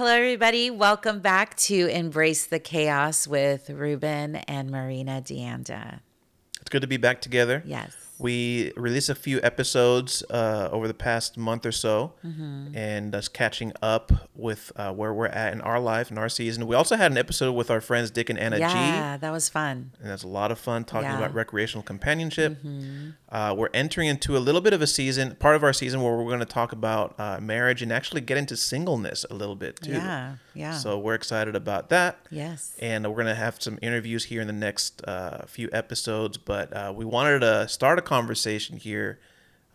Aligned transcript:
Hello, 0.00 0.12
everybody. 0.12 0.70
Welcome 0.70 1.20
back 1.20 1.54
to 1.58 1.86
Embrace 1.88 2.46
the 2.46 2.58
Chaos 2.58 3.28
with 3.28 3.68
Ruben 3.68 4.36
and 4.36 4.70
Marina 4.70 5.20
Deanda. 5.22 6.00
It's 6.58 6.70
good 6.70 6.80
to 6.80 6.86
be 6.86 6.96
back 6.96 7.20
together. 7.20 7.62
Yes. 7.66 7.94
We 8.20 8.72
released 8.76 9.08
a 9.08 9.14
few 9.14 9.40
episodes 9.42 10.22
uh, 10.30 10.68
over 10.70 10.86
the 10.86 10.94
past 10.94 11.36
month 11.36 11.64
or 11.66 11.72
so, 11.72 12.12
Mm-hmm. 12.24 12.76
and 12.76 13.14
us 13.14 13.28
catching 13.28 13.72
up 13.82 14.12
with 14.34 14.72
uh, 14.76 14.92
where 14.92 15.12
we're 15.14 15.26
at 15.26 15.52
in 15.52 15.60
our 15.62 15.80
life 15.80 16.10
and 16.10 16.18
our 16.18 16.28
season. 16.28 16.66
We 16.66 16.74
also 16.76 16.96
had 16.96 17.10
an 17.10 17.18
episode 17.18 17.52
with 17.52 17.70
our 17.70 17.80
friends 17.80 18.10
Dick 18.10 18.28
and 18.30 18.38
Anna 18.38 18.56
G, 18.56 18.62
Yeah, 18.62 19.16
that 19.16 19.30
was 19.30 19.48
fun. 19.48 19.92
and 20.00 20.10
that's 20.10 20.22
a 20.22 20.28
lot 20.28 20.50
of 20.52 20.58
fun 20.58 20.84
talking 20.84 21.04
Yeah. 21.08 21.14
Mm-hmm. 21.14 21.22
about 21.24 21.34
recreational 21.34 21.82
companionship. 21.82 22.58
Uh, 23.28 23.54
we're 23.56 23.68
entering 23.72 24.08
into 24.08 24.36
a 24.36 24.40
little 24.40 24.60
bit 24.60 24.72
of 24.72 24.82
a 24.82 24.86
season, 24.86 25.36
part 25.36 25.54
of 25.56 25.62
our 25.62 25.72
season, 25.72 26.02
where 26.02 26.16
we're 26.16 26.24
going 26.24 26.40
to 26.40 26.44
talk 26.44 26.72
about 26.72 27.14
uh, 27.18 27.38
marriage 27.40 27.80
and 27.82 27.92
actually 27.92 28.20
get 28.20 28.36
into 28.36 28.56
singleness 28.56 29.24
a 29.30 29.34
little 29.34 29.54
bit 29.56 29.76
too. 29.80 29.92
Yeah, 29.92 30.34
yeah. 30.54 30.76
So 30.76 30.98
we're 30.98 31.14
excited 31.14 31.54
about 31.56 31.88
that. 31.90 32.18
Yes. 32.30 32.76
and 32.80 33.06
we're 33.08 33.16
gonna 33.16 33.34
have 33.34 33.56
some 33.62 33.78
interviews 33.82 34.24
here 34.24 34.40
in 34.40 34.46
the 34.46 34.52
next 34.52 35.02
uh, 35.06 35.44
few 35.46 35.68
episodes. 35.72 36.36
But 36.38 36.72
uh, 36.76 36.92
we 36.94 37.04
wanted 37.04 37.40
to 37.40 37.68
start 37.68 37.98
a 37.98 38.02
conversation 38.14 38.76
here 38.76 39.20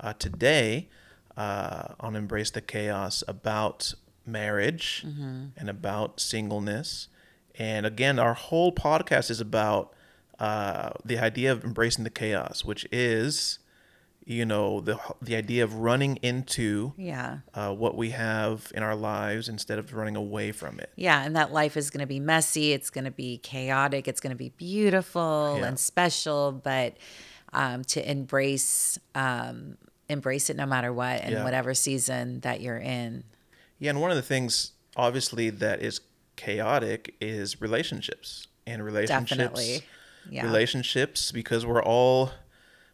uh, 0.01 0.11
today 0.19 0.89
uh, 1.37 1.93
on 2.01 2.17
Embrace 2.17 2.51
the 2.51 2.59
Chaos 2.59 3.23
about 3.29 3.93
marriage 4.25 5.05
and 5.05 5.69
about 5.69 6.19
singleness. 6.19 7.07
And 7.57 7.85
again, 7.85 8.19
our 8.19 8.33
whole 8.33 8.73
podcast 8.73 9.31
is 9.31 9.39
about 9.39 9.93
uh, 10.37 10.89
the 11.05 11.17
idea 11.17 11.49
of 11.53 11.63
embracing 11.63 12.03
the 12.03 12.09
chaos, 12.09 12.65
which 12.65 12.85
is, 12.91 13.59
you 14.25 14.43
know, 14.45 14.81
the 14.81 14.99
the 15.21 15.37
idea 15.37 15.63
of 15.63 15.75
running 15.75 16.17
into 16.17 16.91
Yeah. 16.97 17.37
uh, 17.53 17.73
what 17.73 17.95
we 17.95 18.09
have 18.09 18.69
in 18.75 18.83
our 18.83 18.95
lives 18.97 19.47
instead 19.47 19.79
of 19.79 19.93
running 19.93 20.17
away 20.17 20.51
from 20.51 20.77
it. 20.81 20.89
Yeah, 20.97 21.23
and 21.23 21.33
that 21.37 21.53
life 21.53 21.77
is 21.77 21.89
going 21.89 22.01
to 22.01 22.07
be 22.07 22.19
messy. 22.19 22.73
It's 22.73 22.89
going 22.89 23.05
to 23.05 23.11
be 23.11 23.37
chaotic. 23.37 24.09
It's 24.09 24.19
going 24.19 24.35
to 24.35 24.43
be 24.47 24.49
beautiful 24.49 25.55
Yeah. 25.59 25.67
and 25.67 25.79
special, 25.79 26.51
but 26.51 26.97
um, 27.55 27.83
to 27.85 28.09
embrace 28.11 28.99
um, 29.15 29.77
embrace 30.09 30.49
it 30.51 30.55
no 30.55 30.65
matter 30.67 30.93
what 30.93 31.21
and 31.21 31.31
Yeah. 31.31 31.43
whatever 31.43 31.73
season 31.73 32.41
that 32.41 32.61
you're 32.61 32.77
in. 32.77 33.23
Yeah, 33.79 33.89
and 33.89 34.01
one 34.01 34.11
of 34.11 34.17
the 34.17 34.21
things 34.23 34.73
obviously 34.95 35.49
that 35.49 35.81
is 35.81 35.99
chaotic 36.35 37.15
is 37.19 37.59
relationships 37.61 38.47
and 38.67 38.83
relationships. 38.83 39.29
Definitely. 39.31 39.81
Yeah. 40.29 40.43
Relationships 40.45 41.31
because 41.31 41.65
we're 41.65 41.83
all 41.83 42.31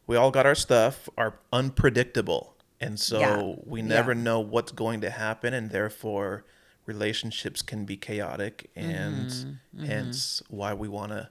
we 0.08 0.16
all 0.16 0.32
got 0.32 0.46
our 0.46 0.56
stuff 0.56 1.10
are 1.18 1.40
unpredictable. 1.54 2.56
And 2.80 3.00
so 3.00 3.20
Yeah. 3.20 3.56
we 3.66 3.82
never 3.82 4.16
know 4.16 4.40
what's 4.40 4.72
going 4.72 5.02
to 5.02 5.10
happen 5.10 5.54
and 5.54 5.70
therefore 5.70 6.46
relationships 6.86 7.62
can 7.62 7.86
be 7.86 7.96
chaotic 7.98 8.70
and 8.76 9.28
Mm-hmm. 9.30 9.86
hence 9.86 10.42
why 10.50 10.74
we 10.74 10.88
want 10.88 11.12
to 11.12 11.30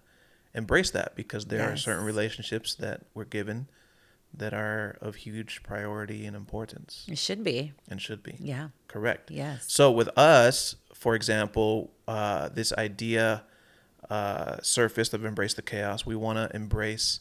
embrace 0.55 0.91
that 0.91 1.15
because 1.17 1.47
there 1.47 1.71
are 1.71 1.77
certain 1.77 2.05
relationships 2.05 2.75
that 2.77 3.03
we're 3.15 3.25
given 3.25 3.69
that 4.33 4.53
are 4.55 4.97
of 5.01 5.17
huge 5.17 5.63
priority 5.63 6.25
and 6.27 6.37
importance 6.37 7.05
It 7.11 7.19
should 7.19 7.43
be. 7.43 7.73
and 7.89 8.01
should 8.01 8.23
be. 8.23 8.37
Yeah. 8.39 8.69
Correct. 8.89 9.31
Yes. 9.31 9.65
So 9.67 9.91
with 9.91 10.09
us, 10.17 10.77
for 10.95 11.15
example, 11.15 11.91
uh, 12.07 12.49
this 12.49 12.73
idea 12.75 13.43
uh, 14.09 14.57
surfaced 14.63 15.15
of 15.15 15.25
embrace 15.25 15.55
the 15.55 15.63
chaos. 15.63 16.05
We 16.07 16.17
want 16.17 16.37
to 16.39 16.55
embrace 16.57 17.21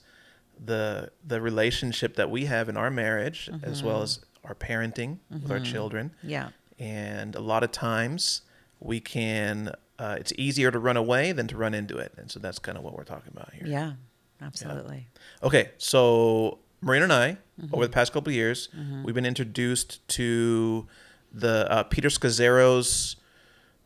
the 0.64 1.12
the 1.26 1.40
relationship 1.42 2.16
that 2.16 2.30
we 2.30 2.46
have 2.46 2.68
in 2.70 2.78
our 2.78 2.90
marriage, 2.92 3.50
as 3.64 3.80
Mm-hmm. 3.80 3.88
well 3.88 4.02
as 4.02 4.20
our 4.44 4.56
parenting 4.56 5.20
with 5.30 5.52
our 5.52 5.60
children. 5.60 6.12
Yeah. 6.24 6.50
And 6.80 7.36
a 7.36 7.40
lot 7.42 7.64
of 7.64 7.72
times, 7.72 8.42
we 8.80 9.00
can. 9.00 9.74
Uh, 10.00 10.16
it's 10.18 10.32
easier 10.38 10.72
to 10.72 10.80
run 10.80 10.98
away 10.98 11.32
than 11.34 11.46
to 11.48 11.58
run 11.58 11.74
into 11.74 11.98
it, 11.98 12.14
and 12.18 12.32
so 12.32 12.40
that's 12.40 12.58
kind 12.58 12.78
of 12.78 12.84
what 12.84 12.94
we're 12.96 13.04
talking 13.04 13.32
about 13.36 13.54
here. 13.54 13.68
Yeah. 13.68 13.94
Absolutely. 14.42 15.08
Okay, 15.44 15.70
so 15.78 16.60
Marina 16.82 17.04
and 17.04 17.14
I, 17.14 17.38
Mm-hmm. 17.62 17.76
over 17.76 17.86
the 17.86 17.92
past 17.92 18.14
couple 18.14 18.30
of 18.30 18.36
years, 18.36 18.70
we've 19.04 19.14
been 19.14 19.26
introduced 19.26 20.08
to 20.10 20.88
the 21.34 21.70
uh, 21.70 21.84
Peter 21.84 22.08
Scazzero's 22.08 23.18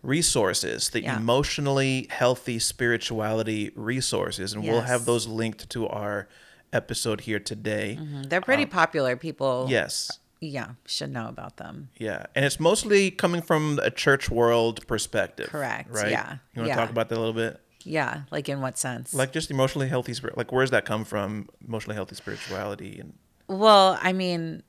resources, 0.03 0.89
the 0.89 1.01
Yeah. 1.01 1.17
emotionally 1.17 2.07
healthy 2.11 2.59
spirituality 2.59 3.71
resources, 3.75 4.53
and 4.53 4.63
we'll 4.63 4.81
have 4.81 5.05
those 5.05 5.25
linked 5.27 5.69
to 5.71 5.87
our 5.87 6.27
episode 6.71 7.21
here 7.21 7.39
today. 7.39 7.97
Mhm. 7.99 8.29
They're 8.29 8.41
pretty 8.41 8.65
popular. 8.65 9.15
People, 9.15 9.63
Um, 9.63 9.69
Yes. 9.71 10.11
Yeah, 10.47 10.71
should 10.85 11.11
know 11.11 11.27
about 11.27 11.57
them. 11.57 11.89
Yeah, 11.97 12.25
and 12.35 12.43
it's 12.45 12.59
mostly 12.59 13.11
coming 13.11 13.41
from 13.41 13.79
a 13.83 13.89
church 13.91 14.29
world 14.29 14.85
perspective. 14.87 15.47
Correct, 15.49 15.89
Right. 15.91 16.11
yeah, 16.11 16.37
You 16.53 16.61
want 16.61 16.65
to 16.65 16.67
yeah. 16.69 16.75
talk 16.75 16.89
about 16.89 17.09
that 17.09 17.17
a 17.17 17.19
little 17.19 17.33
bit? 17.33 17.59
Yeah. 17.85 18.21
Like 18.31 18.47
in 18.49 18.61
what 18.61 18.77
sense? 18.77 19.13
Like 19.13 19.33
just 19.33 19.51
emotionally 19.51 19.89
healthy 19.89 20.13
spirit. 20.13 20.37
Like 20.37 20.51
where's 20.51 20.71
that 20.71 20.85
come 20.85 21.03
from? 21.03 21.49
Emotionally 21.67 21.95
healthy 21.95 22.15
spirituality 22.15 22.99
and 22.99 23.13
well, 23.47 23.99
I 24.01 24.13
mean, 24.13 24.63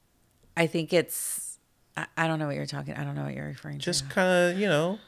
I 0.57 0.67
think 0.67 0.93
it's, 0.93 1.59
I, 1.97 2.07
I 2.17 2.27
don't 2.27 2.41
know 2.41 2.47
what 2.47 2.57
you're 2.57 2.67
talking. 2.67 2.95
I 2.95 3.05
don't 3.05 3.15
know 3.15 3.23
what 3.23 3.35
you're 3.35 3.47
referring 3.47 3.79
to. 3.79 3.85
just 3.85 4.11
kind 4.11 4.53
of 4.53 4.59
you 4.61 4.67
know 4.67 4.99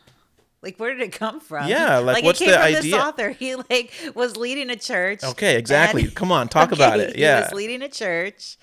Like, 0.62 0.78
where 0.78 0.94
did 0.94 1.02
it 1.02 1.12
come 1.12 1.40
from? 1.40 1.68
Yeah, 1.68 1.98
like, 1.98 2.22
what's 2.24 2.40
it 2.40 2.44
came 2.44 2.52
the 2.52 2.58
from 2.60 2.72
This 2.72 2.80
idea? 2.84 2.96
author, 2.96 3.30
he 3.30 3.56
like 3.56 3.92
was 4.14 4.36
leading 4.36 4.70
a 4.70 4.76
church. 4.76 5.24
Okay, 5.24 5.56
exactly. 5.58 6.08
Come 6.08 6.30
on, 6.30 6.48
talk 6.48 6.70
about 6.78 7.00
it. 7.00 7.16
He 7.16 7.22
Yeah. 7.22 7.40
was 7.42 7.52
leading 7.52 7.82
a 7.82 7.88
church 7.88 8.56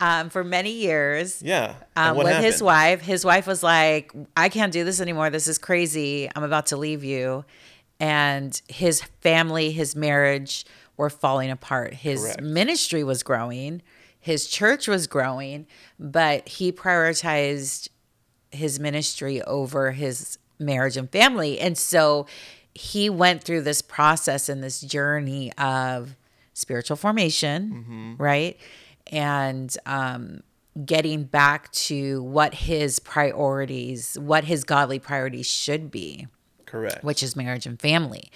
um, 0.00 0.30
for 0.30 0.44
many 0.44 0.72
years. 0.72 1.42
Yeah. 1.42 1.74
Um, 1.96 2.16
with 2.16 2.36
his 2.42 2.62
wife, 2.62 3.00
his 3.00 3.24
wife 3.24 3.46
was 3.46 3.62
like, 3.62 4.12
"I 4.36 4.48
can't 4.48 4.72
do 4.72 4.84
this 4.84 5.00
anymore. 5.00 5.30
This 5.30 5.48
is 5.48 5.58
crazy. 5.58 6.28
I'm 6.34 6.42
about 6.42 6.66
to 6.66 6.76
leave 6.76 7.04
you." 7.04 7.44
And 7.98 8.60
his 8.68 9.02
family, 9.22 9.72
his 9.72 9.96
marriage 9.96 10.66
were 10.96 11.10
falling 11.10 11.50
apart. 11.50 11.94
His 11.94 12.20
Correct. 12.20 12.42
ministry 12.42 13.04
was 13.04 13.22
growing, 13.22 13.82
his 14.18 14.46
church 14.48 14.88
was 14.88 15.06
growing, 15.06 15.66
but 15.98 16.48
he 16.48 16.72
prioritized 16.72 17.88
his 18.50 18.80
ministry 18.80 19.42
over 19.42 19.92
his 19.92 20.38
marriage 20.58 20.96
and 20.96 21.10
family. 21.10 21.60
And 21.60 21.76
so 21.76 22.26
he 22.74 23.08
went 23.08 23.44
through 23.44 23.62
this 23.62 23.82
process 23.82 24.48
and 24.48 24.62
this 24.62 24.80
journey 24.80 25.52
of 25.58 26.16
spiritual 26.54 26.96
formation, 26.96 28.16
right? 28.18 28.58
And 29.12 29.76
um, 29.86 30.42
getting 30.84 31.24
back 31.24 31.70
to 31.72 32.22
what 32.22 32.54
his 32.54 32.98
priorities, 32.98 34.18
what 34.18 34.44
his 34.44 34.64
godly 34.64 34.98
priorities 34.98 35.46
should 35.46 35.90
be 35.90 36.26
Correct. 36.66 37.02
which 37.02 37.22
is 37.22 37.36
marriage 37.36 37.66
and 37.66 37.80
family. 37.80 38.30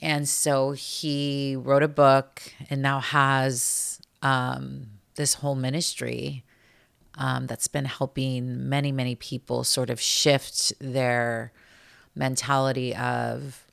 And 0.00 0.28
so 0.28 0.72
he 0.72 1.56
wrote 1.56 1.82
a 1.82 1.88
book 1.88 2.42
and 2.70 2.82
now 2.82 3.00
has 3.00 4.00
um, 4.22 4.86
this 5.16 5.34
whole 5.34 5.54
ministry 5.54 6.44
um, 7.16 7.46
that's 7.46 7.68
been 7.68 7.86
helping 7.86 8.68
many, 8.68 8.92
many 8.92 9.14
people 9.14 9.64
sort 9.64 9.90
of 9.90 10.00
shift 10.00 10.72
their 10.80 11.52
mentality 12.14 12.94
of 12.94 13.64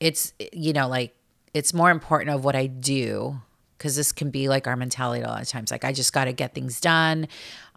it's, 0.00 0.32
you 0.52 0.72
know, 0.72 0.88
like 0.88 1.14
it's 1.54 1.72
more 1.72 1.90
important 1.90 2.34
of 2.34 2.44
what 2.44 2.56
I 2.56 2.66
do 2.66 3.40
because 3.76 3.96
this 3.96 4.12
can 4.12 4.30
be 4.30 4.48
like 4.48 4.66
our 4.66 4.76
mentality 4.76 5.22
a 5.22 5.28
lot 5.28 5.42
of 5.42 5.48
times. 5.48 5.70
Like, 5.70 5.84
I 5.84 5.92
just 5.92 6.12
got 6.12 6.24
to 6.24 6.32
get 6.32 6.54
things 6.54 6.80
done. 6.80 7.28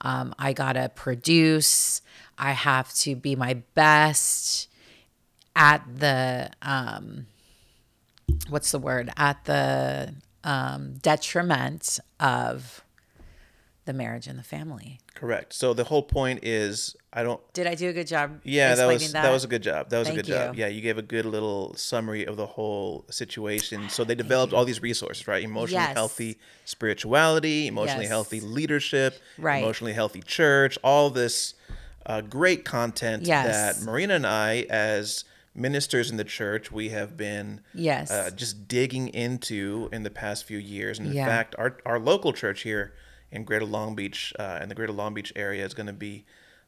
Um, 0.01 0.33
I 0.39 0.53
got 0.53 0.73
to 0.73 0.89
produce. 0.93 2.01
I 2.37 2.51
have 2.51 2.93
to 2.95 3.15
be 3.15 3.35
my 3.35 3.55
best 3.75 4.67
at 5.55 5.83
the 5.97 6.49
um 6.61 7.25
what's 8.49 8.71
the 8.71 8.79
word 8.79 9.09
at 9.17 9.43
the 9.45 10.13
um 10.43 10.93
detriment 11.01 11.99
of 12.19 12.85
the 13.85 13.91
marriage 13.91 14.27
and 14.27 14.37
the 14.37 14.43
family 14.43 14.99
Correct. 15.19 15.51
So 15.51 15.73
the 15.73 15.83
whole 15.83 16.03
point 16.03 16.39
is 16.43 16.95
I 17.11 17.23
don't 17.23 17.41
did 17.53 17.65
i 17.65 17.73
do 17.73 17.89
a 17.89 17.93
good 17.93 18.05
job 18.07 18.39
Yeah, 18.43 18.75
that 18.75 18.85
was 18.85 19.11
that? 19.13 19.31
was 19.31 19.43
a 19.43 19.47
good 19.47 19.63
job. 19.63 19.89
That 19.89 19.97
was 19.99 20.07
Thank 20.09 20.19
a 20.19 20.21
good 20.23 20.29
job. 20.29 20.55
Yeah, 20.55 20.67
you 20.67 20.81
gave 20.81 20.97
a 20.99 21.01
good 21.01 21.25
little 21.25 21.73
summary 21.75 22.25
of 22.25 22.37
the 22.37 22.45
whole 22.45 23.05
situation. 23.09 23.89
So 23.89 24.03
they 24.03 24.15
developed 24.15 24.53
all 24.53 24.63
these 24.63 24.81
resources, 24.81 25.27
right? 25.27 25.43
Emotionally 25.43 25.85
Yes. 25.85 25.95
healthy 25.95 26.37
spirituality, 26.65 27.67
emotionally 27.67 28.05
Yes. 28.05 28.11
healthy 28.11 28.39
leadership, 28.39 29.19
Right. 29.37 29.57
emotionally 29.63 29.93
healthy 29.93 30.21
church, 30.21 30.77
all 30.83 31.09
this 31.09 31.55
uh, 32.05 32.21
great 32.21 32.63
content 32.63 33.25
Yes. 33.27 33.43
that 33.45 33.81
Marina 33.81 34.15
and 34.15 34.25
I 34.27 34.65
as 34.69 35.25
ministers 35.53 36.09
in 36.09 36.17
the 36.17 36.23
church 36.23 36.71
we 36.71 36.89
have 36.89 37.17
been 37.17 37.61
Yes. 37.73 38.09
uh, 38.11 38.31
just 38.31 38.67
digging 38.67 39.09
into 39.09 39.89
in 39.91 40.03
the 40.03 40.09
past 40.09 40.45
few 40.45 40.57
years 40.57 40.97
and 40.99 41.07
in 41.07 41.13
Yeah. 41.13 41.25
fact 41.25 41.55
our, 41.57 41.77
our 41.85 41.99
local 41.99 42.33
church 42.33 42.61
here 42.61 42.93
in 43.31 43.43
greater 43.43 43.65
long 43.65 43.95
beach 43.95 44.33
uh, 44.39 44.59
in 44.61 44.69
the 44.69 44.75
greater 44.75 44.93
long 44.93 45.13
beach 45.13 45.33
area 45.35 45.65
is 45.65 45.73
going 45.73 45.87
to 45.87 45.93
be 45.93 46.23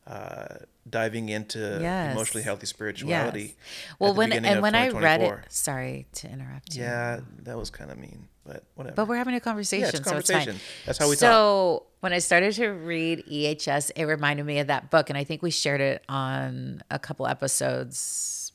uh, 0.07 0.55
diving 0.89 1.29
into 1.29 1.77
Yes. 1.81 2.11
emotionally 2.11 2.43
healthy 2.43 2.65
spirituality 2.65 3.41
yes 3.43 3.55
well 3.99 4.13
when 4.13 4.31
and 4.33 4.61
when 4.61 4.73
i 4.75 4.89
read 4.89 5.21
it 5.21 5.33
sorry 5.49 6.07
to 6.13 6.27
interrupt 6.29 6.75
you 6.75 6.83
yeah 6.83 7.19
that 7.43 7.57
was 7.57 7.69
kind 7.69 7.91
of 7.91 7.97
mean 7.99 8.27
but 8.43 8.63
whatever 8.75 8.95
but 8.95 9.07
we're 9.07 9.15
having 9.17 9.35
a 9.35 9.39
conversation 9.39 9.81
yeah 9.83 9.89
it's 9.89 9.99
a 9.99 10.03
so 10.03 10.17
it's 10.17 10.27
conversation 10.29 10.53
fine 10.55 10.61
that's 10.85 10.97
how 10.97 11.07
we 11.07 11.15
talk 11.15 11.21
so 11.21 11.85
when 11.99 12.13
I 12.13 12.17
started 12.17 12.55
to 12.55 12.69
read 12.69 13.23
EHS, 13.31 13.91
it 13.95 14.05
reminded 14.05 14.43
me 14.43 14.57
of 14.57 14.65
that 14.65 14.89
book, 14.89 15.11
and 15.11 15.17
I 15.19 15.23
think 15.23 15.43
we 15.43 15.51
shared 15.51 15.81
it 15.81 16.03
on 16.09 16.81
a 16.89 16.97
couple 16.97 17.27
episodes. 17.27 18.51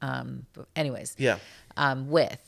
Um, 0.00 0.46
anyways, 0.74 1.14
Yeah. 1.18 1.38
um, 1.76 2.08
with 2.08 2.40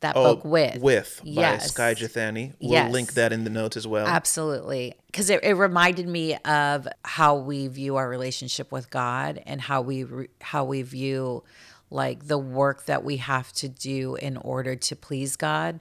that 0.00 0.16
Oh, 0.16 0.34
book 0.36 0.44
with 0.44 0.80
with 0.80 1.20
by 1.24 1.30
Yes. 1.42 1.72
Skye 1.72 1.94
Jethani. 1.94 2.54
We'll 2.60 2.72
Yes. 2.72 2.92
link 2.92 3.14
that 3.14 3.32
in 3.32 3.44
the 3.44 3.50
notes 3.50 3.76
as 3.76 3.86
well. 3.86 4.06
Absolutely. 4.06 4.94
Because 5.06 5.28
it, 5.30 5.42
it 5.42 5.54
reminded 5.54 6.06
me 6.08 6.36
of 6.36 6.86
how 7.04 7.36
we 7.36 7.66
view 7.68 7.96
our 7.96 8.08
relationship 8.08 8.70
with 8.70 8.90
God 8.90 9.42
and 9.46 9.60
how 9.60 9.80
we 9.82 10.04
re- 10.04 10.28
how 10.40 10.64
we 10.64 10.82
view 10.82 11.42
like 11.90 12.26
the 12.26 12.38
work 12.38 12.84
that 12.84 13.02
we 13.02 13.16
have 13.16 13.52
to 13.54 13.68
do 13.68 14.14
in 14.16 14.36
order 14.36 14.76
to 14.76 14.94
please 14.94 15.36
God 15.36 15.80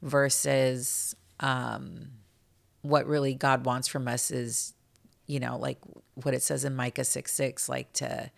versus 0.00 1.14
um, 1.40 2.08
what 2.82 3.06
really 3.06 3.34
God 3.34 3.64
wants 3.66 3.88
from 3.88 4.08
us 4.08 4.30
is, 4.30 4.74
you 5.26 5.40
know, 5.40 5.58
like 5.58 5.78
what 6.14 6.34
it 6.34 6.42
says 6.42 6.64
in 6.64 6.74
Micah 6.74 7.04
6 7.04 7.32
6, 7.32 7.68
like 7.68 7.92
to 7.94 8.30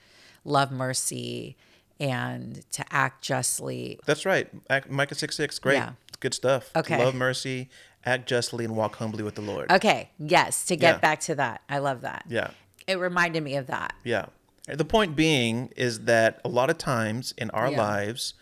love 0.45 0.71
mercy 0.73 1.57
and 2.03 2.69
to 2.73 2.85
act 2.93 3.23
justly. 3.23 3.99
That's 4.07 4.27
right. 4.27 4.49
Act, 4.69 4.91
Micah 4.91 5.15
6 5.15 5.37
6. 5.37 5.59
Great. 5.61 5.75
Yeah. 5.77 5.93
Good 6.21 6.35
stuff. 6.35 6.73
To 6.73 6.81
Okay. 6.81 7.03
love 7.03 7.15
mercy, 7.15 7.69
act 8.05 8.29
justly, 8.29 8.65
and 8.65 8.77
walk 8.77 8.97
humbly 8.97 9.23
with 9.23 9.37
the 9.37 9.41
Lord. 9.43 9.71
Okay. 9.71 10.11
Yes. 10.19 10.65
To 10.67 10.77
get 10.77 10.95
Yeah. 10.97 10.99
back 10.99 11.21
to 11.21 11.35
that. 11.37 11.63
I 11.69 11.79
love 11.79 12.01
that. 12.01 12.25
Yeah. 12.29 12.51
It 12.87 12.97
reminded 12.99 13.43
me 13.45 13.57
of 13.57 13.69
that. 13.69 13.95
Yeah. 14.05 14.27
The 14.67 14.85
point 14.85 15.15
being 15.17 15.73
is 15.77 16.01
that 16.05 16.41
a 16.45 16.49
lot 16.49 16.71
of 16.71 16.79
times 16.79 17.33
in 17.39 17.51
our 17.51 17.71
Yeah. 17.71 17.79
lives, 17.79 18.35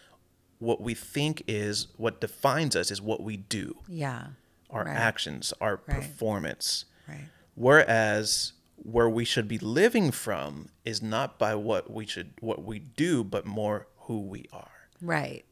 what 0.58 0.80
we 0.80 0.94
think 0.94 1.42
is 1.46 1.88
what 1.96 2.20
defines 2.20 2.74
us 2.76 2.90
is 2.90 3.00
what 3.00 3.22
we 3.22 3.36
do, 3.36 3.76
Yeah. 3.88 4.28
our 4.70 4.84
Right. 4.84 4.96
actions, 4.96 5.52
our 5.60 5.80
Right. 5.86 5.96
performance. 5.96 6.84
Right. 7.08 7.28
Whereas 7.54 8.52
where 8.82 9.08
we 9.08 9.24
should 9.24 9.46
be 9.48 9.58
living 9.58 10.10
from 10.10 10.70
is 10.84 11.02
not 11.02 11.38
by 11.38 11.54
what 11.54 11.90
we 11.90 12.06
should 12.06 12.32
what 12.40 12.64
we 12.64 12.78
do, 12.78 13.22
but 13.24 13.46
more 13.46 13.86
who 14.00 14.20
we 14.20 14.46
are. 14.52 14.70
Right. 15.02 15.44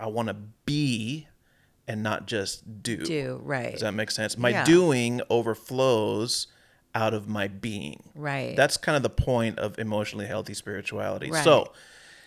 I 0.00 0.06
want 0.06 0.28
to 0.28 0.36
be 0.64 1.26
and 1.86 2.02
not 2.02 2.26
just 2.26 2.82
do. 2.82 2.98
Do. 2.98 3.40
Right. 3.42 3.72
Does 3.72 3.80
that 3.80 3.94
make 3.94 4.10
sense? 4.10 4.36
My 4.38 4.50
Yeah. 4.50 4.64
doing 4.64 5.20
overflows 5.30 6.46
out 6.94 7.14
of 7.14 7.28
my 7.28 7.48
being. 7.48 8.10
Right. 8.14 8.56
That's 8.56 8.76
kind 8.76 8.96
of 8.96 9.02
the 9.02 9.10
point 9.10 9.58
of 9.58 9.78
emotionally 9.78 10.26
healthy 10.26 10.54
spirituality. 10.54 11.30
Right. 11.30 11.44
So, 11.44 11.72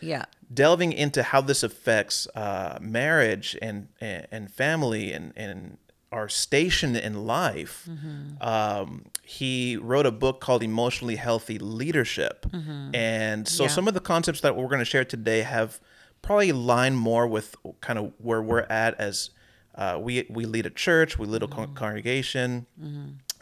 yeah. 0.01 0.25
delving 0.53 0.93
into 0.93 1.23
how 1.23 1.41
this 1.41 1.63
affects 1.63 2.27
uh, 2.35 2.77
marriage 2.81 3.57
and, 3.61 3.87
and 3.99 4.27
and 4.31 4.51
family 4.51 5.13
and 5.13 5.31
and 5.35 5.77
our 6.11 6.27
station 6.29 6.95
in 6.95 7.25
life, 7.25 7.87
Mm-hmm. 7.89 8.41
um, 8.41 9.05
he 9.23 9.77
wrote 9.77 10.05
a 10.05 10.11
book 10.11 10.41
called 10.41 10.61
Emotionally 10.63 11.15
Healthy 11.15 11.57
Leadership, 11.59 12.45
and 12.93 13.47
so 13.47 13.63
Mm-hmm. 13.63 13.69
Yeah. 13.69 13.75
some 13.75 13.87
of 13.87 13.93
the 13.93 13.99
concepts 14.01 14.41
that 14.41 14.55
we're 14.55 14.67
going 14.67 14.79
to 14.79 14.85
share 14.85 15.05
today 15.05 15.41
have 15.41 15.79
probably 16.21 16.51
line 16.51 16.95
more 16.95 17.25
with 17.27 17.55
kind 17.79 17.97
of 17.97 18.11
where 18.17 18.41
we're 18.41 18.67
at 18.69 18.99
as 18.99 19.29
uh, 19.75 19.97
we 20.01 20.25
we 20.29 20.45
lead 20.45 20.65
a 20.65 20.69
church, 20.69 21.17
we 21.17 21.25
lead 21.27 21.43
a 21.43 21.47
Mm-hmm. 21.47 21.55
con- 21.55 21.73
congregation, 21.75 22.65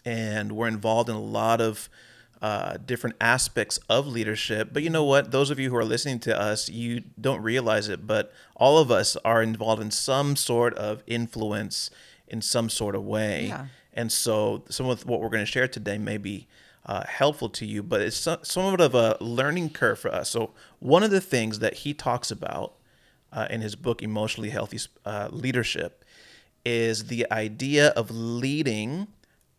and 0.06 0.52
we're 0.52 0.68
involved 0.68 1.10
in 1.10 1.16
a 1.16 1.22
lot 1.22 1.62
of 1.62 1.90
uh, 2.42 2.78
different 2.86 3.16
aspects 3.20 3.80
of 3.90 4.08
leadership. 4.08 4.70
But 4.72 4.84
you 4.84 4.90
know 4.90 5.04
what? 5.04 5.32
Those 5.32 5.50
of 5.50 5.60
you 5.60 5.70
who 5.70 5.76
are 5.76 5.84
listening 5.84 6.20
to 6.20 6.40
us, 6.40 6.70
you 6.70 7.04
don't 7.20 7.42
realize 7.42 7.90
it, 7.90 8.08
but 8.08 8.32
all 8.56 8.78
of 8.78 8.92
us 8.92 9.18
are 9.26 9.42
involved 9.42 9.82
in 9.82 9.92
some 9.92 10.36
sort 10.38 10.74
of 10.76 11.04
influence 11.06 11.90
in 12.30 12.42
some 12.42 12.70
sort 12.70 12.96
of 12.96 13.04
way. 13.04 13.48
Yeah. 13.48 13.66
And 13.94 14.12
so 14.12 14.64
some 14.70 14.88
of 14.88 15.06
what 15.06 15.20
we're 15.22 15.30
going 15.30 15.46
to 15.46 15.52
share 15.52 15.68
today 15.68 15.98
may 15.98 16.18
be 16.18 16.48
uh, 16.86 17.04
helpful 17.08 17.50
to 17.50 17.66
you, 17.66 17.84
but 17.84 18.02
it's 18.02 18.16
so- 18.18 18.40
somewhat 18.44 18.82
of 18.82 18.96
a 18.96 19.18
learning 19.20 19.72
curve 19.72 20.00
for 20.00 20.14
us. 20.14 20.30
So 20.30 20.52
one 20.80 21.04
of 21.04 21.12
the 21.12 21.22
things 21.22 21.60
that 21.60 21.74
he 21.74 21.94
talks 21.94 22.32
about 22.32 22.74
uh, 23.32 23.48
in 23.50 23.62
his 23.62 23.76
book, 23.76 24.02
Emotionally 24.02 24.50
Healthy 24.50 24.80
uh, 25.06 25.30
Leadership, 25.32 26.04
is 26.66 27.06
the 27.06 27.26
idea 27.32 27.90
of 27.90 28.10
leading 28.12 29.08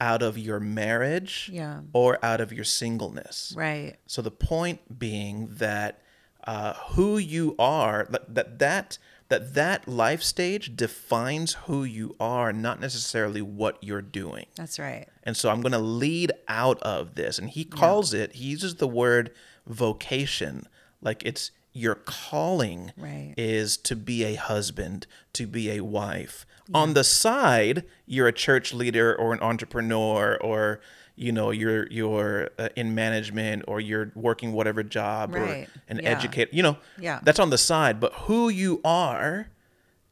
out 0.01 0.23
of 0.23 0.39
your 0.39 0.59
marriage 0.61 1.51
Yeah. 1.53 1.81
or 1.93 2.19
out 2.25 2.41
of 2.41 2.53
your 2.53 2.65
singleness. 2.65 3.53
Right. 3.57 3.97
So 4.07 4.23
the 4.23 4.31
point 4.31 4.99
being 4.99 5.49
that 5.59 6.01
uh, 6.45 6.73
who 6.93 7.19
you 7.19 7.55
are, 7.59 8.07
that, 8.11 8.35
that 8.35 8.59
that 8.61 8.99
that 9.31 9.55
that 9.55 9.89
life 9.89 10.23
stage 10.23 10.77
defines 10.77 11.55
who 11.65 11.83
you 11.85 12.15
are, 12.21 12.53
not 12.53 12.79
necessarily 12.81 13.41
what 13.41 13.79
you're 13.83 14.03
doing. 14.03 14.45
That's 14.57 14.79
right. 14.79 15.09
And 15.23 15.37
so 15.37 15.49
I'm 15.49 15.63
going 15.63 15.73
to 15.73 15.79
lead 15.79 16.33
out 16.49 16.79
of 16.83 17.15
this. 17.15 17.39
And 17.39 17.49
he 17.49 17.65
calls 17.65 18.13
it, 18.13 18.35
he 18.35 18.45
uses 18.49 18.75
the 18.77 18.87
word 18.89 19.31
vocation, 19.67 20.67
like 21.01 21.23
it's 21.25 21.51
your 21.73 21.95
calling 21.95 22.93
Right. 22.97 23.33
is 23.37 23.77
to 23.79 23.95
be 23.97 24.25
a 24.25 24.35
husband, 24.35 25.07
to 25.35 25.47
be 25.47 25.71
a 25.71 25.81
wife. 25.83 26.45
On 26.75 26.95
the 26.95 27.03
side, 27.05 27.85
you're 28.07 28.29
a 28.29 28.33
church 28.33 28.73
leader 28.75 29.15
or 29.15 29.33
an 29.33 29.41
entrepreneur 29.41 30.37
or 30.41 30.81
you 31.21 31.33
know 31.33 31.51
you're 31.51 31.87
you're 31.91 32.49
uh, 32.59 32.69
in 32.77 32.95
management 32.95 33.63
or 33.69 33.79
you're 33.81 34.11
working 34.15 34.53
whatever 34.53 34.83
job 34.83 35.35
Right. 35.35 35.43
or 35.43 35.67
an 35.89 36.01
Yeah. 36.03 36.11
educator 36.15 36.51
you 36.53 36.63
know 36.63 36.77
Yeah. 36.99 37.21
that's 37.23 37.39
on 37.39 37.51
the 37.51 37.59
side 37.59 38.01
but 38.01 38.13
who 38.27 38.49
you 38.49 38.81
are 38.85 39.49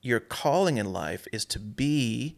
your 0.03 0.21
calling 0.21 0.77
in 0.77 0.93
life 0.93 1.27
is 1.33 1.45
to 1.47 1.59
be 1.59 2.37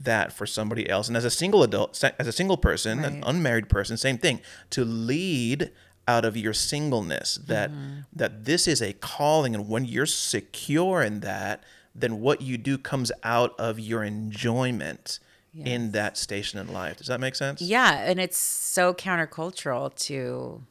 that 0.00 0.32
for 0.32 0.46
somebody 0.46 0.88
else 0.88 1.08
and 1.08 1.16
as 1.16 1.24
a 1.24 1.30
single 1.30 1.62
adult 1.62 2.02
as 2.18 2.26
a 2.26 2.32
single 2.32 2.56
person 2.56 3.04
an 3.04 3.22
unmarried 3.26 3.68
person 3.68 3.96
same 3.96 4.18
thing 4.18 4.40
to 4.70 4.84
lead 4.84 5.70
out 6.08 6.24
of 6.24 6.36
your 6.36 6.52
singleness 6.54 7.38
that 7.46 7.70
Mm-hmm. 7.70 8.00
that 8.20 8.44
this 8.44 8.66
is 8.66 8.80
a 8.80 8.92
calling 8.94 9.54
and 9.54 9.68
when 9.68 9.84
you're 9.84 10.06
secure 10.06 11.02
in 11.02 11.20
that 11.20 11.62
then 11.94 12.20
what 12.20 12.40
you 12.42 12.56
do 12.58 12.76
comes 12.78 13.10
out 13.24 13.52
of 13.58 13.78
your 13.80 14.02
enjoyment 14.04 15.18
in 15.64 15.92
that 15.92 16.16
station 16.18 16.58
in 16.58 16.72
life 16.72 16.98
does 16.98 17.06
that 17.06 17.20
make 17.20 17.34
sense 17.34 17.62
Yeah, 17.62 17.92
and 18.10 18.20
it's 18.20 18.36
so 18.38 18.92
countercultural 18.92 19.94
to, 20.06 20.62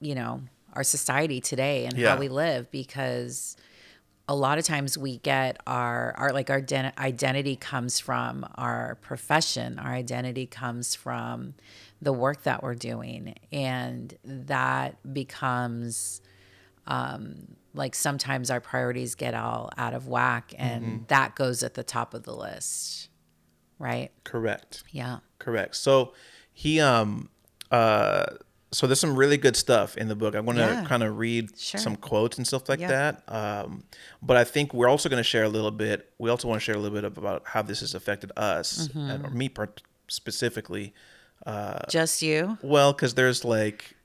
you 0.00 0.14
know, 0.14 0.42
our 0.72 0.84
society 0.84 1.40
today 1.40 1.84
and 1.86 1.96
Yeah. 1.98 2.10
how 2.14 2.18
we 2.20 2.28
live 2.28 2.70
because 2.70 3.56
a 4.28 4.34
lot 4.34 4.58
of 4.58 4.64
times 4.64 4.96
we 4.96 5.18
get 5.18 5.56
our 5.66 6.14
our 6.16 6.32
like 6.32 6.50
our 6.50 6.60
den- 6.60 6.92
identity 6.96 7.56
comes 7.56 7.98
from 7.98 8.46
our 8.54 8.94
profession. 9.02 9.76
Our 9.80 9.92
identity 9.92 10.46
comes 10.46 10.94
from 10.94 11.54
the 12.00 12.12
work 12.12 12.44
that 12.44 12.62
we're 12.62 12.76
doing, 12.76 13.34
and 13.50 14.16
that 14.24 14.96
becomes 15.12 16.20
um, 16.86 17.56
like 17.74 17.94
sometimes 17.96 18.50
our 18.50 18.60
priorities 18.60 19.14
get 19.16 19.34
all 19.34 19.70
out 19.76 19.94
of 19.94 20.06
whack, 20.06 20.54
and 20.56 20.84
Mm-hmm. 20.84 21.04
that 21.08 21.34
goes 21.34 21.62
at 21.64 21.74
the 21.74 21.82
top 21.84 22.14
of 22.14 22.22
the 22.22 22.34
list, 22.34 23.09
right? 23.80 24.10
correct 24.22 24.84
Yeah. 24.92 25.18
Correct. 25.40 25.74
So 25.74 26.12
he 26.52 26.80
um 26.80 27.28
uh 27.72 28.26
so 28.72 28.86
there's 28.86 29.00
some 29.00 29.16
really 29.16 29.36
good 29.36 29.56
stuff 29.56 29.96
in 29.96 30.06
the 30.06 30.14
book. 30.14 30.36
I'm 30.36 30.44
going 30.44 30.56
to 30.58 30.62
Yeah. 30.62 30.84
kind 30.84 31.02
of 31.02 31.18
read 31.18 31.58
Sure. 31.58 31.80
some 31.80 31.96
quotes 31.96 32.36
and 32.38 32.46
stuff 32.46 32.68
like 32.68 32.78
Yeah. 32.78 32.86
that. 32.86 33.22
Um, 33.26 33.82
but 34.22 34.36
I 34.36 34.44
think 34.44 34.72
we're 34.72 34.86
also 34.88 35.08
going 35.08 35.18
to 35.18 35.28
share 35.28 35.42
a 35.42 35.48
little 35.48 35.72
bit. 35.72 36.12
We 36.18 36.30
also 36.30 36.46
want 36.46 36.60
to 36.60 36.64
share 36.64 36.76
a 36.76 36.78
little 36.78 36.94
bit 36.96 37.02
about 37.04 37.42
how 37.46 37.62
this 37.62 37.80
has 37.80 37.94
affected 37.96 38.30
us, 38.36 38.86
Mm-hmm. 38.86 39.10
and, 39.10 39.26
or 39.26 39.30
me 39.30 39.50
specifically. 40.06 40.94
Just 41.88 42.22
you. 42.22 42.58
Well, 42.62 42.92
because 42.92 43.14
there's 43.14 43.44
like, 43.44 43.96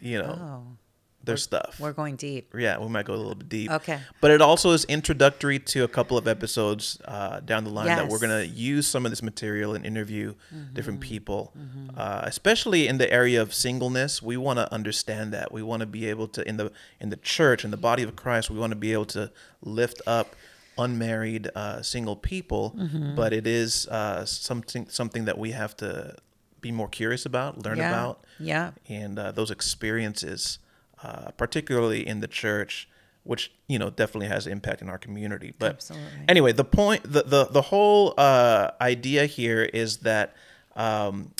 you 0.00 0.18
know, 0.18 0.38
Oh. 0.38 0.76
There's 1.22 1.42
stuff. 1.42 1.78
We're 1.78 1.92
going 1.92 2.16
deep. 2.16 2.54
Yeah, 2.56 2.78
we 2.78 2.88
might 2.88 3.04
go 3.04 3.14
a 3.14 3.16
little 3.16 3.34
bit 3.34 3.48
deep. 3.48 3.70
Okay. 3.70 4.00
But 4.22 4.30
it 4.30 4.40
also 4.40 4.70
is 4.70 4.84
introductory 4.86 5.58
to 5.58 5.84
a 5.84 5.88
couple 5.88 6.16
of 6.16 6.26
episodes 6.26 6.98
uh, 7.04 7.40
down 7.40 7.64
the 7.64 7.70
line 7.70 7.86
that 7.88 8.08
we're 8.08 8.18
going 8.18 8.30
to 8.40 8.46
use 8.46 8.86
some 8.86 9.04
of 9.04 9.12
this 9.12 9.22
material 9.22 9.74
and 9.74 9.84
interview 9.84 10.34
Mm-hmm. 10.54 10.74
different 10.74 11.00
people, 11.00 11.52
uh, 11.96 12.22
especially 12.24 12.88
in 12.88 12.98
the 12.98 13.10
area 13.12 13.40
of 13.42 13.52
singleness. 13.54 14.22
We 14.22 14.36
want 14.36 14.58
to 14.58 14.72
understand 14.72 15.32
that. 15.34 15.52
We 15.52 15.62
want 15.62 15.80
to 15.80 15.86
be 15.86 16.06
able 16.08 16.28
to 16.28 16.48
in 16.48 16.56
the 16.56 16.72
in 17.00 17.10
the 17.10 17.16
church 17.16 17.64
in 17.64 17.70
the 17.70 17.76
body 17.76 18.02
of 18.02 18.16
Christ. 18.16 18.50
We 18.50 18.58
want 18.58 18.72
to 18.72 18.76
be 18.78 18.92
able 18.92 19.06
to 19.06 19.30
lift 19.62 20.00
up 20.06 20.34
unmarried 20.78 21.50
uh, 21.54 21.82
single 21.82 22.16
people. 22.16 22.74
Mm-hmm. 22.76 23.14
But 23.14 23.32
it 23.32 23.46
is 23.46 23.86
uh, 23.88 24.24
something 24.24 24.88
something 24.88 25.26
that 25.26 25.36
we 25.38 25.50
have 25.50 25.76
to 25.78 26.16
be 26.60 26.72
more 26.72 26.88
curious 26.88 27.24
about, 27.26 27.64
learn 27.64 27.78
Yeah. 27.78 27.88
about 27.90 28.24
Yeah. 28.38 28.70
and 28.88 29.18
uh, 29.18 29.32
those 29.32 29.50
experiences, 29.50 30.58
uh, 31.02 31.30
particularly 31.36 32.06
in 32.06 32.20
the 32.20 32.28
church, 32.28 32.88
which 33.24 33.52
you 33.68 33.78
know 33.78 33.90
definitely 33.90 34.28
has 34.28 34.46
impact 34.46 34.82
in 34.82 34.88
our 34.88 34.98
community. 34.98 35.54
But 35.58 35.72
Absolutely. 35.76 36.08
anyway, 36.28 36.52
the 36.52 36.64
point, 36.64 37.02
the 37.04 37.22
the 37.22 37.44
the 37.46 37.62
whole 37.62 38.14
uh, 38.18 38.70
idea 38.80 39.26
here 39.26 39.62
is 39.64 39.98
that 39.98 40.34
um, 40.76 41.32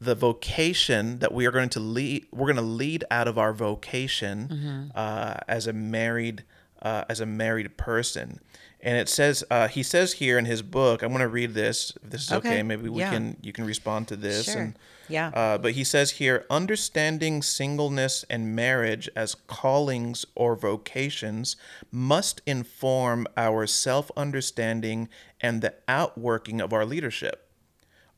the 0.00 0.14
vocation 0.14 1.18
that 1.20 1.32
we 1.32 1.46
are 1.46 1.50
going 1.50 1.70
to 1.70 1.80
lead, 1.80 2.26
we're 2.32 2.46
going 2.46 2.56
to 2.56 2.62
lead 2.62 3.04
out 3.10 3.28
of 3.28 3.38
our 3.38 3.52
vocation 3.52 4.48
Mm-hmm. 4.48 4.90
uh, 4.94 5.34
as 5.48 5.66
a 5.66 5.72
married. 5.72 6.44
uh, 6.82 7.04
as 7.08 7.20
a 7.20 7.26
married 7.26 7.76
person. 7.78 8.38
And 8.80 8.96
it 8.98 9.08
says 9.08 9.42
uh, 9.50 9.68
he 9.68 9.82
says 9.82 10.14
here 10.14 10.38
in 10.38 10.44
his 10.44 10.62
book. 10.62 11.02
I'm 11.02 11.08
going 11.10 11.20
to 11.20 11.28
read 11.28 11.54
this. 11.54 11.92
If 12.04 12.10
this 12.10 12.22
is 12.26 12.32
okay, 12.32 12.48
Okay. 12.48 12.62
maybe 12.62 12.88
we 12.88 13.00
Yeah. 13.00 13.10
can 13.10 13.36
you 13.42 13.52
can 13.52 13.64
respond 13.64 14.06
to 14.08 14.16
this. 14.16 14.44
Sure. 14.44 14.60
And, 14.62 14.78
Yeah. 15.08 15.28
uh, 15.34 15.58
but 15.58 15.72
he 15.72 15.82
says 15.84 16.12
here, 16.12 16.44
understanding 16.50 17.42
singleness 17.42 18.24
and 18.28 18.54
marriage 18.54 19.08
as 19.16 19.34
callings 19.46 20.24
or 20.34 20.54
vocations 20.56 21.56
must 21.90 22.42
inform 22.46 23.26
our 23.36 23.66
self 23.66 24.10
understanding 24.16 25.08
and 25.40 25.62
the 25.62 25.74
outworking 25.88 26.60
of 26.60 26.72
our 26.72 26.84
leadership. 26.84 27.50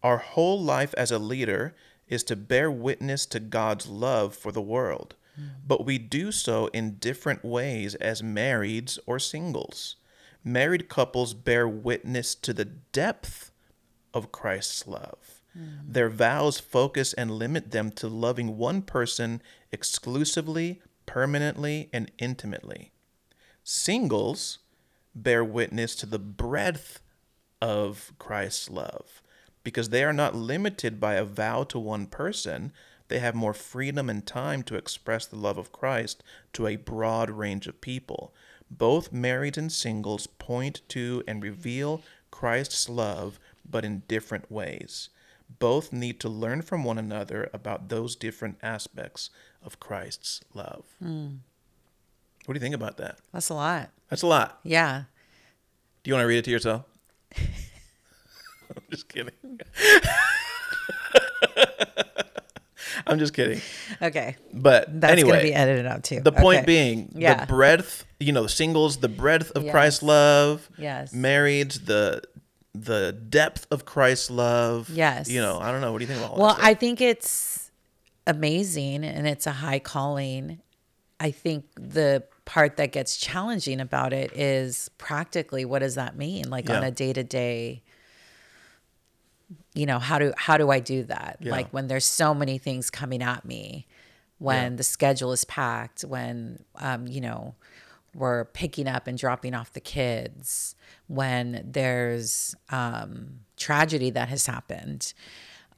Our 0.03 0.19
whole 0.19 0.61
life 0.62 0.93
as 0.97 1.11
a 1.11 1.19
leader 1.19 1.75
is 2.09 2.25
to 2.25 2.37
bear 2.37 2.71
witness 2.71 3.27
to 3.27 3.41
God's 3.41 3.87
love 3.87 4.35
for 4.35 4.50
the 4.53 4.62
world, 4.62 5.15
but 5.67 5.85
we 5.85 5.99
do 5.99 6.33
so 6.33 6.67
in 6.73 6.97
different 6.97 7.45
ways 7.45 7.95
as 7.97 8.23
marrieds 8.23 8.99
or 9.07 9.19
singles. 9.19 9.97
Married 10.45 10.88
couples 10.88 11.35
bear 11.35 11.68
witness 11.68 12.35
to 12.35 12.52
the 12.52 12.64
depth 12.64 13.50
of 14.14 14.33
Christ's 14.33 14.87
love. 14.87 15.42
Hmm. 15.52 15.68
Their 15.87 16.09
vows 16.09 16.61
focus 16.61 17.12
and 17.12 17.30
limit 17.30 17.71
them 17.71 17.90
to 17.92 18.09
loving 18.09 18.57
one 18.57 18.83
person 18.83 19.42
exclusively, 19.73 20.80
permanently, 21.07 21.88
and 21.92 22.11
intimately. 22.18 22.92
Singles 23.64 24.59
bear 25.14 25.45
witness 25.45 25.95
to 25.97 26.07
the 26.07 26.18
breadth 26.18 27.00
of 27.61 28.12
Christ's 28.18 28.71
love 28.71 29.23
because 29.64 29.90
they 29.90 30.04
are 30.04 30.12
not 30.12 30.35
limited 30.35 31.00
by 31.00 31.14
a 31.14 31.25
vow 31.25 31.64
to 31.64 31.78
one 31.78 32.07
person. 32.07 32.73
They 33.09 33.18
have 33.18 33.35
more 33.35 33.54
freedom 33.54 34.09
and 34.09 34.25
time 34.26 34.62
to 34.64 34.76
express 34.76 35.26
the 35.26 35.37
love 35.37 35.59
of 35.59 35.73
Christ 35.73 36.23
to 36.54 36.66
a 36.66 36.76
broad 36.76 37.30
range 37.30 37.66
of 37.66 37.80
people. 37.80 38.35
Both 38.71 39.13
married 39.13 39.57
and 39.57 39.73
singles 39.73 40.27
point 40.27 40.83
to 40.89 41.23
and 41.27 41.43
reveal 41.43 42.03
Christ's 42.31 42.89
love, 42.89 43.39
but 43.69 43.85
in 43.85 44.03
different 44.09 44.51
ways. 44.51 45.09
Both 45.59 45.93
need 45.93 46.21
to 46.21 46.29
learn 46.29 46.63
from 46.63 46.85
one 46.85 46.99
another 46.99 47.49
about 47.53 47.89
those 47.89 48.15
different 48.15 48.59
aspects 48.63 49.31
of 49.63 49.81
Christ's 49.81 50.43
love. 50.55 50.85
Hmm. 50.99 51.37
What 52.45 52.55
do 52.55 52.59
you 52.59 52.61
think 52.61 52.75
about 52.75 52.97
that? 52.99 53.19
That's 53.33 53.49
a 53.49 53.55
lot. 53.55 53.91
That's 54.09 54.23
a 54.23 54.27
lot. 54.27 54.61
Yeah. 54.63 55.05
Do 56.03 56.11
you 56.11 56.15
want 56.15 56.25
to 56.25 56.29
read 56.29 56.39
it 56.39 56.45
to 56.47 56.51
yourself? 56.51 56.85
I'm 57.37 58.83
just 58.91 59.09
kidding. 59.09 59.33
I'm 63.07 63.18
just 63.18 63.35
kidding. 63.35 63.61
Okay. 64.02 64.37
But 64.52 65.00
That's 65.00 65.12
anyway, 65.12 65.30
gonna 65.30 65.42
be 65.42 65.54
edited 65.54 65.87
out 65.87 66.04
too. 66.04 66.21
the 66.21 66.33
point 66.33 66.66
being 66.66 67.12
Yeah. 67.16 67.45
the 67.45 67.47
breadth, 67.47 68.04
you 68.21 68.33
know, 68.33 68.42
the 68.42 68.49
singles, 68.49 68.99
the 68.99 69.09
breadth 69.09 69.50
of 69.52 69.64
Yes. 69.64 69.73
Christ's 69.73 70.02
love. 70.02 70.68
Yes. 70.78 71.12
Marrieds, 71.12 71.85
the 71.87 72.23
the 72.75 73.12
depth 73.12 73.66
of 73.73 73.85
Christ's 73.85 74.30
love. 74.30 74.88
Yes. 74.90 75.28
You 75.28 75.40
know, 75.40 75.59
I 75.59 75.73
don't 75.73 75.80
know. 75.80 75.90
What 75.90 75.99
do 75.99 76.04
you 76.04 76.09
think 76.09 76.21
about 76.21 76.33
all 76.33 76.38
Well? 76.38 76.59
I 76.61 76.75
think 76.75 77.00
it's 77.00 77.71
amazing 78.26 79.04
and 79.04 79.26
it's 79.26 79.47
a 79.47 79.52
high 79.52 79.78
calling. 79.78 80.61
I 81.18 81.30
think 81.33 81.64
the 81.75 82.23
part 82.45 82.76
that 82.76 82.92
gets 82.92 83.16
challenging 83.16 83.80
about 83.80 84.12
it 84.12 84.33
is 84.35 84.90
practically 84.99 85.64
what 85.64 85.80
does 85.80 85.97
that 85.97 86.16
mean? 86.16 86.49
Like 86.50 86.71
on 86.71 86.85
a 86.85 86.90
day 86.90 87.12
to 87.12 87.25
day, 87.25 87.83
you 89.78 89.87
know, 89.87 89.99
how 90.08 90.18
do 90.18 90.32
how 90.37 90.56
do 90.62 90.66
I 90.70 90.80
do 90.80 90.99
that? 91.04 91.37
Yeah. 91.40 91.52
Like 91.56 91.68
when 91.76 91.87
there's 91.90 92.04
so 92.23 92.35
many 92.35 92.58
things 92.58 92.90
coming 92.90 93.23
at 93.23 93.44
me, 93.44 93.87
when 94.38 94.73
Yeah. 94.73 94.76
the 94.76 94.82
schedule 94.97 95.30
is 95.32 95.44
packed, 95.44 96.00
when 96.02 96.64
um, 96.88 97.06
you 97.06 97.20
know, 97.20 97.54
we're 98.14 98.44
picking 98.47 98.88
up 98.88 99.06
and 99.06 99.16
dropping 99.16 99.54
off 99.54 99.73
the 99.73 99.80
kids, 99.99 100.75
when 101.06 101.47
there's 101.64 102.54
um, 102.70 103.40
tragedy 103.56 104.11
that 104.11 104.28
has 104.28 104.47
happened. 104.47 105.12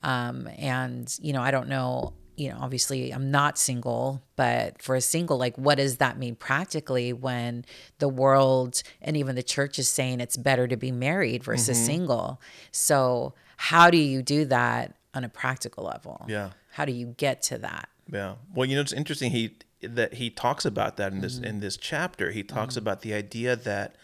Um, 0.03 0.49
and, 0.57 1.15
you 1.21 1.33
know, 1.35 1.43
I 1.43 1.51
don't 1.51 1.69
know, 1.69 2.15
you 2.37 2.49
know, 2.51 2.57
obviously 2.61 3.11
I'm 3.13 3.31
not 3.31 3.59
single, 3.59 4.23
but 4.37 4.81
for 4.81 4.95
a 4.97 5.01
single, 5.03 5.37
like, 5.37 5.57
what 5.59 5.75
does 5.77 5.99
that 5.99 6.17
mean 6.17 6.37
practically 6.37 7.13
when 7.13 7.67
the 7.99 8.09
world 8.09 8.83
and 9.03 9.15
even 9.17 9.35
the 9.37 9.43
church 9.43 9.79
is 9.79 9.89
saying 9.89 10.21
it's 10.21 10.39
better 10.39 10.67
to 10.69 10.77
be 10.77 10.91
married 10.91 11.45
versus 11.45 11.77
Mm-hmm. 11.77 11.87
single? 11.87 12.41
So, 12.73 13.35
how 13.69 13.91
do 13.91 13.99
you 13.99 14.23
do 14.23 14.47
that 14.47 14.95
on 15.13 15.23
a 15.25 15.29
practical 15.29 15.85
level? 15.85 16.25
Yeah. 16.29 16.51
How 16.73 16.85
do 16.87 16.93
you 16.93 17.15
get 17.19 17.43
to 17.51 17.59
that? 17.59 17.89
Yeah. 18.11 18.37
Well, 18.55 18.67
you 18.67 18.75
know, 18.75 18.81
it's 18.81 18.93
interesting. 18.93 19.33
He 19.33 19.57
that 19.83 20.15
he 20.15 20.31
talks 20.31 20.65
about 20.65 20.97
that 20.97 21.13
in 21.13 21.21
this 21.21 21.37
Mm-hmm. 21.37 21.45
in 21.45 21.61
this 21.61 21.77
chapter. 21.77 22.31
He 22.31 22.43
talks 22.43 22.77
about 22.77 23.03
the 23.03 23.13
idea 23.15 23.57
that 23.57 23.97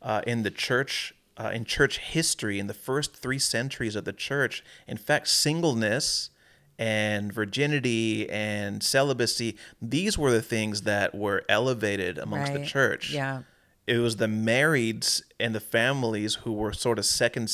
uh, 0.00 0.22
in 0.26 0.42
the 0.44 0.50
church, 0.50 1.14
uh, 1.36 1.50
in 1.52 1.64
church 1.64 1.98
history, 1.98 2.58
in 2.58 2.68
the 2.68 2.74
first 2.88 3.14
three 3.16 3.38
centuries 3.38 3.94
of 3.96 4.04
the 4.04 4.12
church, 4.14 4.64
in 4.88 4.96
fact, 4.96 5.28
singleness 5.28 6.30
and 6.78 7.32
virginity 7.32 8.28
and 8.30 8.82
celibacy 8.82 9.56
these 9.82 10.16
were 10.16 10.30
the 10.32 10.40
things 10.42 10.82
that 10.82 11.14
were 11.14 11.42
elevated 11.48 12.16
amongst 12.16 12.54
the 12.54 12.64
church 12.64 13.10
Yeah. 13.12 13.42
it 13.86 13.98
was 13.98 14.16
the 14.16 14.26
marrieds 14.26 15.22
and 15.38 15.54
the 15.54 15.60
families 15.60 16.36
who 16.36 16.52
were 16.54 16.72
sort 16.72 16.98
of 16.98 17.04
second 17.04 17.50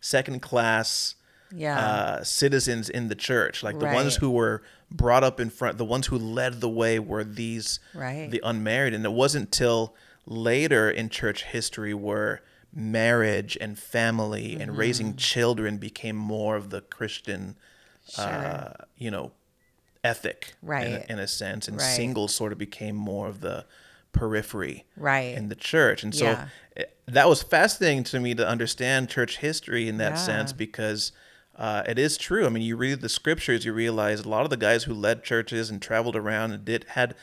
second 0.00 0.40
class 0.40 1.14
Yeah. 1.52 1.78
uh, 1.78 2.24
citizens 2.24 2.88
in 2.88 3.08
the 3.08 3.14
church 3.14 3.62
like 3.62 3.78
the 3.78 3.86
ones 3.86 4.16
who 4.16 4.30
were 4.30 4.62
brought 4.90 5.24
up 5.24 5.40
in 5.40 5.50
front 5.50 5.78
the 5.78 5.84
ones 5.84 6.06
who 6.08 6.16
led 6.18 6.60
the 6.60 6.68
way 6.68 6.98
were 6.98 7.24
these 7.24 7.80
Right. 7.94 8.30
the 8.30 8.40
unmarried 8.44 8.94
and 8.94 9.04
it 9.04 9.12
wasn't 9.12 9.50
till 9.52 9.94
later 10.26 10.88
in 10.90 11.08
church 11.08 11.44
history 11.44 11.92
where 11.94 12.42
marriage 12.72 13.58
and 13.60 13.78
family 13.78 14.52
and 14.60 14.70
Mm-hmm. 14.70 14.78
raising 14.80 15.16
children 15.16 15.76
became 15.78 16.16
more 16.16 16.54
of 16.56 16.70
the 16.70 16.80
christian 16.82 17.56
uh, 18.16 18.72
you 18.96 19.10
know 19.10 19.32
ethic 20.02 20.54
in 20.62 20.68
Right. 20.68 21.04
in, 21.10 21.18
a 21.18 21.26
sense 21.28 21.68
and 21.68 21.76
Right. 21.78 21.96
singles 21.96 22.34
sort 22.34 22.52
of 22.52 22.58
became 22.58 22.96
more 22.96 23.26
of 23.28 23.40
the 23.40 23.66
periphery 24.12 24.84
Right. 24.96 25.34
in 25.36 25.48
the 25.48 25.54
church 25.54 26.02
and 26.02 26.14
so 26.14 26.24
Yeah. 26.24 26.48
it- 26.76 26.96
that 27.06 27.28
was 27.28 27.42
fascinating 27.42 28.04
to 28.04 28.20
me 28.20 28.34
to 28.34 28.46
understand 28.46 29.08
church 29.08 29.38
history 29.38 29.88
in 29.88 29.96
that 29.98 30.12
Yeah. 30.12 30.16
sense 30.24 30.52
because 30.52 31.12
uh, 31.56 31.82
it 31.86 31.98
is 31.98 32.16
true. 32.16 32.46
I 32.46 32.48
mean, 32.48 32.62
you 32.62 32.74
read 32.76 33.02
the 33.02 33.08
scriptures, 33.10 33.66
you 33.66 33.74
realize 33.74 34.20
a 34.20 34.28
lot 34.28 34.44
of 34.44 34.50
the 34.50 34.56
guys 34.56 34.84
who 34.84 34.94
led 34.94 35.22
churches 35.24 35.68
and 35.68 35.82
traveled 35.82 36.16
around 36.16 36.52
and 36.52 36.64
did 36.64 36.86
had 36.90 37.14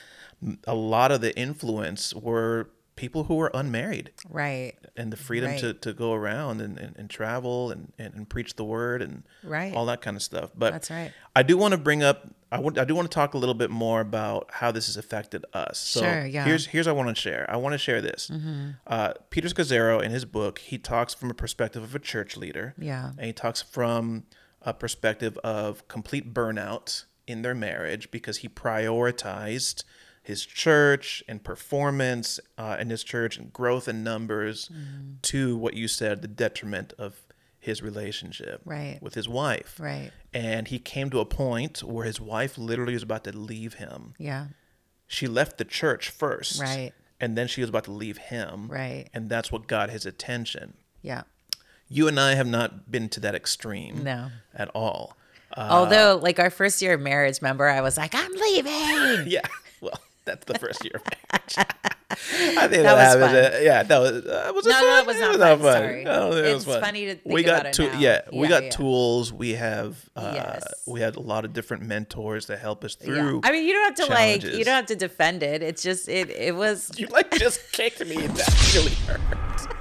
a 0.67 0.75
lot 0.75 1.11
of 1.11 1.21
the 1.21 1.35
influence 1.35 2.13
were 2.13 2.69
people 2.97 3.23
who 3.25 3.35
were 3.35 3.49
unmarried 3.53 4.11
right. 4.29 4.73
and 4.97 5.13
the 5.13 5.15
freedom 5.17 5.51
Right. 5.51 5.59
to, 5.61 5.73
to 5.73 5.93
go 5.93 6.11
around 6.13 6.59
and, 6.59 6.77
and, 6.77 6.95
and 6.97 7.09
travel 7.09 7.71
and, 7.71 7.93
and, 7.97 8.13
and 8.15 8.27
preach 8.29 8.55
the 8.57 8.65
word 8.65 9.01
and 9.01 9.23
Right. 9.43 9.73
all 9.73 9.85
that 9.85 10.01
kind 10.01 10.17
of 10.17 10.23
stuff. 10.23 10.51
But 10.53 10.73
That's 10.73 10.91
right. 10.91 11.13
I 11.35 11.43
do 11.43 11.55
want 11.57 11.71
to 11.73 11.77
bring 11.77 12.03
up 12.03 12.27
I 12.51 12.59
want 12.59 12.77
I 12.77 12.85
do 12.85 12.95
want 12.95 13.09
to 13.11 13.13
talk 13.13 13.33
a 13.33 13.37
little 13.37 13.55
bit 13.55 13.69
more 13.69 13.99
about 14.01 14.49
how 14.53 14.71
this 14.71 14.85
has 14.87 14.95
affected 14.97 15.45
us. 15.53 15.77
So 15.79 15.99
Sure, 16.01 16.25
yeah. 16.25 16.41
Mm-hmm. 16.41 16.49
here's 16.49 16.65
here's 16.67 16.87
what 16.87 16.93
I 16.93 16.95
want 16.95 17.15
to 17.15 17.21
share. 17.21 17.45
I 17.49 17.55
want 17.57 17.73
to 17.73 17.77
share 17.77 18.01
this. 18.01 18.29
Uh, 18.85 19.13
Peter 19.29 19.47
Scazzero 19.49 20.01
in 20.01 20.11
his 20.11 20.25
book 20.25 20.59
he 20.59 20.77
talks 20.77 21.13
from 21.13 21.29
a 21.29 21.33
perspective 21.33 21.83
of 21.83 21.95
a 21.95 21.99
church 21.99 22.35
leader. 22.35 22.73
Yeah. 22.77 23.11
and 23.17 23.25
he 23.27 23.33
talks 23.33 23.61
from 23.61 24.25
a 24.61 24.73
perspective 24.73 25.37
of 25.43 25.87
complete 25.87 26.33
burnout 26.33 27.05
in 27.27 27.41
their 27.41 27.53
marriage 27.55 28.09
because 28.11 28.37
he 28.37 28.47
prioritized 28.49 29.83
his 30.27 30.45
church 30.45 31.23
and 31.29 31.41
performance 31.41 32.37
uh, 32.57 32.75
in 32.79 32.89
his 32.89 33.01
church 33.03 33.37
and 33.37 33.53
growth 33.53 33.87
in 33.87 34.03
numbers 34.03 34.69
Mm-hmm. 34.69 35.13
to 35.21 35.55
what 35.57 35.73
you 35.73 35.87
said 35.87 36.21
the 36.21 36.27
detriment 36.27 36.91
of 36.97 37.15
his 37.59 37.81
relationship 37.81 38.61
Right. 38.65 38.99
with 39.01 39.13
his 39.13 39.29
wife 39.29 39.77
Right. 39.79 40.11
and 40.33 40.67
he 40.67 40.79
came 40.79 41.09
to 41.11 41.19
a 41.21 41.25
point 41.25 41.81
where 41.83 42.05
his 42.05 42.19
wife 42.19 42.57
literally 42.57 42.93
was 42.93 43.03
about 43.03 43.23
to 43.23 43.31
leave 43.37 43.75
him 43.75 44.13
Yeah. 44.17 44.47
she 45.07 45.27
left 45.27 45.57
the 45.57 45.65
church 45.65 46.09
first 46.09 46.61
Right. 46.61 46.91
and 47.21 47.37
then 47.37 47.47
she 47.47 47.61
was 47.61 47.69
about 47.69 47.85
to 47.85 47.91
leave 47.91 48.17
him 48.17 48.67
Right. 48.67 49.07
and 49.13 49.29
that's 49.29 49.49
what 49.51 49.65
got 49.67 49.89
his 49.89 50.05
attention 50.05 50.73
Yeah. 51.01 51.23
you 51.87 52.07
and 52.09 52.19
i 52.19 52.35
have 52.35 52.47
not 52.47 52.91
been 52.91 53.07
to 53.09 53.19
that 53.21 53.33
extreme 53.35 54.03
No. 54.03 54.29
at 54.53 54.67
all 54.75 55.15
uh, 55.55 55.67
Although, 55.71 56.19
like 56.21 56.39
our 56.39 56.49
first 56.49 56.81
year 56.81 56.93
of 56.95 56.99
marriage, 57.01 57.41
remember, 57.41 57.67
I 57.69 57.79
was 57.79 57.95
like, 57.97 58.13
I'm 58.13 58.33
leaving. 58.33 59.31
yeah 59.35 59.47
that's 60.27 60.45
the 60.45 60.59
first 60.59 60.83
year 60.83 60.93
of 60.95 61.03
marriage 61.31 61.55
I 62.09 62.15
think 62.67 62.83
That 62.83 62.83
that, 62.83 62.93
was 62.93 63.01
happens. 63.03 63.25
fun. 63.25 63.35
uh, 63.35 63.59
yeah, 63.61 63.83
that 63.83 63.99
was. 63.99 64.25
Uh, 64.25 64.51
was 64.55 64.65
it 64.65 64.69
No, 64.69 64.79
no, 64.79 64.87
fun? 64.87 64.99
it 64.99 65.07
was 65.07 65.19
not 65.19 65.59
fun, 65.59 65.61
sorry. 65.61 66.07
I 66.07 66.15
don't 66.15 66.31
think 66.33 66.45
it 66.47 66.53
was 66.53 66.63
It's 66.63 66.73
fun. 66.73 66.81
funny 66.81 67.05
to 67.05 67.15
think 67.15 67.33
we 67.35 67.43
got 67.43 67.53
about 67.61 67.65
it 67.67 67.73
tou- 67.73 67.91
now. 67.91 67.99
Yeah, 67.99 68.21
we 68.31 68.47
got 68.47 68.63
yeah. 68.63 68.69
tools. 68.69 69.33
We 69.33 69.51
have. 69.55 69.97
Uh, 70.15 70.31
Yes. 70.33 70.63
We 70.87 71.01
had 71.01 71.15
a 71.17 71.19
lot 71.19 71.43
of 71.45 71.51
different 71.53 71.83
mentors 71.83 72.45
to 72.45 72.55
help 72.57 72.83
us 72.85 72.95
Yeah. 73.01 73.07
through. 73.07 73.41
I 73.43 73.51
mean, 73.51 73.67
you 73.67 73.73
don't 73.73 73.97
have 73.97 74.07
to 74.07 74.13
like, 74.13 74.41
you 74.43 74.63
don't 74.63 74.75
have 74.75 74.85
to 74.87 74.95
defend 74.95 75.43
it. 75.43 75.61
It's 75.61 75.83
just, 75.83 76.07
it, 76.07 76.29
it 76.31 76.55
was, 76.55 76.91
You 76.97 77.07
like 77.07 77.29
just 77.37 77.71
kicked 77.73 77.99
me 78.05 78.15
and 78.25 78.33
that 78.35 78.73
really 78.73 78.93
hurt. 79.05 79.76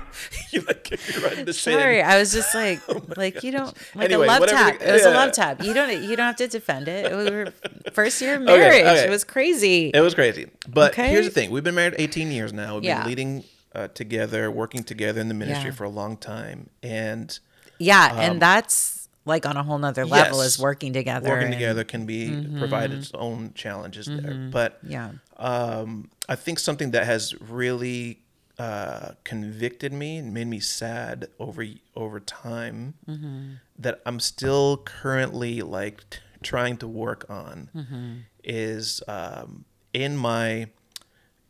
You 0.56 0.62
like 0.66 0.90
right 1.22 1.38
in 1.38 1.44
the. 1.44 1.52
Sorry, 1.52 2.02
I 2.02 2.18
was 2.18 2.32
just 2.32 2.54
like, 2.54 2.80
like 3.16 3.42
you 3.44 3.52
don't 3.52 3.76
like 3.94 4.06
Anyway, 4.06 4.24
a 4.26 4.28
love 4.28 4.46
tap. 4.48 4.80
it 4.80 4.92
was 4.92 5.04
a 5.04 5.10
love 5.10 5.32
tap. 5.32 5.62
You 5.62 5.72
don't 5.74 6.02
you 6.02 6.16
don't 6.16 6.26
have 6.26 6.36
to 6.36 6.48
defend 6.48 6.88
it. 6.88 7.12
It 7.12 7.14
was 7.14 7.52
first 7.92 8.20
year 8.20 8.36
of 8.36 8.42
marriage. 8.42 8.82
okay. 8.82 9.06
It 9.06 9.10
was 9.10 9.24
crazy. 9.24 9.90
It 9.94 10.00
was 10.00 10.14
crazy. 10.14 10.48
But 10.68 10.92
Okay. 10.92 11.08
here's 11.10 11.26
the 11.26 11.32
thing: 11.32 11.50
we've 11.50 11.64
been 11.64 11.74
married 11.74 11.94
18 11.98 12.30
years 12.32 12.52
now. 12.52 12.74
We've 12.76 12.84
Yeah. 12.84 12.98
been 13.00 13.08
leading 13.08 13.44
uh, 13.74 13.88
together, 13.88 14.50
working 14.50 14.82
together 14.82 15.20
in 15.20 15.28
the 15.28 15.34
ministry 15.34 15.70
Yeah. 15.70 15.76
for 15.76 15.84
a 15.84 15.90
long 15.90 16.16
time, 16.16 16.70
and 16.82 17.38
yeah, 17.78 18.18
and 18.20 18.40
that's 18.40 19.08
like 19.26 19.44
on 19.44 19.56
a 19.56 19.62
whole 19.62 19.76
nother 19.76 20.06
level 20.06 20.36
Um, 20.38 20.42
yes, 20.44 20.54
is 20.54 20.58
working 20.58 20.92
together. 20.92 21.28
working 21.28 21.46
and- 21.46 21.54
Mm-hmm. 21.54 21.60
together 21.60 21.84
can 21.84 22.06
be 22.06 22.46
provide 22.58 22.92
its 22.92 23.10
own 23.12 23.52
challenges 23.54 24.06
there. 24.06 24.48
But 24.52 24.78
Yeah. 24.86 25.10
um, 25.36 26.08
I 26.28 26.36
think 26.36 26.58
something 26.60 26.92
that 26.92 27.04
has 27.06 27.34
really 27.40 28.20
uh, 28.58 29.12
convicted 29.24 29.92
me 29.92 30.16
and 30.16 30.32
made 30.32 30.46
me 30.46 30.60
sad 30.60 31.28
over 31.38 31.64
over 31.94 32.20
time 32.20 32.94
Mm-hmm. 33.08 33.54
that 33.78 34.00
I'm 34.06 34.18
still 34.20 34.78
currently 34.78 35.60
like 35.62 36.08
t- 36.10 36.18
trying 36.42 36.76
to 36.78 36.88
work 36.88 37.26
on 37.28 37.70
Mm-hmm. 37.74 38.14
is 38.44 39.02
um, 39.08 39.64
in 39.92 40.16
my 40.16 40.68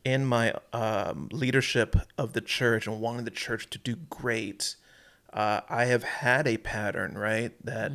in 0.04 0.25
my 0.25 0.54
um, 0.72 1.28
leadership 1.32 1.96
of 2.16 2.32
the 2.32 2.40
church 2.40 2.86
and 2.86 3.00
wanting 3.00 3.25
the 3.25 3.30
church 3.30 3.68
to 3.70 3.78
do 3.78 3.96
great. 4.08 4.76
Uh, 5.32 5.60
I 5.68 5.86
have 5.86 6.04
had 6.04 6.46
a 6.46 6.56
pattern, 6.58 7.18
right? 7.18 7.52
That 7.64 7.92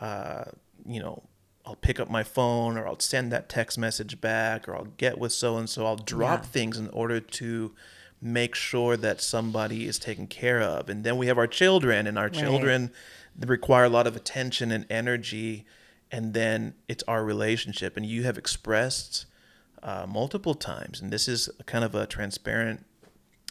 uh, 0.00 0.44
you 0.86 1.00
know, 1.00 1.22
I'll 1.64 1.76
pick 1.76 1.98
up 2.00 2.08
my 2.10 2.22
phone 2.24 2.76
or 2.78 2.86
I'll 2.86 2.98
send 3.00 3.30
that 3.32 3.48
text 3.48 3.78
message 3.78 4.20
back 4.20 4.68
or 4.68 4.76
I'll 4.76 4.92
get 4.96 5.18
with 5.18 5.32
so 5.32 5.56
and 5.58 5.68
so. 5.68 5.86
I'll 5.86 5.96
drop 5.96 6.42
Yeah. 6.42 6.48
things 6.48 6.78
in 6.78 6.88
order 6.90 7.20
to 7.20 7.74
make 8.20 8.54
sure 8.54 8.96
that 8.96 9.20
somebody 9.20 9.86
is 9.86 9.98
taken 9.98 10.26
care 10.26 10.60
of. 10.60 10.88
And 10.88 11.04
then 11.04 11.16
we 11.16 11.26
have 11.28 11.38
our 11.38 11.46
children, 11.46 12.06
and 12.06 12.18
our 12.18 12.28
children 12.30 12.90
they 13.36 13.46
require 13.46 13.84
a 13.84 13.88
lot 13.88 14.06
of 14.06 14.16
attention 14.16 14.72
and 14.72 14.84
energy. 14.90 15.64
And 16.10 16.34
then 16.34 16.74
it's 16.88 17.04
our 17.06 17.24
relationship. 17.24 17.96
And 17.96 18.04
you 18.06 18.24
have 18.24 18.36
expressed 18.38 19.26
uh, 19.82 20.06
multiple 20.08 20.54
times, 20.54 21.00
and 21.00 21.12
this 21.12 21.28
is 21.28 21.48
kind 21.66 21.84
of 21.84 21.94
a 21.94 22.06
transparent 22.06 22.84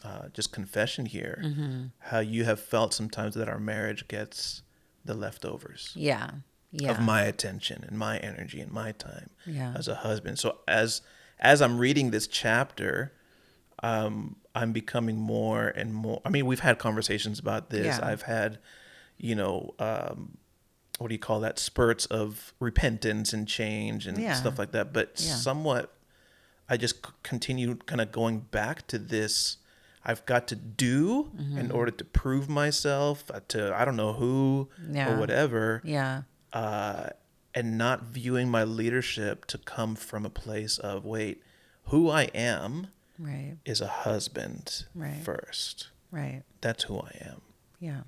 uh, 0.04 0.28
just 0.32 0.52
confession 0.52 1.06
here, 1.06 1.40
Mm-hmm. 1.44 1.82
how 1.98 2.18
you 2.20 2.44
have 2.44 2.60
felt 2.60 2.92
sometimes 2.94 3.34
that 3.34 3.48
our 3.48 3.58
marriage 3.58 4.06
gets 4.08 4.62
the 5.04 5.14
leftovers 5.14 5.92
Yeah. 5.96 6.30
Yeah. 6.70 6.90
of 6.90 7.00
my 7.00 7.22
attention 7.22 7.82
and 7.88 7.98
my 7.98 8.18
energy 8.18 8.60
and 8.60 8.70
my 8.70 8.92
time 8.92 9.30
Yeah. 9.46 9.72
as 9.74 9.88
a 9.88 9.94
husband. 9.96 10.38
So 10.38 10.58
as 10.68 11.00
as 11.40 11.62
I'm 11.62 11.78
reading 11.78 12.10
this 12.10 12.26
chapter, 12.26 13.12
um, 13.82 14.36
I'm 14.60 14.72
becoming 14.72 15.16
more 15.16 15.68
and 15.68 15.94
more. 15.94 16.20
I 16.24 16.30
mean, 16.30 16.46
we've 16.46 16.60
had 16.68 16.78
conversations 16.78 17.38
about 17.38 17.70
this. 17.70 17.98
Yeah. 17.98 18.06
I've 18.10 18.22
had, 18.22 18.58
you 19.16 19.34
know, 19.34 19.74
um, 19.78 20.38
what 20.98 21.08
do 21.08 21.14
you 21.14 21.18
call 21.28 21.40
that? 21.40 21.58
Spurts 21.58 22.06
of 22.06 22.52
repentance 22.58 23.32
and 23.32 23.46
change 23.46 24.06
and 24.08 24.18
Yeah. 24.18 24.34
stuff 24.34 24.58
like 24.58 24.72
that. 24.72 24.92
But 24.92 25.12
Yeah. 25.16 25.34
somewhat, 25.36 25.94
I 26.68 26.76
just 26.76 26.96
c- 27.06 27.12
continue 27.22 27.76
kind 27.76 28.00
of 28.00 28.10
going 28.12 28.40
back 28.40 28.86
to 28.88 28.98
this. 28.98 29.58
I've 30.04 30.24
got 30.26 30.48
to 30.48 30.56
do 30.56 31.30
Mm-hmm. 31.36 31.58
in 31.58 31.70
order 31.70 31.90
to 31.92 32.04
prove 32.04 32.48
myself 32.48 33.30
uh, 33.32 33.40
to 33.48 33.74
I 33.78 33.84
don't 33.84 33.96
know 33.96 34.12
who 34.14 34.68
or 35.12 35.16
whatever 35.18 35.82
yeah. 35.84 36.22
uh, 36.52 37.08
and 37.54 37.76
not 37.78 38.04
viewing 38.04 38.50
my 38.50 38.64
leadership 38.64 39.44
to 39.46 39.58
come 39.58 39.94
from 39.96 40.24
a 40.26 40.30
place 40.30 40.78
of 40.78 41.04
wait, 41.04 41.42
who 41.84 42.10
I 42.10 42.24
am 42.34 42.88
Right. 43.18 43.56
is 43.64 43.80
a 43.80 43.88
husband 43.88 44.86
Right. 44.94 45.20
first. 45.22 45.88
Right. 46.10 46.42
That's 46.60 46.84
who 46.84 46.98
I 46.98 47.16
am. 47.20 47.40
Yeah. 47.80 48.02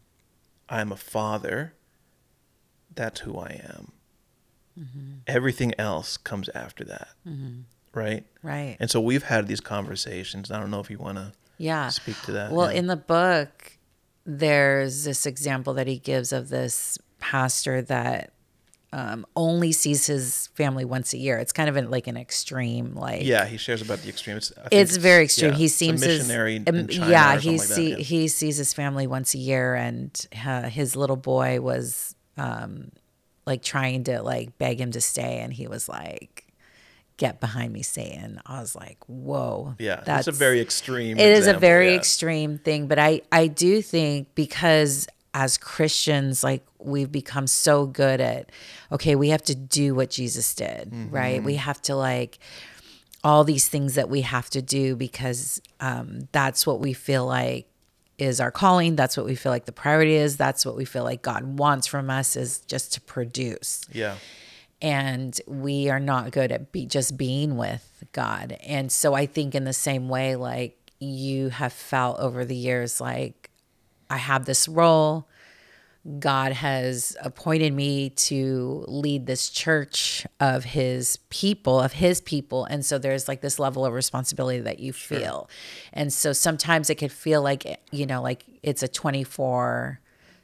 I'm 0.68 0.92
a 0.92 0.96
father. 0.96 1.74
That's 2.94 3.20
who 3.20 3.36
I 3.38 3.60
am. 3.64 3.92
Mm-hmm. 4.78 5.12
Everything 5.26 5.74
else 5.78 6.16
comes 6.16 6.48
after 6.54 6.84
that. 6.84 7.08
Right? 7.92 8.24
Right. 8.42 8.76
And 8.78 8.88
so 8.90 9.00
we've 9.00 9.24
had 9.24 9.48
these 9.48 9.60
conversations. 9.60 10.50
I 10.50 10.60
don't 10.60 10.70
know 10.70 10.80
if 10.80 10.90
you 10.90 10.98
want 10.98 11.18
to 11.18 11.32
Yeah. 11.58 11.88
speak 11.88 12.20
to 12.22 12.32
that. 12.32 12.52
Well, 12.52 12.68
in 12.68 12.86
the 12.86 12.96
book, 12.96 13.78
there's 14.24 15.04
this 15.04 15.26
example 15.26 15.74
that 15.74 15.86
he 15.88 15.98
gives 15.98 16.32
of 16.32 16.48
this 16.50 16.98
pastor 17.18 17.82
that 17.82 18.32
um, 18.92 19.24
only 19.36 19.70
sees 19.72 20.06
his 20.06 20.48
family 20.54 20.84
once 20.84 21.12
a 21.12 21.16
year. 21.18 21.38
It's 21.38 21.52
kind 21.52 21.68
of 21.68 21.76
an, 21.76 21.90
like 21.90 22.08
an 22.08 22.16
extreme, 22.16 22.94
like 22.94 23.24
yeah, 23.24 23.46
he 23.46 23.56
shares 23.56 23.82
about 23.82 24.00
the 24.00 24.08
extreme. 24.08 24.36
It's, 24.36 24.52
it's 24.72 24.96
very 24.96 25.24
extreme. 25.24 25.52
yeah, 25.52 25.58
he 25.58 25.68
seems 25.68 26.02
his- 26.02 26.18
missionary 26.26 26.58
China 26.64 26.86
yeah, 27.10 27.36
he 27.38 27.50
like 27.58 27.60
see 27.60 27.90
yeah. 27.90 27.96
he 27.98 28.28
sees 28.28 28.56
his 28.56 28.72
family 28.74 29.06
once 29.06 29.34
a 29.34 29.38
year, 29.38 29.74
and 29.74 30.26
uh, 30.44 30.62
his 30.62 30.96
little 30.96 31.16
boy 31.16 31.60
was 31.60 32.14
um, 32.36 32.90
like 33.46 33.62
trying 33.62 34.04
to 34.04 34.22
like 34.22 34.58
beg 34.58 34.80
him 34.80 34.90
to 34.92 35.00
stay, 35.00 35.38
and 35.38 35.52
he 35.52 35.68
was 35.68 35.88
like, 35.88 36.52
"Get 37.16 37.38
behind 37.40 37.72
me, 37.72 37.82
Satan!" 37.82 38.40
I 38.44 38.60
was 38.60 38.74
like, 38.74 38.98
"Whoa, 39.06 39.76
Yeah, 39.78 40.02
that's 40.04 40.26
a 40.26 40.32
very 40.32 40.60
extreme. 40.60 41.16
it 41.16 41.30
is 41.30 41.46
a 41.46 41.54
very 41.54 41.90
yeah. 41.90 41.96
extreme 41.96 42.58
thing 42.58 42.88
but 42.88 42.98
i 42.98 43.20
i 43.30 43.46
do 43.46 43.82
think 43.82 44.34
because 44.34 45.06
as 45.32 45.56
christians 45.58 46.42
like 46.42 46.64
we've 46.78 47.12
become 47.12 47.46
so 47.46 47.86
good 47.86 48.20
at 48.20 48.50
okay 48.90 49.14
we 49.14 49.28
have 49.28 49.42
to 49.42 49.54
do 49.54 49.94
what 49.94 50.10
jesus 50.10 50.54
did 50.54 50.90
right? 51.10 51.42
We 51.44 51.54
have 51.56 51.80
to 51.82 51.94
like 51.94 52.38
all 53.22 53.44
these 53.44 53.68
things 53.68 53.94
that 53.94 54.08
we 54.08 54.22
have 54.22 54.48
to 54.50 54.62
do 54.62 54.96
because 54.96 55.60
um, 55.80 56.28
that's 56.32 56.66
what 56.66 56.80
we 56.80 56.92
feel 56.94 57.26
like 57.26 57.66
is 58.18 58.40
our 58.40 58.50
calling. 58.50 58.96
That's 58.96 59.16
what 59.16 59.26
we 59.26 59.34
feel 59.34 59.52
like 59.52 59.66
the 59.66 59.72
priority 59.72 60.14
is. 60.14 60.36
That's 60.36 60.64
what 60.66 60.76
we 60.76 60.84
feel 60.84 61.04
like 61.04 61.22
god 61.22 61.58
wants 61.58 61.86
from 61.86 62.10
us 62.10 62.36
is 62.36 62.60
just 62.60 62.92
to 62.94 63.00
produce. 63.00 63.82
Yeah. 63.92 64.16
and 64.82 65.38
we 65.46 65.90
are 65.90 66.00
not 66.00 66.30
good 66.32 66.50
at 66.52 66.72
be 66.72 66.86
just 66.86 67.16
being 67.16 67.56
with 67.56 68.04
God. 68.12 68.56
And 68.66 68.90
so 68.90 69.14
I 69.14 69.26
think 69.26 69.54
in 69.54 69.64
the 69.64 69.72
same 69.72 70.08
way, 70.08 70.36
like 70.36 70.76
you 70.98 71.48
have 71.50 71.72
felt 71.72 72.18
over 72.18 72.44
the 72.44 72.56
years, 72.56 73.00
like 73.00 73.39
I 74.10 74.18
have 74.18 74.44
this 74.44 74.68
role. 74.68 75.28
God 76.18 76.52
has 76.52 77.16
appointed 77.22 77.74
me 77.74 78.10
to 78.10 78.84
lead 78.88 79.26
this 79.26 79.50
church 79.50 80.26
of 80.40 80.64
his 80.64 81.18
people, 81.28 81.78
of 81.78 81.92
his 81.92 82.20
people. 82.22 82.64
And 82.64 82.84
so 82.84 82.98
there's 82.98 83.28
like 83.28 83.42
this 83.42 83.58
level 83.58 83.84
of 83.84 83.92
responsibility 83.92 84.60
that 84.60 84.80
you 84.80 84.94
feel. 84.94 85.48
And 85.92 86.10
so 86.10 86.32
sometimes 86.32 86.88
it 86.88 86.96
could 86.96 87.12
feel 87.12 87.42
like, 87.42 87.80
you 87.92 88.06
know, 88.06 88.22
like 88.22 88.44
it's 88.62 88.82
a 88.82 88.88
24 88.88 90.00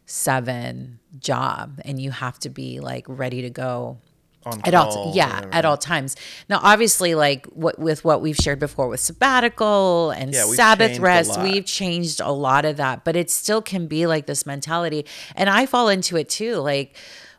7 0.09 1.01
job 1.19 1.81
and 1.85 2.01
you 2.01 2.13
have 2.13 2.39
to 2.39 2.49
be 2.49 2.79
like 2.79 3.05
ready 3.09 3.43
to 3.43 3.51
go 3.51 3.99
at 4.65 4.75
all 4.75 5.13
yeah 5.15 5.45
at 5.53 5.65
all 5.65 5.77
times 5.77 6.17
now 6.49 6.61
obviously 6.63 7.15
like 7.15 7.47
what 7.47 7.79
with 7.79 8.05
what 8.05 8.21
we've 8.21 8.37
shared 8.37 8.59
before 8.59 8.89
with 8.89 9.01
sabbatical 9.01 10.11
and 10.11 10.33
Yeah, 10.33 10.45
sabbath 10.45 10.99
rest 10.99 11.41
we've 11.41 11.65
changed 11.65 12.21
a 12.21 12.31
lot 12.33 12.65
of 12.65 12.77
that 12.79 13.05
but 13.05 13.17
it 13.17 13.31
still 13.31 13.63
can 13.63 13.87
be 13.87 14.07
like 14.07 14.27
this 14.27 14.47
mentality 14.47 15.05
and 15.35 15.49
i 15.51 15.67
fall 15.67 15.89
into 15.89 16.17
it 16.17 16.29
too 16.29 16.57
like 16.57 16.97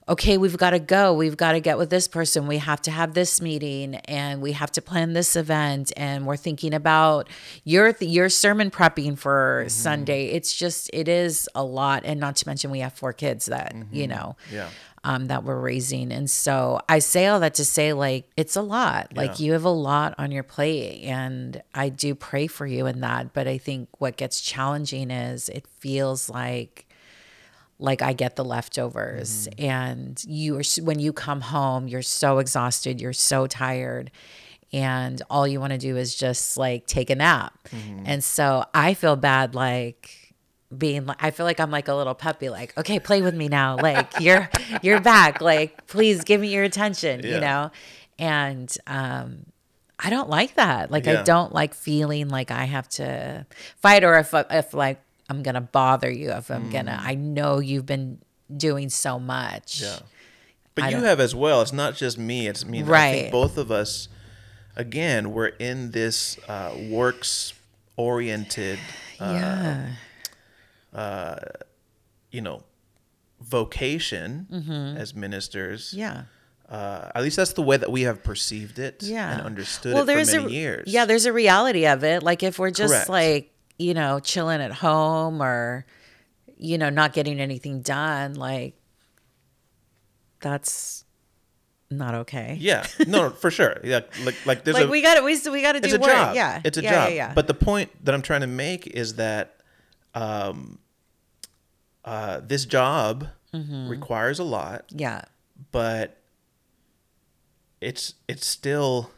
okay 0.10 0.38
we've 0.38 0.58
got 0.58 0.70
to 0.70 0.80
go 0.80 1.13
we've 1.13 1.36
got 1.36 1.52
to 1.52 1.60
get 1.60 1.78
with 1.78 1.89
this 1.89 2.08
person 2.08 2.48
we 2.48 2.58
have 2.60 2.82
to 2.82 2.91
have 2.91 3.13
this 3.13 3.41
meeting 3.41 3.96
and 4.06 4.41
we 4.41 4.54
have 4.54 4.72
to 4.72 4.82
plan 4.82 5.13
this 5.13 5.36
event 5.36 5.91
and 5.98 6.26
we're 6.26 6.38
thinking 6.38 6.74
about 6.74 7.28
your 7.65 7.93
your 8.00 8.30
sermon 8.30 8.72
prepping 8.72 9.17
for 9.17 9.38
Mm-hmm. 9.62 9.70
sunday 9.70 10.28
it's 10.28 10.56
just 10.56 10.89
it 10.93 11.08
is 11.10 11.50
a 11.56 11.63
lot 11.63 12.04
and 12.06 12.20
not 12.20 12.36
to 12.38 12.48
mention 12.48 12.72
we 12.72 12.80
have 12.80 12.93
four 12.93 13.12
kids 13.13 13.48
that 13.48 13.74
Mm-hmm. 13.76 13.96
you 13.96 14.08
know 14.08 14.36
Yeah. 14.52 14.70
Um, 15.08 15.28
that 15.28 15.46
we're 15.46 15.60
raising. 15.60 16.12
And 16.12 16.30
so 16.30 16.82
I 16.89 17.00
say 17.00 17.28
all 17.28 17.39
that 17.39 17.54
to 17.56 17.63
say, 17.65 17.93
like, 17.93 18.30
it's 18.36 18.58
a 18.58 18.62
lot. 18.62 19.15
Like, 19.15 19.39
Yeah. 19.39 19.46
you 19.46 19.54
have 19.54 19.63
a 19.63 19.70
lot 19.70 20.13
on 20.17 20.32
your 20.32 20.43
plate. 20.43 21.04
And 21.04 21.62
I 21.74 21.88
do 21.88 22.13
pray 22.13 22.48
for 22.48 22.67
you 22.67 22.86
in 22.88 23.00
that. 23.00 23.32
But 23.34 23.48
I 23.48 23.58
think 23.58 23.88
what 24.00 24.17
gets 24.17 24.41
challenging 24.41 25.10
is 25.10 25.48
it 25.48 25.65
feels 25.80 26.30
like, 26.30 26.88
like 27.80 28.02
I 28.02 28.12
get 28.12 28.36
the 28.36 28.43
leftovers. 28.43 29.48
And 29.58 30.22
you 30.28 30.58
are, 30.60 30.63
when 30.84 31.00
you 31.00 31.13
come 31.13 31.39
home, 31.41 31.88
you're 31.88 32.02
so 32.02 32.39
exhausted, 32.39 33.00
you're 33.00 33.13
so 33.13 33.48
tired. 33.48 34.12
And 34.74 35.22
all 35.30 35.48
you 35.48 35.62
want 35.62 35.72
to 35.72 35.78
do 35.80 35.96
is 35.96 36.13
just 36.15 36.58
like 36.58 36.86
take 36.86 37.10
a 37.10 37.15
nap. 37.15 37.54
And 38.06 38.22
so 38.22 38.65
I 38.74 38.93
feel 38.93 39.15
bad, 39.15 39.56
like, 39.56 40.27
being 40.75 41.06
like 41.06 41.17
I 41.23 41.32
feel 41.32 41.45
like 41.45 41.60
I'm 41.60 41.71
like 41.71 41.88
a 41.88 41.93
little 41.93 42.13
puppy 42.15 42.49
like 42.49 42.77
okay 42.77 42.99
play 42.99 43.21
with 43.21 43.34
me 43.36 43.47
now 43.47 43.77
like 43.77 44.19
you're 44.19 44.49
you're 44.82 44.99
back 44.99 45.39
like 45.39 45.88
please 45.88 46.23
give 46.25 46.41
me 46.41 46.49
your 46.49 46.63
attention 46.63 47.21
Yeah. 47.23 47.36
you 47.36 47.39
know 47.41 47.71
and 48.19 48.77
um 48.88 49.45
I 49.99 50.10
don't 50.10 50.30
like 50.30 50.56
that 50.56 50.91
like 50.91 51.08
I 51.08 51.23
don't 51.23 51.53
like 51.53 51.73
feeling 51.73 52.27
like 52.30 52.51
I 52.51 52.65
have 52.65 52.88
to 52.89 53.45
fight 53.77 54.03
or 54.03 54.17
if 54.19 54.34
if 54.34 54.73
like 54.73 55.01
I'm 55.30 55.41
going 55.43 55.56
to 55.56 55.62
bother 55.62 56.10
you 56.12 56.32
if 56.32 56.49
I'm 56.51 56.69
going 56.69 56.86
to 56.86 56.93
I 56.99 57.15
know 57.15 57.60
you've 57.60 57.86
been 57.86 58.19
doing 58.56 58.89
so 58.89 59.19
much 59.19 59.82
Mm. 59.82 59.82
Yeah. 59.84 59.99
But 60.75 60.84
I 60.84 60.89
you 60.89 60.97
have 60.97 61.19
as 61.19 61.34
well. 61.34 61.63
It's 61.63 61.73
not 61.73 61.95
just 61.95 62.19
me. 62.19 62.47
It's 62.47 62.63
me. 62.63 62.82
I 62.82 62.84
Right. 62.84 63.12
think 63.21 63.32
both 63.32 63.58
of 63.58 63.71
us, 63.71 64.10
again, 64.75 65.32
we're 65.32 65.47
in 65.47 65.89
this 65.89 66.38
uh, 66.47 66.71
works 66.88 67.53
oriented 67.95 68.77
uh, 69.19 69.34
yeah 69.34 69.88
uh, 70.98 71.36
you 72.32 72.42
know, 72.42 72.64
vocation 73.40 74.96
as 75.00 75.14
ministers. 75.16 75.90
Mm-hmm. 75.92 76.00
Yeah. 76.00 76.24
Uh, 76.68 77.10
at 77.16 77.24
least 77.24 77.38
that's 77.38 77.54
the 77.54 77.62
way 77.62 77.78
that 77.78 77.90
we 77.90 78.02
have 78.02 78.22
perceived 78.24 78.78
it 78.78 79.02
Yeah. 79.02 79.32
and 79.32 79.42
understood 79.44 79.96
it 79.96 80.00
for 80.00 80.06
many 80.06 80.46
a 80.46 80.50
years. 80.50 80.92
yeah, 80.92 81.06
there's 81.06 81.26
a 81.26 81.32
reality 81.32 81.88
of 81.88 82.04
it. 82.04 82.24
Like 82.24 82.44
if 82.44 82.60
we're 82.60 82.72
just 82.72 82.94
Correct. 82.94 83.10
like 83.10 83.54
you 83.80 83.94
know 83.94 84.20
chilling 84.20 84.60
at 84.60 84.74
home 84.74 85.42
or 85.42 85.86
you 86.58 86.78
know 86.78 86.90
not 86.90 87.14
getting 87.14 87.40
anything 87.40 87.82
done, 87.82 88.34
like 88.34 88.76
that's 90.42 91.06
not 91.90 92.16
okay. 92.16 92.58
Yeah, 92.60 92.86
no, 93.08 93.30
for 93.30 93.50
sure. 93.50 93.78
Yeah, 93.84 94.02
like 94.26 94.36
like 94.46 94.64
there's 94.66 94.76
like 94.76 94.88
a 94.88 94.90
we 94.90 95.02
got 95.02 95.16
to 95.16 95.22
we 95.24 95.40
we 95.52 95.62
got 95.62 95.74
to 95.74 95.80
do 95.80 95.92
work. 96.00 96.12
job. 96.12 96.36
Yeah, 96.36 96.62
it's 96.66 96.78
a 96.78 96.84
yeah, 96.84 96.92
job. 96.92 97.10
Yeah, 97.10 97.16
yeah. 97.16 97.34
But 97.34 97.48
the 97.48 97.54
point 97.54 97.92
that 98.04 98.14
I'm 98.14 98.22
trying 98.22 98.42
to 98.42 98.48
make 98.48 98.88
is 98.88 99.16
that 99.16 99.62
um, 100.14 100.80
uh, 102.08 102.39
this 102.39 102.65
job 102.65 103.28
Mm-hmm. 103.54 103.89
requires 103.89 104.39
a 104.39 104.43
lot, 104.43 104.86
yeah, 104.89 105.22
but 105.72 106.17
it's 107.82 108.13
it's 108.28 108.46
still 108.46 109.12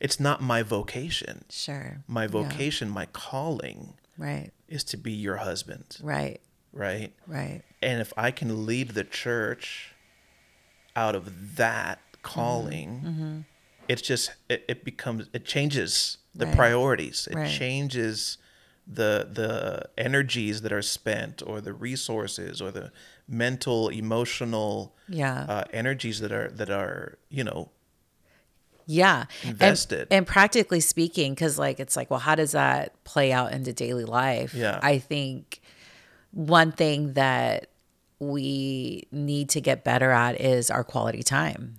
it's 0.00 0.18
not 0.20 0.40
my 0.42 0.62
vocation. 0.62 1.44
sure. 1.50 2.02
My 2.06 2.22
Yeah. 2.24 2.28
vocation, 2.28 2.88
my 2.88 3.06
calling 3.06 3.94
Right, 4.16 4.50
is 4.68 4.82
to 4.84 4.96
be 4.96 5.12
your 5.12 5.36
husband, 5.36 5.98
right, 6.02 6.40
right? 6.72 7.12
right. 7.26 7.62
And 7.82 8.00
if 8.00 8.12
I 8.16 8.30
can 8.30 8.66
lead 8.66 8.90
the 8.90 9.04
church 9.04 9.94
out 10.96 11.14
of 11.14 11.56
that 11.56 12.00
calling, 12.22 13.02
Mm-hmm. 13.04 13.40
it's 13.88 14.02
just 14.02 14.32
it, 14.48 14.64
it 14.68 14.84
becomes 14.84 15.28
it 15.32 15.44
changes 15.44 16.18
the 16.34 16.46
Right. 16.46 16.54
priorities. 16.56 17.28
It 17.30 17.36
Right. 17.36 17.48
changes 17.48 18.38
the 18.92 19.28
the 19.32 19.88
energies 19.96 20.62
that 20.62 20.72
are 20.72 20.82
spent 20.82 21.42
or 21.46 21.60
the 21.60 21.72
resources 21.72 22.60
or 22.60 22.70
the 22.72 22.90
mental 23.28 23.88
emotional 23.88 24.94
Yeah. 25.08 25.46
uh, 25.48 25.64
energies 25.72 26.18
that 26.20 26.32
are 26.32 26.50
that 26.50 26.70
are 26.70 27.18
you 27.28 27.44
know 27.44 27.70
Yeah. 28.86 29.26
And- 29.42 29.50
invested. 29.52 30.08
And, 30.10 30.26
practically 30.26 30.80
speaking, 30.80 31.34
because 31.34 31.58
like 31.58 31.78
it's 31.78 31.96
like, 31.96 32.10
well, 32.10 32.18
how 32.20 32.34
does 32.34 32.52
that 32.52 33.02
play 33.04 33.30
out 33.32 33.52
into 33.52 33.72
daily 33.72 34.04
life? 34.04 34.52
Yeah. 34.54 34.80
I 34.82 34.98
think 34.98 35.60
one 36.32 36.72
thing 36.72 37.12
that 37.14 37.68
we 38.18 39.06
need 39.12 39.48
to 39.50 39.60
get 39.60 39.84
better 39.84 40.10
at 40.10 40.40
is 40.40 40.70
our 40.70 40.82
quality 40.84 41.22
time. 41.22 41.76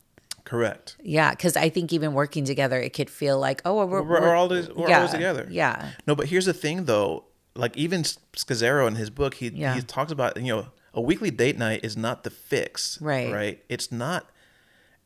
Correct 0.52 0.98
Yeah, 1.02 1.30
because 1.32 1.56
I 1.56 1.70
think 1.70 1.94
even 1.94 2.12
working 2.14 2.44
together, 2.44 2.78
it 2.82 2.92
could 2.92 3.10
feel 3.10 3.40
like, 3.40 3.62
oh, 3.64 3.86
we're, 3.86 4.02
We're- 4.02 4.22
we're 4.22 4.36
always- 4.36 4.68
we're 4.70 4.90
yeah, 4.90 4.98
always 4.98 5.12
together. 5.12 5.48
Yeah, 5.50 5.92
no 6.06 6.14
but 6.14 6.28
here's 6.28 6.46
the 6.46 6.54
thing 6.54 6.86
though 6.86 7.24
like 7.56 7.76
even 7.78 8.04
Scazzero 8.04 8.86
in 8.88 8.96
his 8.96 9.10
book 9.10 9.36
he 9.36 9.48
Yeah. 9.50 9.76
he 9.76 9.82
talks 9.82 10.12
about 10.12 10.36
you 10.36 10.54
know 10.54 10.68
a 10.94 11.00
weekly 11.02 11.32
date 11.32 11.58
night 11.58 11.80
is 11.84 11.96
not 11.96 12.24
the 12.26 12.30
fix 12.30 12.98
Right. 13.02 13.32
right 13.32 13.64
it's 13.70 13.92
not 13.94 14.30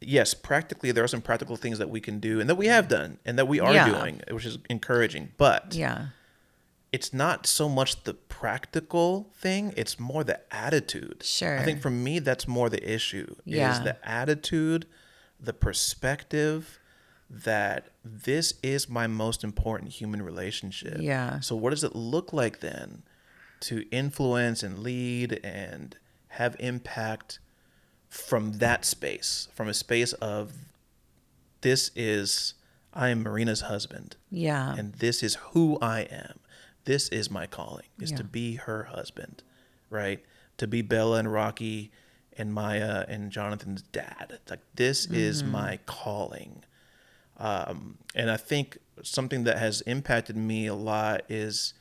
yes 0.01 0.33
practically 0.33 0.91
there 0.91 1.03
are 1.03 1.07
some 1.15 1.21
practical 1.21 1.55
things 1.57 1.77
that 1.77 1.89
we 1.95 1.99
can 2.07 2.19
do 2.19 2.39
and 2.39 2.49
that 2.49 2.55
we 2.63 2.67
have 2.67 2.87
done 2.87 3.17
and 3.25 3.37
that 3.39 3.47
we 3.47 3.59
are 3.59 3.73
Yeah. 3.73 3.87
doing 3.93 4.21
which 4.31 4.45
is 4.51 4.57
encouraging 4.69 5.31
but 5.37 5.73
yeah, 5.75 6.07
it's 6.91 7.13
not 7.13 7.45
so 7.47 7.67
much 7.69 8.03
the 8.03 8.13
practical 8.15 9.31
thing 9.43 9.73
it's 9.77 9.99
more 9.99 10.23
the 10.23 10.39
attitude 10.53 11.17
Sure. 11.23 11.57
i 11.59 11.63
think 11.63 11.81
for 11.81 11.89
me 11.91 12.19
that's 12.19 12.47
more 12.47 12.67
the 12.69 12.83
issue 12.97 13.35
Yeah. 13.45 13.71
is 13.73 13.79
the 13.89 13.95
attitude 14.07 14.85
the 15.45 15.53
perspective 15.53 16.79
that 17.29 17.87
this 18.03 18.53
is 18.61 18.87
my 18.89 19.07
most 19.07 19.43
important 19.43 19.91
human 19.91 20.21
relationship 20.21 20.97
Yeah. 20.99 21.39
so 21.39 21.55
what 21.55 21.71
does 21.71 21.83
it 21.83 21.95
look 21.95 22.31
like 22.33 22.59
then 22.59 23.03
to 23.61 23.85
influence 23.91 24.61
and 24.63 24.79
lead 24.79 25.39
and 25.43 25.97
have 26.29 26.55
impact 26.59 27.39
from 28.09 28.53
that 28.59 28.85
space 28.85 29.47
from 29.53 29.67
a 29.67 29.73
space 29.73 30.13
of 30.13 30.53
this 31.61 31.89
is 31.95 32.53
i 32.93 33.09
am 33.09 33.23
marina's 33.23 33.61
husband 33.61 34.15
yeah, 34.29 34.75
and 34.77 34.93
this 34.95 35.23
is 35.23 35.35
who 35.35 35.77
I 35.81 36.01
am. 36.01 36.39
This 36.83 37.07
is 37.09 37.31
my 37.31 37.47
calling 37.47 37.85
is 38.01 38.11
to 38.11 38.23
be 38.23 38.55
her 38.55 38.83
husband, 38.83 39.41
right? 39.89 40.23
To 40.57 40.67
be 40.67 40.81
Bella 40.81 41.17
and 41.19 41.31
Rocky 41.31 41.89
and 42.37 42.53
Maya 42.53 43.05
and 43.07 43.31
Jonathan's 43.31 43.81
dad. 43.81 44.27
It's 44.33 44.49
like 44.51 44.61
this 44.75 45.05
is 45.07 45.41
Mm-hmm. 45.43 45.51
my 45.51 45.79
calling. 45.85 46.63
Um, 47.37 47.97
and 48.13 48.31
I 48.31 48.37
think 48.37 48.77
something 49.03 49.43
that 49.43 49.57
has 49.57 49.81
impacted 49.81 50.37
me 50.37 50.67
a 50.67 50.73
lot 50.75 51.21
is 51.29 51.73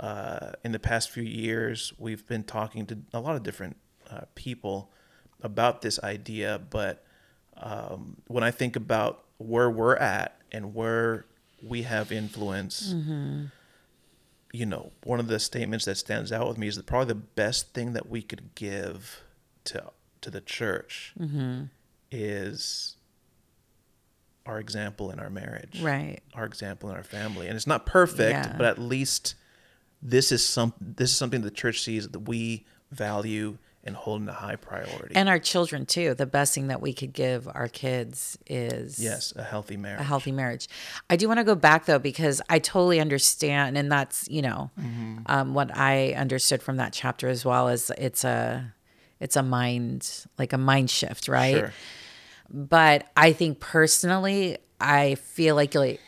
uh, 0.00 0.52
in 0.64 0.72
the 0.72 0.78
past 0.78 1.10
few 1.10 1.22
years, 1.22 1.92
we've 1.98 2.26
been 2.26 2.44
talking 2.44 2.86
to 2.86 2.98
a 3.12 3.20
lot 3.20 3.36
of 3.36 3.42
different 3.42 3.76
uh, 4.10 4.22
people 4.34 4.90
about 5.42 5.82
this 5.82 5.98
idea. 6.02 6.60
But 6.70 7.04
um, 7.58 8.16
when 8.26 8.42
I 8.44 8.50
think 8.50 8.76
about 8.76 9.24
where 9.38 9.70
we're 9.70 9.96
at 9.96 10.38
and 10.52 10.74
where 10.74 11.26
we 11.62 11.82
have 11.82 12.10
influence, 12.12 12.94
you 14.52 14.64
know, 14.66 14.92
one 15.04 15.20
of 15.20 15.26
the 15.28 15.38
statements 15.38 15.84
that 15.84 15.96
stands 15.96 16.32
out 16.32 16.48
with 16.48 16.56
me 16.58 16.68
is 16.68 16.76
that 16.76 16.86
probably 16.86 17.08
the 17.08 17.14
best 17.20 17.74
thing 17.74 17.92
that 17.92 18.08
we 18.08 18.22
could 18.22 18.54
give 18.54 19.22
to 19.66 19.90
to 20.22 20.30
the 20.30 20.40
church 20.40 21.14
is 22.10 22.96
our 24.46 24.58
example 24.60 25.10
in 25.10 25.18
our 25.18 25.30
marriage 25.30 25.80
right. 25.82 26.20
our 26.34 26.44
example 26.44 26.88
in 26.90 26.96
our 26.96 27.02
family. 27.02 27.48
And 27.48 27.56
it's 27.56 27.66
not 27.66 27.84
perfect, 27.84 28.30
Yeah. 28.46 28.54
but 28.56 28.66
at 28.66 28.78
least 28.78 29.34
this 30.02 30.30
is 30.30 30.46
some 30.46 30.72
this 30.80 31.10
is 31.10 31.16
something 31.16 31.40
the 31.42 31.50
church 31.50 31.80
sees 31.82 32.08
that 32.08 32.20
we 32.20 32.64
value 32.92 33.58
and 33.82 33.94
hold 33.94 34.20
in 34.22 34.28
a 34.28 34.32
high 34.32 34.56
priority. 34.56 35.14
And 35.14 35.28
our 35.28 35.38
children 35.38 35.86
too. 35.86 36.14
The 36.14 36.26
best 36.26 36.54
thing 36.54 36.68
that 36.68 36.80
we 36.80 36.92
could 36.92 37.12
give 37.12 37.48
our 37.48 37.68
kids 37.68 38.36
is 38.46 38.98
yes, 39.00 39.32
a 39.36 39.42
healthy 39.44 39.76
marriage. 39.76 40.00
a 40.00 40.04
healthy 40.04 40.32
marriage. 40.32 40.68
I 41.08 41.14
do 41.16 41.28
want 41.28 41.38
to 41.38 41.44
go 41.44 41.54
back 41.54 41.86
though 41.86 41.98
because 42.00 42.40
I 42.48 42.58
totally 42.58 43.00
understand, 43.00 43.76
and 43.78 43.90
that's 43.90 44.28
you 44.28 44.42
know 44.42 44.70
Mm-hmm. 44.80 45.18
um, 45.26 45.54
what 45.54 45.76
I 45.76 46.12
understood 46.14 46.62
from 46.62 46.76
that 46.78 46.92
chapter 46.92 47.28
as 47.28 47.44
well. 47.44 47.68
Is 47.68 47.90
it's 47.98 48.24
a 48.24 48.72
it's 49.20 49.36
a 49.36 49.42
mind 49.42 50.26
like 50.38 50.52
a 50.52 50.58
mind 50.58 50.90
shift, 50.90 51.28
right? 51.28 51.56
Sure. 51.56 51.72
But 52.50 53.08
I 53.16 53.32
think 53.32 53.60
personally, 53.60 54.58
I 54.80 55.16
feel 55.16 55.54
like 55.56 55.74
like 55.74 56.00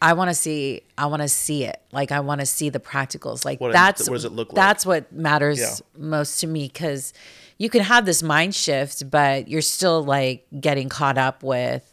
I 0.00 0.12
want 0.12 0.30
to 0.30 0.34
see 0.34 0.82
I 0.96 1.06
want 1.06 1.22
to 1.22 1.28
see 1.28 1.64
it. 1.64 1.80
Like 1.92 2.12
I 2.12 2.20
want 2.20 2.40
to 2.40 2.46
see 2.46 2.68
the 2.68 2.78
practicals. 2.80 3.44
Like 3.44 3.60
What- 3.60 3.72
that's 3.72 4.08
what 4.08 4.14
does 4.14 4.24
it 4.24 4.32
look 4.32 4.52
like? 4.52 4.56
That's 4.56 4.86
what 4.86 5.12
matters 5.12 5.58
Yeah. 5.58 5.74
most 5.96 6.38
to 6.40 6.46
me 6.46 6.68
because 6.68 7.12
you 7.58 7.68
can 7.68 7.82
have 7.82 8.06
this 8.06 8.22
mind 8.22 8.54
shift, 8.54 9.10
but 9.10 9.48
you're 9.48 9.62
still 9.62 10.04
like 10.04 10.46
getting 10.60 10.88
caught 10.88 11.18
up 11.18 11.42
with 11.42 11.84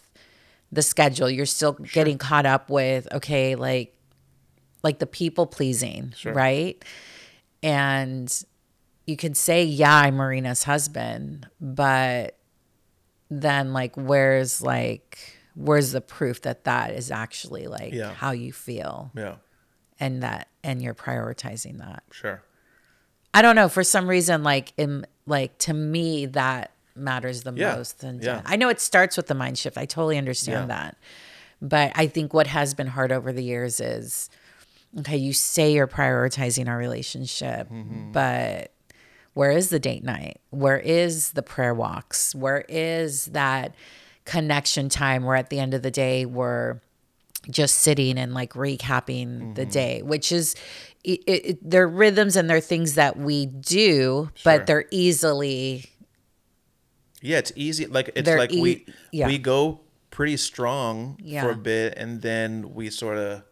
the 0.72 0.84
schedule. 0.84 1.28
You're 1.30 1.48
still 1.48 1.72
getting 1.74 2.20
caught 2.20 2.46
up 2.46 2.70
with 2.70 3.08
okay, 3.14 3.56
like 3.56 3.94
like 4.84 5.00
the 5.00 5.08
people 5.08 5.48
pleasing, 5.48 6.14
Sure. 6.16 6.34
right? 6.34 6.84
And 7.64 8.32
you 9.06 9.16
can 9.18 9.34
say, 9.36 9.64
"Yeah, 9.64 9.94
I'm 9.96 10.16
Marina's 10.16 10.64
husband," 10.64 11.48
but 11.62 12.38
then 13.30 13.74
like 13.74 13.96
where's 13.96 14.62
like 14.62 15.18
where's 15.56 15.92
the 15.92 16.02
proof 16.02 16.42
that 16.42 16.66
that 16.66 16.92
is 16.92 17.10
actually 17.12 17.68
like 17.68 17.94
Yeah. 17.94 18.14
how 18.14 18.32
you 18.32 18.52
feel 18.54 19.12
Yeah, 19.16 19.36
and 20.00 20.22
that 20.24 20.48
and 20.64 20.82
you're 20.82 20.94
prioritizing 20.94 21.80
that 21.80 22.04
sure. 22.12 22.44
i 23.34 23.42
don't 23.42 23.56
know 23.56 23.68
for 23.70 23.84
some 23.84 24.08
reason 24.08 24.44
like 24.44 24.74
in 24.78 25.06
like 25.26 25.58
to 25.60 25.74
me 25.74 26.26
that 26.28 26.72
matters 26.96 27.44
the 27.44 27.54
Yeah. 27.54 27.76
most 27.78 28.04
and 28.04 28.22
Yeah. 28.24 28.42
i 28.46 28.56
know 28.58 28.70
it 28.70 28.80
starts 28.80 29.18
with 29.18 29.28
the 29.28 29.34
mind 29.34 29.58
shift 29.58 29.78
i 29.78 29.86
totally 29.86 30.18
understand 30.20 30.70
Yeah. 30.70 30.76
that 30.76 30.98
but 31.62 31.92
i 31.96 32.06
think 32.08 32.34
what 32.34 32.48
has 32.48 32.74
been 32.76 32.88
hard 32.88 33.12
over 33.12 33.32
the 33.34 33.44
years 33.44 33.80
is 33.80 34.30
okay 35.00 35.18
you 35.18 35.34
say 35.34 35.74
you're 35.74 35.88
prioritizing 35.88 36.68
our 36.68 36.78
relationship 36.78 37.70
Mm-hmm. 37.72 38.12
but 38.12 38.72
where 39.36 39.52
is 39.52 39.70
the 39.70 39.80
date 39.80 40.04
night 40.04 40.42
where 40.50 40.80
is 40.80 41.32
the 41.34 41.44
prayer 41.44 41.74
walks 41.74 42.34
where 42.34 42.66
is 42.68 43.28
that 43.28 43.76
connection 44.26 44.90
time 44.90 45.24
where 45.24 45.36
at 45.36 45.50
the 45.52 45.60
end 45.60 45.74
of 45.76 45.84
the 45.84 45.92
day 45.92 46.26
we're 46.26 46.80
just 47.52 47.76
sitting 47.76 48.18
and 48.18 48.34
like 48.34 48.54
recapping 48.54 49.54
the 49.54 49.62
mm-hmm. 49.62 49.70
day 49.72 50.02
which 50.02 50.32
is 50.32 50.56
it, 51.04 51.20
it, 51.28 51.70
they're 51.70 51.88
rhythms 51.88 52.36
and 52.36 52.50
they're 52.50 52.60
things 52.60 52.96
that 52.96 53.16
we 53.18 53.46
do 53.46 54.32
Sure. 54.34 54.58
but 54.58 54.66
they're 54.66 54.86
easily 54.90 55.86
Yeah, 57.22 57.38
it's 57.38 57.52
easy. 57.56 57.86
Like 57.86 58.10
it's 58.16 58.28
like 58.28 58.52
e- 58.52 58.62
we 58.62 58.86
yeah. 59.12 59.28
we 59.28 59.38
go 59.38 59.82
pretty 60.10 60.38
strong 60.38 61.18
for 61.42 61.52
a 61.52 61.56
bit, 61.56 61.94
and 61.98 62.22
then 62.22 62.74
we 62.74 62.90
sort 62.90 63.18
of 63.18 63.44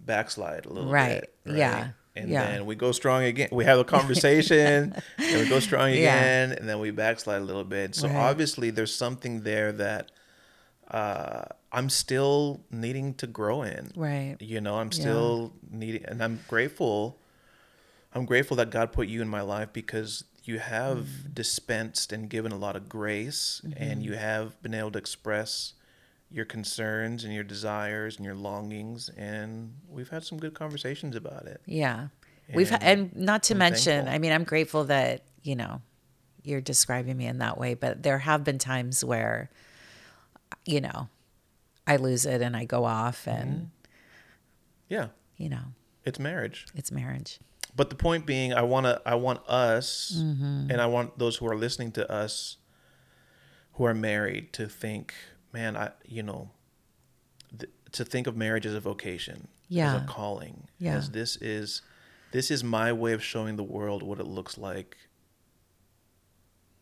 backslide 0.00 0.64
a 0.66 0.72
little 0.72 0.90
Right. 0.90 1.20
bit. 1.44 1.56
Yeah. 1.56 1.90
And 2.20 2.30
Yeah. 2.30 2.48
then 2.48 2.66
we 2.66 2.74
go 2.74 2.92
strong 2.92 3.24
again. 3.24 3.48
We 3.50 3.64
have 3.64 3.78
a 3.78 3.84
conversation, 3.84 4.94
and 5.30 5.38
we 5.40 5.46
go 5.46 5.58
strong 5.60 5.90
Yeah. 5.90 5.96
again, 5.98 6.52
and 6.52 6.68
then 6.68 6.78
we 6.78 6.90
backslide 6.90 7.40
a 7.40 7.44
little 7.44 7.64
bit. 7.64 7.94
So 7.94 8.06
Right. 8.08 8.16
obviously, 8.16 8.70
there's 8.70 8.94
something 8.94 9.42
there 9.42 9.72
that 9.72 10.10
uh, 10.90 11.44
I'm 11.72 11.88
still 11.88 12.60
needing 12.70 13.14
to 13.14 13.26
grow 13.26 13.62
in. 13.62 13.92
right 13.96 14.36
You 14.40 14.60
know, 14.60 14.76
I'm 14.78 14.92
still 14.92 15.52
needing, 15.70 16.04
and 16.04 16.22
I'm 16.22 16.40
grateful 16.48 17.16
I'm 18.12 18.26
grateful 18.26 18.56
that 18.56 18.70
God 18.70 18.90
put 18.92 19.06
you 19.06 19.22
in 19.22 19.28
my 19.28 19.40
life 19.40 19.68
because 19.72 20.24
you 20.42 20.58
have 20.58 20.96
Mm-hmm. 20.96 21.32
dispensed 21.32 22.12
and 22.12 22.28
given 22.28 22.50
a 22.50 22.56
lot 22.56 22.74
of 22.74 22.88
grace 22.88 23.62
and 23.76 24.02
you 24.02 24.14
have 24.14 24.60
been 24.62 24.74
able 24.74 24.90
to 24.90 24.98
express 24.98 25.74
your 26.32 26.44
concerns 26.44 27.24
and 27.24 27.34
your 27.34 27.42
desires 27.44 28.16
and 28.16 28.24
your 28.24 28.34
longings 28.36 29.08
and 29.16 29.74
we've 29.88 30.08
had 30.10 30.22
some 30.24 30.38
good 30.38 30.54
conversations 30.54 31.16
about 31.16 31.46
it. 31.46 31.60
Yeah. 31.66 32.08
We've 32.54 32.70
And 32.72 32.82
and 32.82 33.16
not 33.16 33.42
to 33.44 33.54
I'm 33.54 33.58
mention, 33.58 33.92
thankful. 34.06 34.14
I 34.14 34.18
mean, 34.18 34.32
I'm 34.32 34.44
grateful 34.44 34.84
that, 34.84 35.24
you 35.42 35.56
know, 35.56 35.82
you're 36.42 36.60
describing 36.60 37.16
me 37.16 37.26
in 37.26 37.38
that 37.38 37.58
way, 37.58 37.74
but 37.74 38.02
there 38.02 38.18
have 38.18 38.44
been 38.44 38.58
times 38.58 39.04
where 39.04 39.50
you 40.66 40.80
know, 40.80 41.08
I 41.86 41.96
lose 41.96 42.26
it 42.26 42.42
and 42.42 42.56
I 42.56 42.64
go 42.64 42.84
off 42.84 43.26
and 43.26 43.70
Yeah. 44.88 45.08
you 45.36 45.48
know, 45.48 45.64
It's 46.04 46.18
marriage. 46.18 46.66
it's 46.74 46.90
marriage. 46.92 47.38
But 47.74 47.88
the 47.88 47.96
point 47.96 48.26
being, 48.26 48.52
I 48.52 48.62
want 48.62 48.86
to, 48.86 49.00
I 49.06 49.14
want 49.14 49.48
us, 49.48 50.12
Mm-hmm. 50.16 50.70
and 50.70 50.80
I 50.80 50.86
want 50.86 51.18
those 51.18 51.36
who 51.36 51.46
are 51.48 51.56
listening 51.56 51.92
to 51.92 52.10
us, 52.12 52.56
who 53.74 53.84
are 53.84 53.94
married, 53.94 54.52
to 54.54 54.68
think, 54.68 55.14
man, 55.52 55.76
I, 55.76 55.90
you 56.04 56.22
know, 56.22 56.50
th- 57.58 57.70
to 57.92 58.04
think 58.04 58.26
of 58.26 58.36
marriage 58.36 58.66
as 58.66 58.74
a 58.74 58.80
vocation, 58.80 59.48
yeah. 59.68 59.94
as 59.96 60.02
a 60.02 60.06
calling, 60.06 60.68
Yeah. 60.78 60.96
as 60.96 61.10
this 61.10 61.36
is, 61.36 61.82
this 62.32 62.50
is 62.50 62.62
my 62.62 62.92
way 62.92 63.12
of 63.12 63.22
showing 63.22 63.56
the 63.56 63.62
world 63.64 64.02
what 64.02 64.20
it 64.20 64.26
looks 64.26 64.56
like, 64.58 64.96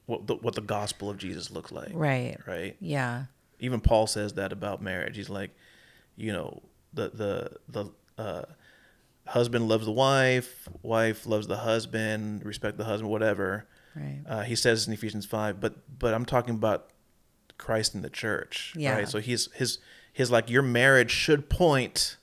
what 0.07 0.27
the, 0.27 0.37
what 0.37 0.55
the 0.55 0.61
gospel 0.61 1.11
of 1.11 1.19
Jesus 1.19 1.51
looks 1.51 1.71
like, 1.73 1.91
Right. 1.93 2.37
right? 2.47 2.77
Yeah. 2.81 3.25
even 3.61 3.81
Paul 3.81 4.07
says 4.07 4.35
that 4.35 4.53
about 4.53 4.81
marriage. 4.83 5.17
He's 5.17 5.29
like, 5.31 5.51
you 6.17 6.33
know, 6.33 6.63
the 6.95 7.11
the 7.11 7.51
the 7.69 7.93
uh, 8.23 8.43
husband 9.27 9.69
loves 9.69 9.85
the 9.85 9.93
wife, 9.93 10.69
wife 10.83 11.27
loves 11.27 11.47
the 11.47 11.57
husband, 11.59 12.45
respect 12.45 12.79
the 12.79 12.85
husband, 12.85 13.11
whatever. 13.11 13.67
Right. 13.95 14.23
Uh, 14.27 14.43
he 14.43 14.55
says 14.55 14.87
in 14.87 14.93
Ephesians 14.93 15.27
five, 15.27 15.61
but 15.61 15.75
but 15.99 16.15
I'm 16.15 16.25
talking 16.25 16.55
about 16.55 16.91
Christ 17.59 17.95
in 17.95 18.03
the 18.03 18.11
church, 18.11 18.73
Yeah. 18.77 18.95
right? 18.95 19.09
So 19.09 19.19
he's 19.21 19.51
his 19.53 19.79
his 20.13 20.31
like 20.31 20.49
your 20.49 20.63
marriage 20.63 21.11
should 21.11 21.49
point 21.51 22.17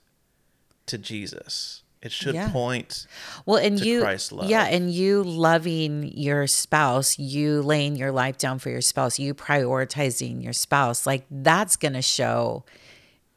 to 0.88 0.98
Jesus. 0.98 1.84
It 2.02 2.12
should 2.12 2.36
Yeah. 2.36 2.52
point. 2.52 3.08
Well, 3.48 3.58
and 3.58 3.80
to 3.80 3.86
you, 3.88 4.02
Christ's 4.02 4.32
love. 4.32 4.50
yeah, 4.50 4.66
and 4.66 4.92
you 4.92 5.24
loving 5.24 6.12
your 6.16 6.46
spouse, 6.46 7.18
you 7.18 7.62
laying 7.64 7.96
your 7.96 8.12
life 8.12 8.38
down 8.38 8.60
for 8.60 8.70
your 8.70 8.82
spouse, 8.82 9.18
you 9.18 9.34
prioritizing 9.34 10.44
your 10.44 10.54
spouse, 10.54 11.08
like 11.08 11.26
that's 11.32 11.76
going 11.78 11.94
to 11.94 12.04
show 12.04 12.64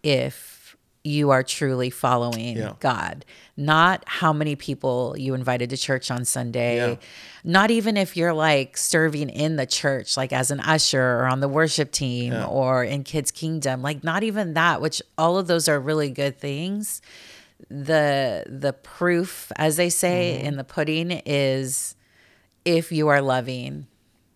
if 0.03 0.58
you 1.09 1.31
are 1.31 1.43
truly 1.43 1.91
following 1.91 2.57
Yeah. 2.57 2.75
God. 2.81 3.25
Not 3.57 4.05
how 4.07 4.33
many 4.33 4.55
people 4.57 5.15
you 5.19 5.35
invited 5.35 5.71
to 5.71 5.77
church 5.77 6.11
on 6.11 6.25
Sunday, 6.25 6.77
Yeah. 6.77 6.97
not 7.45 7.71
even 7.71 7.97
if 7.97 8.17
you're 8.17 8.33
like 8.35 8.77
serving 8.77 9.31
in 9.31 9.57
the 9.57 9.67
church, 9.67 10.17
like 10.17 10.33
as 10.33 10.51
an 10.51 10.61
usher 10.61 11.03
or 11.21 11.27
on 11.27 11.41
the 11.41 11.49
worship 11.49 11.91
team 11.93 12.33
Yeah. 12.33 12.47
or 12.47 12.85
in 12.85 13.03
Kids 13.05 13.31
Kingdom, 13.31 13.83
like 13.83 14.05
not 14.05 14.23
even 14.23 14.55
that, 14.55 14.81
which 14.81 15.01
all 15.17 15.39
of 15.39 15.47
those 15.47 15.69
are 15.69 15.81
really 15.81 16.11
good 16.11 16.39
things 16.39 17.01
the 17.71 18.45
the 18.47 18.73
proof 18.73 19.51
as 19.57 19.77
they 19.77 19.91
say 19.91 20.37
Mm-hmm. 20.39 20.47
in 20.47 20.57
the 20.57 20.65
pudding 20.65 21.11
is 21.27 21.97
if 22.65 22.93
you 22.93 23.09
are 23.09 23.21
loving 23.21 23.87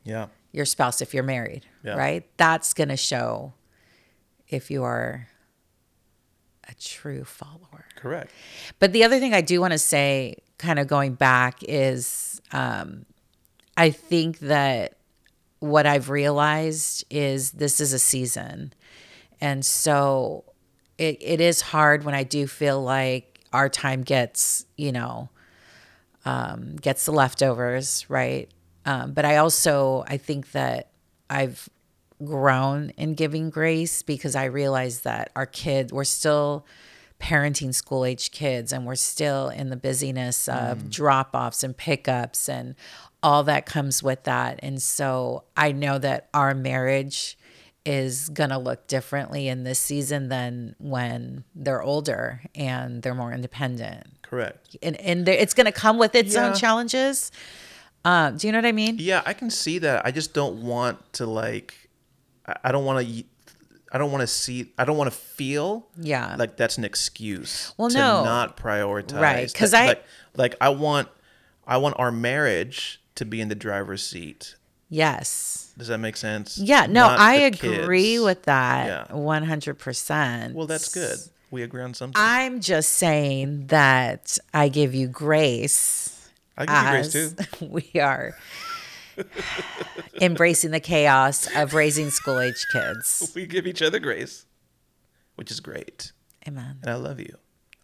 Yeah, 0.04 0.26
your 0.50 0.64
spouse 0.64 1.00
if 1.00 1.14
you're 1.14 1.22
married 1.22 1.64
right 1.84 2.24
that's 2.36 2.74
going 2.74 2.88
to 2.88 2.96
show 2.96 3.52
if 4.48 4.70
you 4.72 4.82
are 4.82 5.28
a 6.72 6.74
true 6.80 7.24
follower 7.24 7.84
correct. 7.94 8.32
but 8.78 8.92
the 8.92 9.04
other 9.04 9.18
thing 9.20 9.34
i 9.34 9.40
do 9.40 9.60
want 9.60 9.72
to 9.72 9.78
say 9.78 10.34
kind 10.58 10.78
of 10.78 10.86
going 10.86 11.14
back 11.14 11.58
is 11.62 12.40
um, 12.52 13.04
i 13.76 13.90
think 13.90 14.38
that 14.40 14.96
what 15.60 15.86
i've 15.86 16.10
realized 16.10 17.04
is 17.10 17.52
this 17.52 17.80
is 17.80 17.92
a 17.92 17.98
season 17.98 18.72
and 19.40 19.64
so 19.64 20.44
it, 20.98 21.18
it 21.20 21.40
is 21.40 21.60
hard 21.60 22.04
when 22.04 22.14
I 22.14 22.22
do 22.22 22.46
feel 22.46 22.80
like 22.80 23.40
our 23.52 23.68
time 23.68 24.02
gets, 24.02 24.64
you 24.76 24.92
know, 24.92 25.30
um, 26.24 26.76
gets 26.76 27.06
the 27.06 27.12
leftovers, 27.12 28.06
right? 28.08 28.48
Um, 28.86 29.12
but 29.12 29.24
I 29.24 29.38
also 29.38 30.04
I 30.06 30.16
think 30.16 30.52
that 30.52 30.90
I've 31.28 31.68
grown 32.24 32.90
in 32.96 33.14
giving 33.14 33.50
grace 33.50 34.02
because 34.02 34.34
I 34.36 34.44
realize 34.44 35.00
that 35.00 35.30
our 35.36 35.46
kids 35.46 35.92
we're 35.92 36.04
still 36.04 36.66
parenting 37.20 37.72
school 37.74 38.04
age 38.04 38.32
kids 38.32 38.72
and 38.72 38.84
we're 38.84 38.94
still 38.96 39.48
in 39.48 39.70
the 39.70 39.76
busyness 39.76 40.48
of 40.48 40.90
drop 40.90 41.30
offs 41.34 41.62
and 41.62 41.76
pickups 41.76 42.48
and 42.48 42.74
all 43.22 43.44
that 43.44 43.64
comes 43.64 44.02
with 44.02 44.24
that. 44.24 44.58
And 44.62 44.82
so 44.82 45.44
I 45.56 45.70
know 45.70 45.98
that 45.98 46.28
our 46.34 46.52
marriage 46.54 47.38
is 47.84 48.28
going 48.28 48.50
to 48.50 48.58
look 48.58 48.86
differently 48.88 49.46
in 49.48 49.62
this 49.62 49.78
season 49.78 50.28
than 50.28 50.74
when 50.78 51.44
they're 51.54 51.82
older 51.82 52.42
and 52.56 53.02
they're 53.02 53.14
more 53.14 53.32
independent. 53.32 54.04
Correct. 54.22 54.76
And, 54.82 55.00
and 55.00 55.28
it's 55.28 55.54
going 55.54 55.66
to 55.66 55.72
come 55.72 55.98
with 55.98 56.14
its 56.16 56.34
Yeah. 56.34 56.48
own 56.48 56.56
challenges. 56.56 57.30
Um, 58.04 58.36
do 58.36 58.48
you 58.48 58.52
know 58.52 58.58
what 58.58 58.66
I 58.66 58.72
mean? 58.72 58.96
Yeah, 58.98 59.22
I 59.24 59.32
can 59.32 59.48
see 59.50 59.78
that. 59.78 60.04
I 60.04 60.10
just 60.10 60.32
don't 60.34 60.62
want 60.62 61.12
to 61.14 61.26
like. 61.26 61.81
I 62.46 62.72
don't 62.72 62.84
want 62.84 63.06
to. 63.06 63.24
I 63.94 63.98
don't 63.98 64.10
want 64.10 64.22
to 64.22 64.26
see. 64.26 64.72
I 64.78 64.84
don't 64.84 64.96
want 64.96 65.12
to 65.12 65.16
feel. 65.16 65.86
Yeah. 65.98 66.36
Like 66.38 66.56
that's 66.56 66.78
an 66.78 66.84
excuse. 66.84 67.74
Well, 67.76 67.90
to 67.90 67.96
no. 67.98 68.24
not 68.24 68.56
prioritize. 68.56 69.20
Right. 69.20 69.52
Because 69.52 69.74
I- 69.74 69.86
like, 69.86 70.04
like 70.36 70.54
I 70.60 70.70
want. 70.70 71.08
I 71.64 71.76
want 71.76 71.94
our 71.98 72.10
marriage 72.10 73.00
to 73.14 73.24
be 73.24 73.40
in 73.40 73.48
the 73.48 73.54
driver's 73.54 74.04
seat. 74.04 74.56
Yes. 74.88 75.72
Does 75.78 75.88
that 75.88 75.98
make 75.98 76.16
sense? 76.16 76.58
Yeah. 76.58 76.86
No, 76.86 77.06
Not 77.06 77.20
I 77.20 77.34
agree 77.34 78.16
kids. 78.16 78.22
with 78.22 78.42
that 78.42 79.08
100%. 79.10 80.52
Well, 80.54 80.66
that's 80.66 80.92
good. 80.92 81.18
We 81.52 81.62
agree 81.62 81.82
on 81.82 81.94
something. 81.94 82.20
I'm 82.20 82.60
just 82.60 82.94
saying 82.94 83.68
that 83.68 84.38
I 84.52 84.68
give 84.68 84.94
you 84.94 85.06
grace 85.06 86.12
I 86.56 86.66
give 86.66 86.76
you 86.76 86.90
grace 86.90 87.56
too. 87.58 87.66
we 87.94 88.00
are 88.00 88.36
embracing 90.20 90.70
the 90.70 90.80
chaos 90.80 91.48
of 91.56 91.74
raising 91.74 92.10
school 92.10 92.40
age 92.40 92.64
kids. 92.72 93.32
We 93.34 93.46
give 93.46 93.66
each 93.66 93.82
other 93.82 93.98
grace, 93.98 94.46
which 95.36 95.50
is 95.50 95.60
great, 95.60 96.12
Amen. 96.46 96.78
and 96.82 96.90
I 96.90 96.94
love 96.96 97.18
you. 97.20 97.36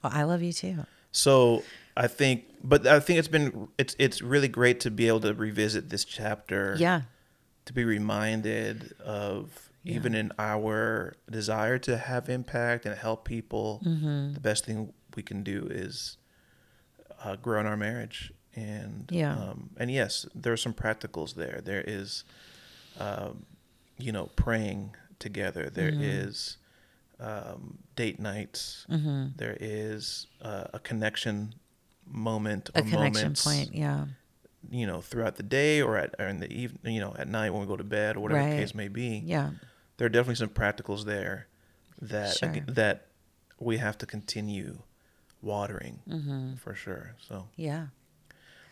Well, 0.03 0.13
I 0.15 0.25
love 0.25 0.43
you 0.43 0.53
too. 0.53 0.85
So 1.13 1.63
I 1.97 2.07
think, 2.07 2.45
but 2.63 2.87
I 2.87 3.01
think 3.01 3.19
it's 3.19 3.29
been 3.29 3.69
it's 3.79 3.97
it's 3.99 4.21
really 4.23 4.49
great 4.49 4.81
to 4.81 4.91
be 4.91 5.09
able 5.09 5.21
to 5.21 5.35
revisit 5.35 5.89
this 5.91 6.05
chapter. 6.05 6.77
Yeah. 6.79 7.03
To 7.67 7.73
be 7.73 7.85
reminded 7.85 8.95
of 9.05 9.71
even 9.85 10.15
in 10.15 10.33
our 10.39 11.15
desire 11.31 11.79
to 11.79 11.97
have 11.99 12.29
impact 12.29 12.87
and 12.87 12.95
help 12.97 13.25
people, 13.25 13.81
Mm-hmm. 13.85 14.35
the 14.35 14.41
best 14.41 14.65
thing 14.67 14.93
we 15.17 15.23
can 15.23 15.43
do 15.43 15.67
is 15.71 16.17
uh, 17.25 17.37
grow 17.37 17.61
in 17.61 17.67
our 17.67 17.77
marriage. 17.77 18.33
And 18.55 19.09
Yeah. 19.11 19.37
um, 19.37 19.71
and 19.77 19.91
yes, 19.91 20.27
there 20.35 20.53
are 20.53 20.57
some 20.57 20.75
practicals 20.75 21.35
there. 21.35 21.61
There 21.65 21.83
is, 21.87 22.25
um, 22.99 23.45
you 23.99 24.13
know, 24.13 24.27
praying 24.37 24.95
together. 25.19 25.71
There 25.71 25.91
Mm-hmm. 25.93 26.03
is 26.03 26.57
um, 27.21 27.79
date 27.97 28.21
nights. 28.21 28.87
Mm-hmm. 28.89 29.37
There 29.37 29.57
is 29.61 30.27
uh, 30.41 30.65
a 30.73 30.79
connection 30.79 31.55
moment, 32.07 32.71
A 32.75 32.79
or 32.81 32.83
connection 32.83 33.23
moments, 33.23 33.45
point. 33.45 33.75
Yeah. 33.75 34.07
You 34.71 34.87
know, 34.87 35.01
throughout 35.01 35.37
the 35.37 35.43
day 35.43 35.81
or 35.83 35.97
at 35.97 36.15
or 36.19 36.27
in 36.27 36.41
the 36.41 36.53
evening. 36.53 36.95
You 36.95 37.01
know, 37.01 37.15
at 37.19 37.29
night 37.29 37.51
when 37.51 37.61
we 37.61 37.67
go 37.67 37.77
to 37.77 37.85
bed 37.85 38.17
or 38.17 38.21
whatever 38.21 38.41
Right. 38.41 38.51
the 38.51 38.57
case 38.57 38.75
may 38.75 38.89
be. 38.89 39.23
Yeah. 39.25 39.51
There 39.97 40.07
are 40.07 40.11
definitely 40.11 40.37
some 40.37 40.49
practicals 40.51 41.05
there 41.05 41.47
that 42.01 42.37
Sure. 42.37 42.55
that 42.69 43.07
we 43.59 43.79
have 43.79 43.99
to 43.99 44.07
continue 44.07 44.79
watering 45.43 46.01
Mm-hmm. 46.09 46.55
for 46.57 46.75
sure. 46.75 47.15
So. 47.21 47.49
Yeah. 47.57 47.89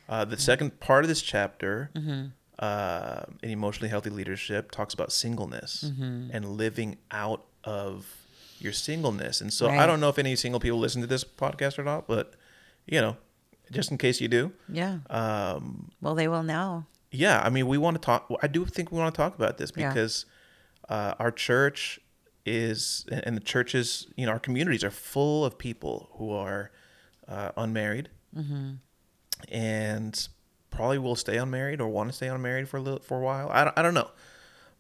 Uh, 0.08 0.24
the 0.24 0.38
second 0.38 0.78
part 0.80 1.04
of 1.04 1.08
this 1.08 1.22
chapter, 1.22 1.90
Mm-hmm. 1.94 2.26
uh, 2.58 3.22
in 3.42 3.50
emotionally 3.50 3.88
healthy 3.88 4.10
leadership, 4.10 4.70
talks 4.70 4.94
about 4.94 5.12
singleness 5.12 5.84
Mm-hmm. 5.86 6.30
and 6.32 6.44
living 6.56 6.98
out 7.10 7.44
of 7.64 8.06
your 8.58 8.72
singleness. 8.72 9.40
And 9.40 9.52
so 9.52 9.68
I 9.68 9.84
don't 9.86 10.00
know 10.00 10.08
if 10.08 10.18
any 10.18 10.34
single 10.36 10.60
people 10.60 10.78
listen 10.78 11.00
to 11.02 11.06
this 11.06 11.24
podcast 11.24 11.78
or 11.78 11.84
not, 11.84 12.06
but 12.06 12.34
you 12.86 13.00
know, 13.00 13.16
just 13.72 13.90
in 13.90 13.98
case 13.98 14.20
you 14.20 14.28
do, 14.28 14.52
Yeah. 14.68 14.98
um, 15.10 15.90
Well, 16.00 16.14
they 16.14 16.28
will 16.28 16.42
know. 16.44 16.86
yeah, 17.10 17.42
I 17.44 17.50
mean, 17.50 17.66
we 17.66 17.76
want 17.78 17.96
to 17.96 18.00
talk. 18.00 18.30
I 18.42 18.46
do 18.46 18.64
think 18.64 18.92
we 18.92 18.98
want 18.98 19.12
to 19.14 19.16
talk 19.20 19.34
about 19.34 19.58
this 19.58 19.72
Yeah. 19.76 19.88
because 19.88 20.24
uh, 20.88 21.14
our 21.18 21.32
church 21.32 21.98
is, 22.46 23.04
and 23.10 23.36
the 23.36 23.40
churches, 23.40 24.06
you 24.16 24.24
know, 24.24 24.32
our 24.32 24.38
communities 24.38 24.84
are 24.84 24.90
full 24.90 25.44
of 25.44 25.58
people 25.58 26.10
who 26.12 26.30
are 26.32 26.70
uh, 27.28 27.50
unmarried 27.56 28.08
Mm-hmm. 28.36 28.74
And 29.50 30.28
probably 30.70 30.98
will 30.98 31.16
stay 31.16 31.36
unmarried 31.38 31.80
or 31.80 31.88
want 31.88 32.10
to 32.10 32.12
stay 32.16 32.28
unmarried 32.28 32.68
for 32.68 32.76
a 32.76 32.80
little, 32.80 33.00
for 33.00 33.18
a 33.18 33.22
while. 33.22 33.48
I 33.50 33.64
don't, 33.64 33.78
I 33.78 33.82
don't 33.82 33.94
know, 33.94 34.10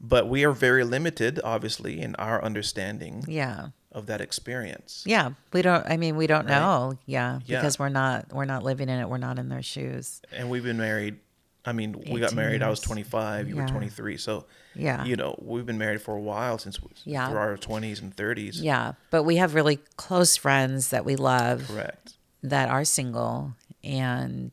but 0.00 0.28
we 0.28 0.44
are 0.44 0.52
very 0.52 0.84
limited, 0.84 1.40
obviously, 1.42 2.00
in 2.00 2.14
our 2.16 2.42
understanding 2.42 3.24
Yeah. 3.26 3.68
of 3.92 4.06
that 4.06 4.20
experience. 4.20 5.02
Yeah, 5.06 5.30
we 5.52 5.62
don't. 5.62 5.86
I 5.86 5.96
mean, 5.96 6.16
we 6.16 6.26
don't 6.26 6.46
Right. 6.46 6.58
know. 6.58 6.98
Yeah, 7.06 7.40
Yeah. 7.46 7.58
because 7.60 7.78
we're 7.78 7.88
not 7.88 8.32
we're 8.32 8.44
not 8.44 8.62
living 8.62 8.88
in 8.90 8.98
it. 9.00 9.08
We're 9.08 9.16
not 9.18 9.38
in 9.38 9.48
their 9.48 9.62
shoes. 9.62 10.20
And 10.32 10.50
we've 10.50 10.64
been 10.64 10.76
married. 10.78 11.18
I 11.64 11.72
mean, 11.72 11.94
we 11.94 12.20
got 12.20 12.26
18 12.32 12.36
married. 12.36 12.62
I 12.62 12.68
was 12.68 12.78
25. 12.78 13.48
You 13.48 13.56
were 13.56 13.66
23. 13.66 14.18
So, 14.18 14.44
Yeah. 14.76 15.02
you 15.04 15.16
know, 15.16 15.34
we've 15.42 15.66
been 15.66 15.78
married 15.78 16.00
for 16.00 16.14
a 16.14 16.20
while 16.20 16.58
since 16.58 16.78
Yeah. 17.04 17.28
through 17.28 17.38
our 17.38 17.56
20s 17.56 18.00
and 18.00 18.14
30s. 18.14 18.60
Yeah, 18.60 18.92
but 19.10 19.24
we 19.24 19.36
have 19.38 19.54
really 19.54 19.80
close 19.96 20.36
friends 20.36 20.90
that 20.90 21.04
we 21.04 21.16
love 21.16 21.64
Correct. 21.66 22.18
that 22.42 22.68
are 22.68 22.84
single, 22.84 23.54
and 23.86 24.52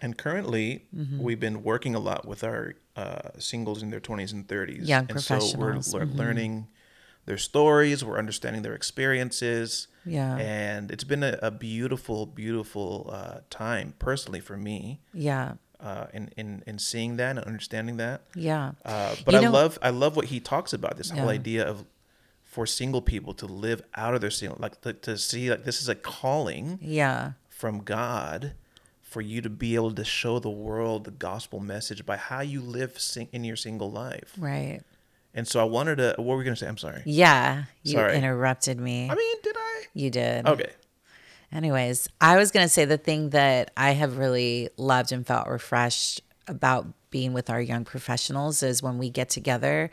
And 0.00 0.16
currently, 0.18 0.86
Mm-hmm. 0.96 1.18
we've 1.22 1.38
been 1.40 1.62
working 1.62 1.94
a 1.94 1.98
lot 2.00 2.26
with 2.26 2.42
our 2.44 2.74
uh, 2.96 3.30
singles 3.38 3.82
in 3.82 3.90
their 3.90 4.00
20s 4.00 4.32
and 4.32 4.46
30s. 4.46 4.86
Young 4.88 5.06
and 5.10 5.20
so 5.20 5.34
we're 5.34 5.72
professionals. 5.72 5.94
Mm-hmm. 5.94 6.18
learning 6.18 6.66
their 7.24 7.38
stories, 7.38 8.04
we're 8.04 8.18
understanding 8.18 8.62
their 8.62 8.74
experiences. 8.74 9.86
Yeah. 10.04 10.36
And 10.38 10.90
it's 10.90 11.04
been 11.04 11.22
a, 11.22 11.38
a 11.40 11.50
beautiful, 11.52 12.26
beautiful 12.26 13.10
uh, 13.12 13.38
time 13.48 13.94
personally 14.00 14.40
for 14.40 14.56
me 14.56 15.00
yeah, 15.14 15.52
uh, 15.80 16.06
in, 16.12 16.30
in, 16.36 16.64
in 16.66 16.78
seeing 16.80 17.16
that 17.18 17.36
and 17.36 17.44
understanding 17.46 17.96
that. 17.98 18.22
yeah, 18.34 18.72
Uh, 18.84 19.14
but 19.24 19.34
You 19.34 19.40
I 19.40 19.42
know- 19.44 19.52
love 19.52 19.78
I 19.82 19.90
love 19.90 20.16
what 20.16 20.26
he 20.26 20.40
talks 20.40 20.72
about 20.72 20.96
this 20.96 21.10
whole 21.10 21.28
idea 21.28 21.64
of 21.64 21.84
for 22.42 22.66
single 22.66 23.00
people 23.02 23.32
to 23.34 23.46
live 23.46 23.80
out 23.94 24.14
of 24.14 24.20
their 24.20 24.30
single 24.30 24.58
like 24.60 24.80
to, 24.82 24.92
to 24.92 25.16
see 25.16 25.48
like 25.48 25.62
this 25.64 25.80
is 25.80 25.88
a 25.88 25.94
calling 25.94 26.78
yeah, 26.82 27.32
from 27.48 27.82
God 27.84 28.52
for 29.12 29.20
you 29.20 29.40
to 29.42 29.50
be 29.50 29.74
able 29.74 29.92
to 29.92 30.04
show 30.04 30.38
the 30.38 30.50
world 30.50 31.04
the 31.04 31.10
gospel 31.10 31.60
message 31.60 32.04
by 32.06 32.16
how 32.16 32.40
you 32.40 32.60
live 32.60 32.98
sing- 32.98 33.28
in 33.32 33.44
your 33.44 33.56
single 33.56 33.90
life. 33.90 34.32
right. 34.38 34.80
And 35.34 35.48
so 35.48 35.60
I 35.60 35.64
wanted 35.64 35.96
to. 35.96 36.14
What 36.18 36.26
were 36.26 36.36
we 36.36 36.44
gonna 36.44 36.56
say? 36.56 36.66
I'm 36.68 36.76
sorry. 36.76 37.02
Yeah, 37.06 37.64
you 37.82 37.92
Sorry. 37.92 38.16
interrupted 38.18 38.78
me. 38.78 39.08
I 39.10 39.14
mean, 39.14 39.36
did 39.42 39.56
I? 39.56 39.82
you 39.94 40.10
did. 40.10 40.46
Okay. 40.46 40.70
Anyways, 41.50 42.08
I 42.20 42.36
was 42.36 42.50
going 42.50 42.64
to 42.64 42.68
say 42.68 42.84
the 42.86 42.96
thing 42.98 43.30
that 43.30 43.70
I 43.76 43.90
have 43.90 44.16
really 44.16 44.70
loved 44.78 45.12
and 45.12 45.26
felt 45.26 45.48
refreshed 45.48 46.22
about 46.48 46.86
being 47.12 47.32
with 47.32 47.48
our 47.48 47.60
young 47.60 47.84
professionals 47.84 48.64
is 48.64 48.82
when 48.82 48.98
we 48.98 49.08
get 49.08 49.30
together 49.30 49.88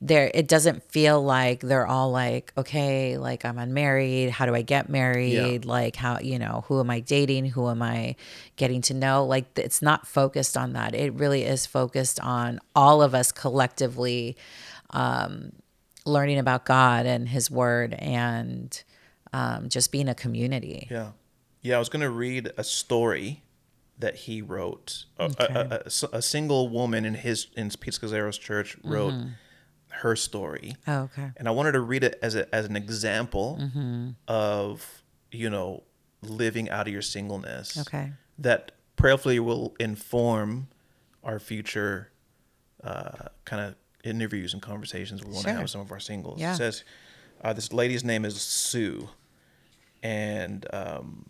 there 0.00 0.30
it 0.32 0.48
doesn't 0.48 0.82
feel 0.90 1.22
like 1.22 1.60
they're 1.60 1.86
all 1.86 2.10
like 2.10 2.52
okay 2.56 3.18
like 3.18 3.44
I'm 3.44 3.58
unmarried. 3.58 4.30
How 4.30 4.46
do 4.46 4.54
I 4.54 4.62
get 4.62 4.88
married? 4.88 5.64
Like 5.64 5.96
how 5.96 6.18
you 6.20 6.38
know 6.38 6.64
who 6.68 6.80
am 6.80 6.90
I 6.90 7.00
dating? 7.00 7.46
Who 7.46 7.68
am 7.68 7.82
I 7.82 8.16
getting 8.56 8.80
to 8.82 8.94
know? 8.94 9.26
Like 9.26 9.46
it's 9.58 9.82
not 9.82 10.06
focused 10.06 10.56
on 10.56 10.72
that. 10.72 10.94
It 10.94 11.12
really 11.14 11.44
is 11.44 11.66
focused 11.66 12.18
on 12.20 12.60
all 12.74 13.02
of 13.02 13.14
us 13.14 13.30
collectively 13.30 14.36
um, 14.90 15.52
learning 16.06 16.38
about 16.38 16.64
God 16.64 17.04
and 17.04 17.28
his 17.28 17.50
word 17.50 17.94
and 17.94 18.82
um, 19.32 19.68
just 19.68 19.92
being 19.92 20.08
a 20.08 20.14
community. 20.14 20.88
Yeah. 20.90 21.10
Yeah. 21.60 21.76
I 21.76 21.78
was 21.78 21.90
gonna 21.90 22.10
read 22.10 22.50
a 22.56 22.64
story 22.64 23.42
that 24.00 24.16
he 24.16 24.42
wrote. 24.42 25.04
A- 25.18 25.24
A, 25.38 25.44
a, 25.54 25.82
a, 25.86 26.16
a 26.18 26.22
single 26.22 26.68
woman 26.68 27.04
in 27.04 27.14
his 27.14 27.46
in 27.56 27.70
Pete 27.70 27.98
church 28.40 28.76
wrote 28.82 29.14
her 30.02 30.16
story. 30.16 30.76
oh 30.86 31.00
okay 31.02 31.30
and 31.36 31.46
I 31.48 31.50
wanted 31.50 31.72
to 31.72 31.80
read 31.80 32.04
it 32.04 32.18
as 32.22 32.34
a, 32.36 32.52
as 32.54 32.64
an 32.66 32.76
example 32.76 33.58
Mm-hmm. 33.60 34.10
of 34.28 35.02
you 35.32 35.50
know 35.50 35.82
living 36.22 36.68
out 36.70 36.86
of 36.86 36.92
your 36.92 37.02
singleness. 37.02 37.78
Okay. 37.78 38.12
That 38.38 38.72
prayerfully 38.96 39.38
will 39.40 39.74
inform 39.80 40.68
our 41.24 41.38
future 41.38 42.10
uh, 42.84 43.28
kind 43.44 43.62
of 43.66 43.74
interviews 44.04 44.52
and 44.54 44.62
conversations 44.62 45.22
we 45.22 45.30
want 45.32 45.42
to 45.44 45.48
Sure. 45.48 45.52
have 45.54 45.62
with 45.62 45.70
some 45.70 45.80
of 45.82 45.90
our 45.92 46.00
singles. 46.00 46.40
Yeah. 46.40 46.54
It 46.54 46.56
says 46.56 46.84
uh, 47.42 47.52
this 47.52 47.72
lady's 47.72 48.04
name 48.04 48.24
is 48.24 48.40
Sue, 48.40 49.08
and 50.02 50.66
um, 50.72 51.26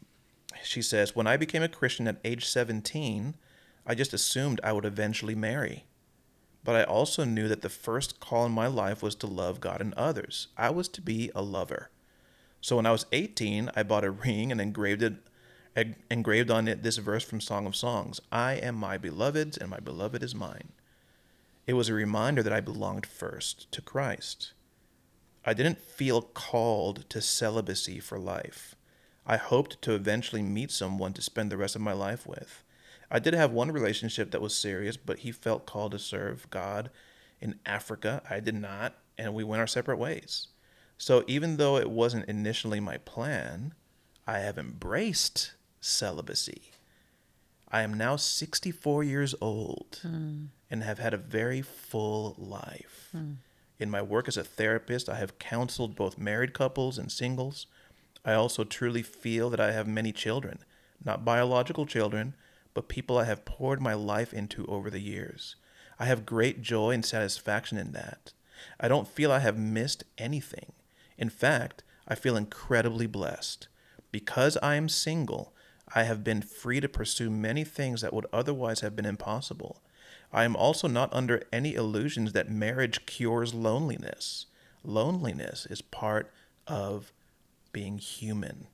she 0.62 0.82
says, 0.82 1.14
"When 1.14 1.26
I 1.26 1.36
became 1.36 1.62
a 1.62 1.68
Christian 1.68 2.08
at 2.08 2.20
age 2.24 2.46
17, 2.46 3.36
I 3.86 3.94
just 3.94 4.12
assumed 4.12 4.60
I 4.62 4.72
would 4.72 4.84
eventually 4.84 5.34
marry." 5.34 5.86
But 6.62 6.76
I 6.76 6.84
also 6.84 7.24
knew 7.24 7.48
that 7.48 7.62
the 7.62 7.68
first 7.68 8.20
call 8.20 8.46
in 8.46 8.52
my 8.52 8.66
life 8.66 9.02
was 9.02 9.14
to 9.16 9.26
love 9.26 9.60
God 9.60 9.80
and 9.80 9.94
others. 9.94 10.48
I 10.56 10.70
was 10.70 10.88
to 10.88 11.00
be 11.00 11.30
a 11.34 11.42
lover. 11.42 11.90
So 12.60 12.76
when 12.76 12.86
I 12.86 12.92
was 12.92 13.06
18, 13.12 13.70
I 13.74 13.82
bought 13.82 14.04
a 14.04 14.10
ring 14.10 14.52
and 14.52 14.60
engraved 14.60 15.02
it 15.02 15.14
engraved 16.10 16.50
on 16.50 16.66
it 16.66 16.82
this 16.82 16.98
verse 16.98 17.24
from 17.24 17.40
Song 17.40 17.64
of 17.64 17.76
Songs. 17.76 18.20
I 18.30 18.54
am 18.54 18.74
my 18.74 18.98
beloved's 18.98 19.56
and 19.56 19.70
my 19.70 19.78
beloved 19.78 20.22
is 20.22 20.34
mine. 20.34 20.72
It 21.66 21.74
was 21.74 21.88
a 21.88 21.94
reminder 21.94 22.42
that 22.42 22.52
I 22.52 22.60
belonged 22.60 23.06
first 23.06 23.70
to 23.72 23.80
Christ. 23.80 24.52
I 25.46 25.54
didn't 25.54 25.78
feel 25.78 26.20
called 26.20 27.08
to 27.08 27.22
celibacy 27.22 28.00
for 28.00 28.18
life. 28.18 28.74
I 29.31 29.37
hoped 29.37 29.81
to 29.83 29.95
eventually 29.95 30.43
meet 30.43 30.73
someone 30.73 31.12
to 31.12 31.23
spend 31.23 31.53
the 31.53 31.57
rest 31.57 31.77
of 31.77 31.81
my 31.81 31.93
life 31.93 32.27
with. 32.27 32.64
I 33.12 33.21
did 33.21 33.33
have 33.33 33.53
one 33.53 33.71
relationship 33.71 34.33
that 34.33 34.43
was 34.43 34.57
serious, 34.57 34.97
but 34.97 35.21
he 35.21 35.31
felt 35.31 35.66
called 35.66 35.93
to 35.93 36.01
serve 36.01 36.51
God 36.51 36.90
in 37.40 37.61
Africa. 37.64 38.23
I 38.29 38.40
did 38.40 38.57
not, 38.57 38.97
and 39.16 39.33
we 39.33 39.45
went 39.45 39.61
our 39.61 39.69
separate 39.69 39.99
ways. 39.99 40.49
So 40.99 41.23
even 41.29 41.59
though 41.59 41.77
it 41.77 41.88
wasn't 41.88 42.29
initially 42.29 42.81
my 42.81 42.97
plan, 42.97 43.73
I 44.27 44.40
have 44.40 44.59
embraced 44.59 45.53
celibacy. 45.81 46.73
I 47.69 47.83
am 47.83 47.95
now 47.95 48.16
64 48.16 49.05
years 49.05 49.37
old 49.40 50.01
hmm. 50.03 50.47
and 50.69 50.83
have 50.83 50.99
had 50.99 51.14
a 51.14 51.19
very 51.19 51.62
full 51.62 52.35
life. 52.37 53.11
Hmm. 53.12 53.35
In 53.79 53.90
my 53.90 54.03
work 54.03 54.27
as 54.27 54.37
a 54.37 54.43
therapist, 54.43 55.09
I 55.09 55.19
have 55.19 55.38
counseled 55.38 55.95
both 55.95 56.19
married 56.19 56.53
couples 56.53 56.99
and 56.99 57.12
singles. 57.12 57.69
I 58.24 58.35
also 58.35 58.64
truly 58.64 59.02
feel 59.02 59.50
that 59.50 59.61
I 59.61 59.72
have 59.72 59.87
many 59.87 60.12
children, 60.12 60.59
not 61.04 61.24
biological 61.24 61.87
children, 61.87 62.35
but 62.74 62.88
people 62.88 63.18
I 63.18 63.24
have 63.24 63.44
poured 63.44 63.80
my 63.80 63.94
life 63.94 64.33
into 64.33 64.66
over 64.66 64.90
the 64.90 65.00
years. 65.00 65.56
I 65.98 66.06
have 66.06 66.26
great 66.26 66.62
joy 66.62 66.92
and 66.92 67.04
satisfaction 67.04 67.78
in 67.78 67.92
that. 67.92 68.33
I 68.78 68.88
don't 68.88 69.09
feel 69.09 69.33
I 69.33 69.40
have 69.40 69.59
missed 69.59 70.04
anything. 70.18 70.72
In 71.18 71.30
fact, 71.30 71.83
I 72.06 72.14
feel 72.14 72.37
incredibly 72.37 73.06
blessed. 73.06 73.68
Because 74.12 74.56
I 74.62 74.74
am 74.74 74.88
single, 74.88 75.54
I 75.94 76.04
have 76.04 76.24
been 76.24 76.42
free 76.42 76.80
to 76.80 76.88
pursue 76.88 77.30
many 77.30 77.64
things 77.64 78.00
that 78.00 78.12
would 78.12 78.26
otherwise 78.33 78.80
have 78.80 78.96
been 78.96 79.06
impossible. 79.06 79.83
I 80.33 80.44
am 80.44 80.56
also 80.56 80.88
not 80.88 81.12
under 81.12 81.42
any 81.52 81.74
illusions 81.74 82.33
that 82.33 82.50
marriage 82.50 83.06
cures 83.06 83.54
loneliness. 83.54 84.46
Loneliness 84.85 85.66
is 85.66 85.83
part 85.83 86.30
of 86.66 87.12
being 87.72 87.98
human. 87.98 88.66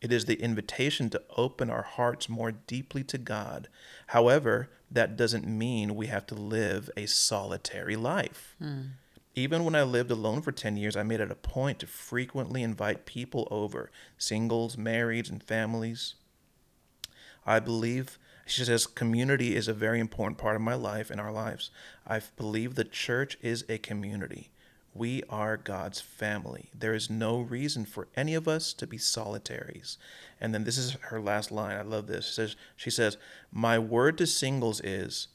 It 0.00 0.12
is 0.12 0.26
the 0.26 0.40
invitation 0.40 1.10
to 1.10 1.22
open 1.36 1.70
our 1.70 1.82
hearts 1.82 2.28
more 2.28 2.52
deeply 2.52 3.02
to 3.04 3.18
God. 3.18 3.68
However, 4.08 4.68
that 4.90 5.16
doesn't 5.16 5.46
mean 5.46 5.96
we 5.96 6.06
have 6.06 6.26
to 6.26 6.34
live 6.34 6.90
a 6.96 7.06
solitary 7.06 7.96
life. 7.96 8.54
Hmm. 8.58 8.82
Even 9.34 9.64
when 9.64 9.74
I 9.74 9.82
lived 9.82 10.10
alone 10.10 10.40
for 10.42 10.52
10 10.52 10.76
years, 10.76 10.96
I 10.96 11.02
made 11.02 11.20
it 11.20 11.30
a 11.30 11.34
point 11.34 11.80
to 11.80 11.86
frequently 11.86 12.62
invite 12.62 13.04
people 13.04 13.46
over 13.50 13.90
singles, 14.16 14.76
marrieds, 14.76 15.30
and 15.30 15.42
families. 15.42 16.14
I 17.44 17.60
believe, 17.60 18.18
she 18.46 18.64
says, 18.64 18.86
community 18.86 19.54
is 19.54 19.68
a 19.68 19.74
very 19.74 20.00
important 20.00 20.38
part 20.38 20.56
of 20.56 20.62
my 20.62 20.74
life 20.74 21.10
and 21.10 21.20
our 21.20 21.32
lives. 21.32 21.70
I 22.06 22.20
believe 22.36 22.74
the 22.74 22.84
church 22.84 23.36
is 23.42 23.64
a 23.68 23.76
community. 23.78 24.50
We 24.96 25.22
are 25.28 25.56
God's 25.56 26.00
family. 26.00 26.70
There 26.74 26.94
is 26.94 27.10
no 27.10 27.38
reason 27.40 27.84
for 27.84 28.08
any 28.16 28.34
of 28.34 28.46
us 28.48 28.72
to 28.74 28.86
be 28.86 28.98
solitaries. 28.98 29.98
And 30.40 30.54
then 30.54 30.64
this 30.64 30.78
is 30.78 30.92
her 31.02 31.20
last 31.20 31.50
line. 31.50 31.76
I 31.76 31.82
love 31.82 32.06
this. 32.06 32.26
She 32.26 32.32
says, 32.32 32.56
she 32.76 32.90
says 32.90 33.16
My 33.52 33.78
word 33.78 34.18
to 34.18 34.26
singles 34.26 34.80
is 34.80 35.28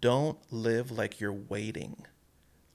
don't 0.00 0.38
live 0.50 0.90
like 0.90 1.20
you're 1.20 1.32
waiting. 1.32 2.06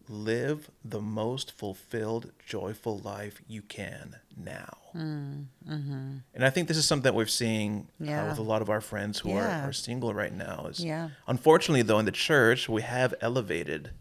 Live 0.07 0.69
the 0.83 1.01
most 1.01 1.51
fulfilled, 1.51 2.31
joyful 2.45 2.99
life 2.99 3.41
you 3.47 3.63
can 3.63 4.17
now. 4.37 4.77
And 4.93 5.49
I 6.45 6.49
think 6.51 6.67
this 6.67 6.77
is 6.77 6.85
something 6.87 7.03
that 7.03 7.15
we're 7.15 7.25
seeing 7.25 7.87
uh, 8.01 8.27
with 8.29 8.37
a 8.37 8.43
lot 8.43 8.61
of 8.61 8.69
our 8.69 8.81
friends 8.81 9.19
who 9.19 9.29
Yeah. 9.29 9.63
are, 9.63 9.69
are 9.69 9.73
single 9.73 10.13
right 10.13 10.33
now. 10.33 10.67
Is 10.69 10.79
Yeah. 10.79 11.09
Unfortunately, 11.27 11.81
though, 11.81 11.97
in 11.99 12.05
the 12.05 12.11
church, 12.11 12.69
we 12.69 12.83
have 12.83 13.15
elevated 13.19 13.91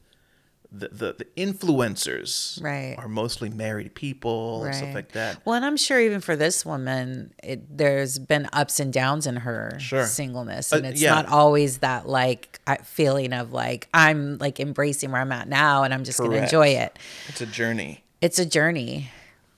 the, 0.77 0.89
the, 0.89 1.13
the 1.19 1.25
influencers 1.37 2.63
Right. 2.63 2.97
are 2.99 3.09
mostly 3.09 3.49
married 3.51 3.95
people 3.95 4.65
and 4.65 4.75
stuff 4.75 4.95
like 4.95 5.13
that. 5.13 5.41
Well, 5.45 5.55
and 5.55 5.65
I'm 5.65 5.77
sure 5.77 6.01
even 6.01 6.21
for 6.21 6.37
this 6.37 6.65
woman, 6.67 7.33
it, 7.43 7.77
there's 7.77 8.19
been 8.19 8.49
ups 8.53 8.81
and 8.81 8.93
downs 8.93 9.27
in 9.27 9.37
her 9.37 9.77
Sure. 9.79 10.07
singleness, 10.07 10.73
Uh, 10.73 10.77
and 10.79 10.87
it's 10.87 11.01
yeah. 11.01 11.15
not 11.15 11.29
always 11.29 11.79
that 11.79 12.09
like 12.09 12.61
feeling 12.85 13.33
of 13.33 13.53
like 13.53 13.89
I'm 13.95 14.39
like 14.39 14.59
embracing 14.61 15.13
where 15.13 15.21
I'm 15.21 15.33
at 15.33 15.49
now, 15.49 15.83
and 15.85 15.95
I'm 15.95 16.05
just 16.05 16.18
going 16.18 16.33
to 16.33 16.43
enjoy 16.43 16.68
it. 16.68 16.99
It's 17.29 17.41
a 17.41 17.47
journey. 17.47 18.03
It's 18.20 18.39
a 18.39 18.47
journey, 18.47 19.11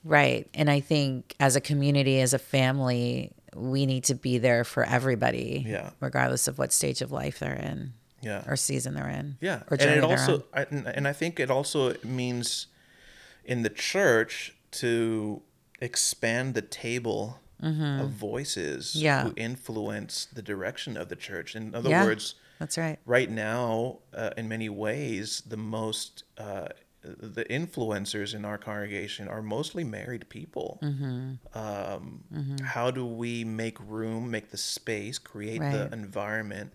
right? 0.05 0.49
And 0.55 0.69
I 0.71 0.81
think 0.81 1.35
as 1.41 1.57
a 1.57 1.61
community, 1.61 2.21
as 2.21 2.35
a 2.35 2.39
family, 2.39 3.33
we 3.55 3.87
need 3.87 4.05
to 4.05 4.15
be 4.15 4.39
there 4.39 4.65
for 4.65 4.85
everybody, 4.85 5.65
Yeah. 5.67 5.91
regardless 6.01 6.47
of 6.49 6.59
what 6.59 6.73
stage 6.73 7.01
of 7.01 7.11
life 7.13 7.39
they're 7.39 7.55
in 7.55 7.95
Yeah. 8.23 8.43
or 8.47 8.57
season 8.57 8.95
they're 8.95 9.09
in, 9.09 9.37
Yeah, 9.41 9.63
or 9.71 9.77
and 9.81 9.91
it 9.91 10.05
also. 10.05 10.45
I, 10.55 10.63
and 10.71 11.07
I 11.07 11.13
think 11.13 11.39
it 11.39 11.51
also 11.51 11.95
means 12.03 12.67
in 13.45 13.63
the 13.63 13.71
church 13.71 14.55
to 14.73 15.43
expand 15.81 16.55
the 16.55 16.63
table 16.63 17.41
of 17.63 18.11
voices 18.11 18.93
Mm-hmm. 18.95 19.05
Yeah. 19.05 19.23
who 19.25 19.33
influence 19.37 20.27
the 20.33 20.43
direction 20.43 20.97
of 20.97 21.09
the 21.09 21.17
church. 21.17 21.55
In 21.57 21.75
other 21.75 21.91
Yeah. 21.91 22.05
words, 22.05 22.35
That's 22.59 22.77
right. 22.79 22.99
right 23.07 23.31
now, 23.31 23.99
uh, 24.15 24.31
in 24.37 24.49
many 24.49 24.69
ways, 24.69 25.43
the 25.47 25.57
most 25.57 26.25
uh, 26.39 26.69
the 27.03 27.45
influencers 27.45 28.35
in 28.35 28.45
our 28.45 28.59
congregation 28.59 29.29
are 29.29 29.41
mostly 29.41 29.85
married 29.85 30.29
people. 30.29 30.81
Mm-hmm. 30.83 31.35
Um, 31.57 32.25
How 32.65 32.91
do 32.91 33.07
we 33.07 33.45
make 33.45 33.79
room, 33.81 34.29
make 34.31 34.51
the 34.51 34.57
space, 34.57 35.17
create 35.19 35.61
the 35.61 35.89
environment 35.93 36.73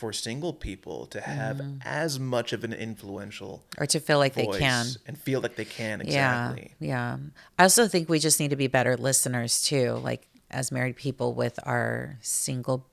for 0.00 0.14
single 0.14 0.54
people 0.54 1.04
to 1.04 1.20
have 1.20 1.60
as 1.84 2.18
much 2.18 2.54
of 2.54 2.64
an 2.64 2.72
influential 2.72 3.62
Or 3.76 3.84
to 3.84 4.00
feel 4.00 4.16
like 4.18 4.32
they 4.32 4.46
can. 4.46 4.86
and 5.06 5.18
feel 5.18 5.40
like 5.42 5.56
they 5.56 5.66
can 5.66 6.00
Yeah. 6.06 6.52
exactly? 6.52 6.72
Yeah. 6.80 7.18
I 7.58 7.62
also 7.64 7.86
think 7.86 8.08
we 8.08 8.18
just 8.18 8.40
need 8.40 8.48
to 8.48 8.56
be 8.56 8.66
better 8.66 8.96
listeners 8.96 9.60
too, 9.60 9.92
like 10.02 10.26
as 10.50 10.72
married 10.72 10.96
people 10.96 11.34
with 11.34 11.58
our 11.64 12.16
single 12.22 12.86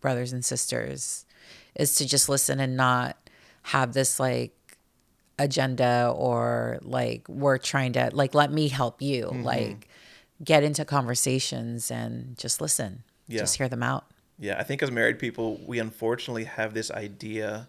brothers 0.00 0.32
and 0.32 0.44
sisters, 0.44 1.24
is 1.76 1.94
to 1.94 2.04
just 2.06 2.28
listen 2.28 2.58
and 2.58 2.76
not 2.76 3.16
have 3.62 3.92
this 3.92 4.18
like 4.18 4.52
agenda 5.38 6.12
or 6.16 6.78
like 6.82 7.28
we're 7.28 7.58
trying 7.58 7.92
to 7.92 8.10
like 8.12 8.34
let 8.34 8.50
me 8.52 8.66
help 8.66 9.00
you. 9.00 9.26
Mm-hmm. 9.26 9.44
Like 9.44 9.88
get 10.42 10.64
into 10.64 10.84
conversations 10.84 11.92
and 11.92 12.36
just 12.36 12.60
listen. 12.60 13.04
Yeah. 13.28 13.38
Just 13.42 13.56
hear 13.56 13.68
them 13.68 13.84
out. 13.84 14.06
Yeah, 14.38 14.56
I 14.58 14.62
think 14.64 14.82
as 14.82 14.90
married 14.90 15.18
people, 15.18 15.60
we 15.66 15.78
unfortunately 15.78 16.44
have 16.44 16.74
this 16.74 16.90
idea. 16.90 17.68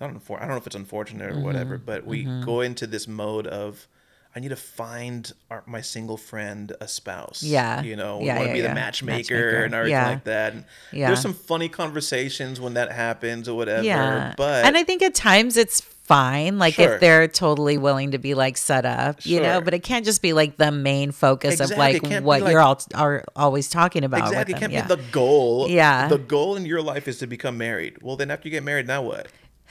I 0.00 0.06
don't 0.06 0.14
know. 0.14 0.36
I 0.36 0.40
don't 0.40 0.50
know 0.50 0.56
if 0.56 0.66
it's 0.66 0.76
unfortunate 0.76 1.28
or 1.30 1.32
Mm-hmm. 1.34 1.42
whatever, 1.42 1.78
but 1.78 2.06
we 2.06 2.24
go 2.44 2.60
into 2.60 2.86
this 2.86 3.06
mode 3.08 3.46
of, 3.46 3.86
I 4.34 4.40
need 4.40 4.48
to 4.50 4.56
find 4.56 5.30
our, 5.50 5.62
my 5.66 5.80
single 5.80 6.16
friend 6.16 6.72
a 6.80 6.86
spouse. 6.86 7.42
Yeah. 7.42 7.82
you 7.82 7.96
know, 7.96 8.18
we 8.18 8.28
want 8.28 8.40
to 8.40 8.46
yeah, 8.46 8.52
be 8.52 8.60
the 8.60 8.68
matchmaker, 8.74 9.34
Matchmaker. 9.34 9.64
and 9.64 9.74
everything 9.74 9.92
Yeah. 9.92 10.08
like 10.08 10.24
that. 10.24 10.52
And 10.52 10.64
Yeah. 10.92 11.08
There's 11.08 11.20
some 11.20 11.34
funny 11.34 11.68
conversations 11.68 12.60
when 12.60 12.74
that 12.74 12.92
happens 12.92 13.48
or 13.48 13.56
whatever. 13.56 13.82
Yeah. 13.82 14.34
but 14.36 14.64
and 14.64 14.76
I 14.76 14.84
think 14.84 15.02
at 15.02 15.14
times 15.14 15.56
it's 15.56 15.80
fine. 16.10 16.58
Like 16.58 16.74
Sure. 16.74 16.94
if 16.94 17.00
they're 17.00 17.28
totally 17.28 17.78
willing 17.78 18.10
to 18.10 18.18
be 18.18 18.34
like 18.34 18.56
set 18.56 18.84
up, 18.84 19.24
you 19.24 19.40
know, 19.40 19.60
but 19.60 19.74
it 19.74 19.84
can't 19.84 20.04
just 20.04 20.20
be 20.22 20.32
like 20.32 20.56
the 20.56 20.72
main 20.72 21.12
focus 21.12 21.60
of 21.60 21.70
like 21.70 21.94
It 21.96 22.02
can't 22.02 22.24
be 22.24 22.26
what 22.26 22.42
like- 22.42 22.50
you're 22.50 22.60
all 22.60 22.80
are 22.94 23.22
always 23.36 23.68
talking 23.68 24.02
about. 24.04 24.20
exactly, 24.26 24.54
it 24.54 24.58
can't 24.58 24.72
yeah. 24.72 24.86
be 24.86 24.96
the 24.96 25.02
goal. 25.12 25.68
Yeah. 25.68 26.08
the 26.08 26.18
goal 26.18 26.56
in 26.56 26.66
your 26.66 26.82
life 26.82 27.06
is 27.06 27.18
to 27.18 27.26
become 27.26 27.56
married. 27.56 28.02
Well, 28.02 28.16
then 28.16 28.30
after 28.30 28.48
you 28.48 28.50
get 28.52 28.64
married, 28.64 28.86
now 28.88 29.02
what? 29.02 29.28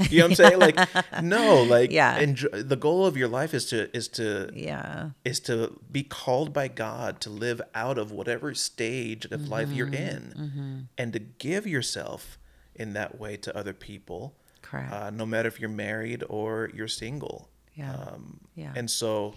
You 0.10 0.20
know 0.20 0.26
what 0.28 0.30
I'm 0.32 0.36
saying? 0.36 0.60
Like, 0.60 0.78
no, 1.24 1.62
like, 1.64 1.92
Yeah. 1.92 2.20
Enjoy, 2.20 2.48
the 2.50 2.78
goal 2.78 3.06
of 3.06 3.18
your 3.18 3.28
life 3.28 3.54
is 3.54 3.66
to 3.72 3.94
is 3.96 4.08
to 4.20 4.50
yeah. 4.54 5.10
is 5.26 5.42
to 5.42 5.78
be 5.92 6.04
called 6.04 6.54
by 6.54 6.70
God 6.70 7.20
to 7.20 7.30
live 7.30 7.60
out 7.76 7.98
of 7.98 8.10
whatever 8.10 8.54
stage 8.56 9.26
of 9.26 9.50
life 9.50 9.70
you're 9.74 9.88
Mm-hmm. 9.88 10.38
in 10.38 10.88
and 10.98 11.12
to 11.12 11.20
give 11.20 11.68
yourself 11.68 12.38
in 12.76 12.94
that 12.94 13.20
way 13.20 13.36
to 13.36 13.50
other 13.58 13.74
people, 13.74 14.36
Correct. 14.70 14.94
uh, 14.94 15.10
no 15.10 15.26
matter 15.26 15.48
if 15.48 15.60
you're 15.60 15.70
married 15.70 16.24
or 16.30 16.70
you're 16.74 16.88
single. 16.88 17.50
Yeah. 17.74 17.94
Um, 17.94 18.40
Yeah. 18.56 18.74
And 18.76 18.90
so 18.90 19.34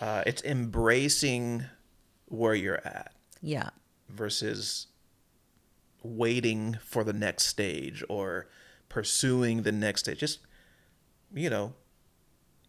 uh, 0.00 0.22
it's 0.26 0.42
embracing 0.44 1.64
where 2.26 2.54
you're 2.54 2.84
at 2.86 3.12
yeah. 3.42 3.70
versus 4.08 4.88
waiting 6.02 6.78
for 6.84 7.04
the 7.04 7.12
next 7.12 7.46
stage 7.46 8.04
or 8.08 8.48
pursuing 8.88 9.62
the 9.62 9.72
next 9.72 10.00
stage. 10.02 10.18
Just, 10.18 10.40
you 11.34 11.48
know, 11.50 11.74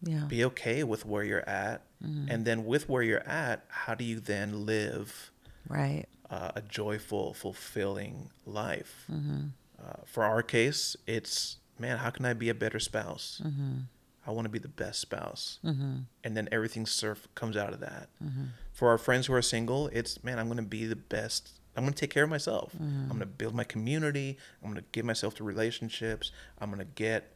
Yeah. 0.02 0.24
be 0.28 0.44
okay 0.44 0.82
with 0.84 1.04
where 1.06 1.24
you're 1.24 1.48
at 1.48 1.82
Mm-hmm. 2.04 2.28
and 2.30 2.44
then 2.44 2.66
with 2.66 2.90
where 2.90 3.02
you're 3.02 3.26
at 3.26 3.64
how 3.68 3.94
do 3.94 4.04
you 4.04 4.20
then 4.20 4.66
live 4.66 5.30
Right. 5.66 6.04
uh, 6.28 6.52
a 6.54 6.60
joyful 6.60 7.32
fulfilling 7.32 8.28
life 8.44 9.06
Mm-hmm. 9.10 9.46
uh, 9.82 10.02
for 10.04 10.22
our 10.22 10.42
case 10.42 10.94
it's 11.06 11.56
man 11.78 11.98
how 11.98 12.10
can 12.10 12.24
i 12.24 12.32
be 12.32 12.48
a 12.48 12.54
better 12.54 12.80
spouse? 12.80 13.40
Mm-hmm. 13.44 13.78
i 14.26 14.30
want 14.30 14.44
to 14.46 14.50
be 14.50 14.58
the 14.58 14.68
best 14.68 15.00
spouse. 15.00 15.58
Mm-hmm. 15.64 15.98
And 16.24 16.36
then 16.36 16.48
everything 16.52 16.86
surf 16.86 17.28
comes 17.34 17.56
out 17.56 17.72
of 17.72 17.80
that. 17.80 18.08
Mm-hmm. 18.22 18.44
For 18.72 18.88
our 18.88 18.98
friends 18.98 19.26
who 19.26 19.34
are 19.34 19.42
single 19.42 19.88
it's 19.88 20.22
man 20.24 20.38
i'm 20.38 20.46
going 20.46 20.56
to 20.56 20.62
be 20.62 20.86
the 20.86 20.96
best. 20.96 21.50
I'm 21.76 21.82
going 21.84 21.92
to 21.92 22.00
take 22.00 22.10
care 22.10 22.24
of 22.24 22.30
myself. 22.30 22.72
Mm-hmm. 22.74 23.02
I'm 23.02 23.08
going 23.08 23.20
to 23.20 23.26
build 23.26 23.54
my 23.54 23.64
community. 23.64 24.38
I'm 24.62 24.70
going 24.70 24.82
to 24.82 24.88
give 24.92 25.04
myself 25.04 25.34
to 25.34 25.44
relationships. 25.44 26.32
I'm 26.58 26.70
going 26.70 26.78
to 26.78 26.92
get 26.94 27.35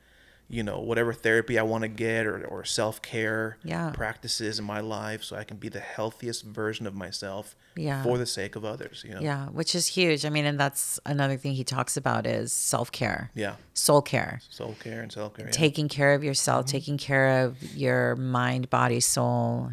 you 0.52 0.62
know 0.64 0.80
whatever 0.80 1.12
therapy 1.12 1.58
i 1.58 1.62
want 1.62 1.82
to 1.82 1.88
get 1.88 2.26
or, 2.26 2.44
or 2.46 2.64
self-care 2.64 3.56
Yeah. 3.62 3.90
practices 3.94 4.58
in 4.58 4.64
my 4.64 4.80
life 4.80 5.22
so 5.22 5.36
i 5.36 5.44
can 5.44 5.58
be 5.58 5.68
the 5.68 5.78
healthiest 5.80 6.44
version 6.44 6.86
of 6.88 6.94
myself 6.94 7.54
Yeah. 7.76 8.02
for 8.02 8.18
the 8.18 8.26
sake 8.26 8.56
of 8.56 8.64
others 8.64 9.04
you 9.06 9.14
know 9.14 9.20
Yeah. 9.20 9.46
Which 9.48 9.74
is 9.76 9.86
huge. 9.86 10.24
I 10.26 10.28
mean, 10.30 10.44
and 10.46 10.58
that's 10.58 10.98
another 11.06 11.36
thing 11.36 11.52
he 11.54 11.62
talks 11.64 11.96
about 11.96 12.26
is 12.26 12.52
self 12.52 12.90
care, 12.90 13.30
yeah 13.34 13.54
soul 13.74 14.02
care. 14.02 14.40
soul 14.50 14.74
care 14.80 15.00
and 15.02 15.12
self-care 15.12 15.46
yeah. 15.46 15.52
taking 15.52 15.88
care 15.88 16.14
of 16.14 16.24
yourself, 16.24 16.66
Mm-hmm. 16.66 16.76
taking 16.78 16.98
care 16.98 17.44
of 17.44 17.62
your 17.76 18.16
mind, 18.16 18.68
body, 18.70 19.00
soul, 19.00 19.70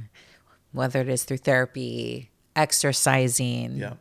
whether 0.73 1.01
it 1.01 1.09
is 1.09 1.23
through 1.23 1.37
therapy, 1.37 2.29
exercising, 2.55 3.77
yeah 3.77 3.93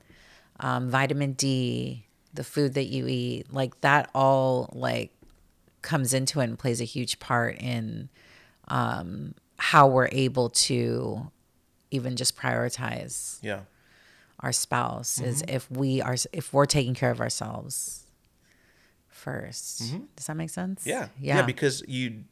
um, 0.60 0.90
vitamin 0.90 1.32
D, 1.32 2.06
the 2.34 2.44
food 2.44 2.74
that 2.74 2.84
you 2.86 3.06
eat, 3.06 3.52
like 3.52 3.80
that 3.82 4.08
all 4.14 4.70
like 4.72 5.10
comes 5.86 6.12
into 6.12 6.40
it 6.40 6.44
and 6.44 6.58
plays 6.58 6.80
a 6.82 6.84
huge 6.84 7.18
part 7.18 7.56
in 7.58 8.10
um, 8.68 9.34
how 9.58 9.86
we're 9.86 10.08
able 10.12 10.50
to 10.50 11.30
even 11.90 12.16
just 12.16 12.36
prioritize 12.36 13.38
yeah 13.42 13.60
our 14.40 14.52
spouse 14.52 15.18
is 15.20 15.42
Mm-hmm. 15.42 15.56
if 15.56 15.70
we 15.70 16.02
are 16.02 16.16
if 16.32 16.52
we're 16.52 16.66
taking 16.66 16.94
care 16.94 17.10
of 17.10 17.20
ourselves 17.20 18.02
1st 19.24 20.06
Does 20.16 20.26
that 20.26 20.36
make 20.36 20.50
sense? 20.50 20.80
Mm-hmm. 20.82 20.90
Yeah. 20.90 21.08
Yeah. 21.20 21.42
because 21.42 21.82
you 21.88 22.24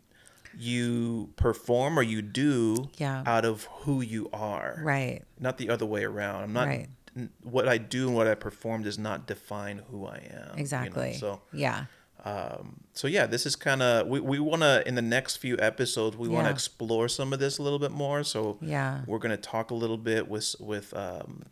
you 0.56 1.30
perform 1.36 1.98
or 1.98 2.02
you 2.02 2.22
do 2.22 2.88
Yeah. 2.98 3.22
out 3.26 3.44
of 3.44 3.64
who 3.80 4.02
you 4.02 4.28
are. 4.32 4.78
right. 4.82 5.22
Not 5.40 5.58
the 5.58 5.68
other 5.70 5.86
way 5.86 6.04
around. 6.04 6.44
I'm 6.44 6.52
not 6.52 6.68
Right. 6.68 6.88
what 7.42 7.68
I 7.68 7.78
do 7.78 8.06
and 8.08 8.16
what 8.16 8.26
I 8.28 8.34
perform 8.34 8.82
does 8.82 8.98
not 8.98 9.26
define 9.26 9.78
who 9.90 10.06
I 10.06 10.16
am. 10.18 10.22
you 10.22 10.46
know? 10.46 10.54
Exactly. 10.56 11.14
So 11.14 11.40
yeah. 11.52 11.86
So 12.94 13.06
yeah, 13.08 13.26
this 13.26 13.44
is 13.46 13.56
kind 13.56 13.82
of 13.82 14.06
we, 14.06 14.20
we 14.20 14.38
want 14.38 14.62
to 14.62 14.86
in 14.88 14.94
the 14.94 15.02
next 15.02 15.36
few 15.36 15.56
episodes 15.58 16.16
we 16.16 16.28
want 16.28 16.46
to 16.46 16.50
explore 16.50 17.08
some 17.08 17.32
of 17.32 17.38
this 17.38 17.58
a 17.58 17.62
little 17.62 17.78
bit 17.78 17.90
more. 17.90 18.24
So 18.24 18.58
Yeah. 18.62 19.02
we're 19.06 19.18
going 19.18 19.36
to 19.36 19.42
talk 19.50 19.70
a 19.70 19.74
little 19.74 19.98
bit 19.98 20.28
with 20.28 20.54
with 20.60 20.94
um, 20.96 21.42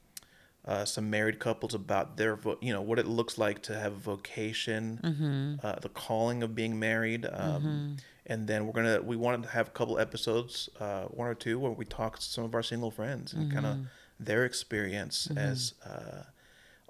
uh, 0.64 0.84
some 0.84 1.10
married 1.10 1.38
couples 1.40 1.74
about 1.74 2.16
their 2.16 2.36
vo- 2.36 2.58
you 2.60 2.72
know 2.72 2.80
what 2.80 2.98
it 2.98 3.06
looks 3.06 3.36
like 3.38 3.62
to 3.62 3.78
have 3.78 3.92
a 3.92 3.96
vocation, 4.14 4.98
Mm-hmm. 5.02 5.66
uh, 5.66 5.76
the 5.80 5.88
calling 5.88 6.42
of 6.42 6.54
being 6.54 6.78
married, 6.78 7.26
um, 7.32 7.96
and 8.26 8.46
then 8.46 8.64
we're 8.66 8.72
gonna 8.72 9.02
we 9.02 9.16
wanted 9.16 9.42
to 9.42 9.48
have 9.50 9.68
a 9.68 9.70
couple 9.72 9.98
episodes, 9.98 10.68
uh, 10.80 11.02
one 11.06 11.26
or 11.28 11.34
two, 11.34 11.58
where 11.58 11.72
we 11.72 11.84
talk 11.84 12.18
to 12.18 12.24
some 12.24 12.44
of 12.44 12.54
our 12.54 12.62
single 12.62 12.90
friends 12.90 13.32
and 13.34 13.52
kind 13.52 13.66
of 13.66 13.76
Mm-hmm. 13.76 14.24
their 14.24 14.44
experience 14.44 15.28
as 15.36 15.74
uh, 15.84 16.22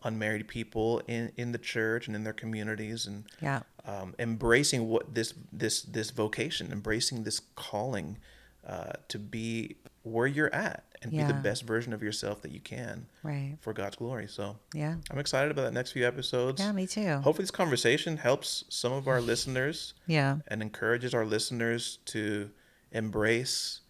unmarried 0.04 0.48
people 0.48 1.00
in 1.06 1.32
in 1.36 1.52
the 1.52 1.58
church 1.58 2.06
and 2.06 2.16
in 2.16 2.24
their 2.24 2.32
communities 2.32 3.06
and 3.06 3.24
Yeah. 3.40 3.62
um, 3.84 4.14
embracing 4.18 4.88
what 4.88 5.14
this 5.14 5.34
this 5.52 5.82
this 5.82 6.10
vocation, 6.10 6.72
embracing 6.72 7.24
this 7.24 7.40
calling 7.54 8.18
uh, 8.66 8.92
to 9.08 9.18
be 9.18 9.76
where 10.04 10.26
you're 10.26 10.52
at 10.54 10.84
and 11.02 11.10
be 11.10 11.22
the 11.24 11.34
best 11.34 11.64
version 11.64 11.92
of 11.92 12.00
yourself 12.00 12.42
that 12.42 12.52
you 12.52 12.60
can 12.60 13.06
Right. 13.24 13.56
for 13.60 13.72
God's 13.72 13.96
glory. 13.96 14.28
So 14.28 14.58
Yeah. 14.72 14.96
I'm 15.10 15.18
excited 15.18 15.50
about 15.50 15.64
the 15.64 15.72
next 15.72 15.90
few 15.92 16.06
episodes. 16.06 16.60
Yeah, 16.60 16.70
me 16.70 16.86
too. 16.86 17.14
Hopefully, 17.16 17.42
this 17.42 17.50
conversation 17.50 18.18
helps 18.18 18.64
some 18.68 18.92
of 18.92 19.08
our 19.08 19.20
listeners 19.32 19.94
Yeah. 20.06 20.38
and 20.46 20.62
encourages 20.62 21.12
our 21.12 21.24
listeners 21.26 21.98
to 22.06 22.50
embrace 22.92 23.80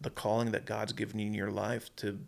the 0.00 0.10
calling 0.10 0.50
that 0.52 0.66
God's 0.66 0.92
given 0.92 1.18
you 1.18 1.26
in 1.28 1.34
your 1.34 1.50
life 1.50 1.94
to 1.96 2.20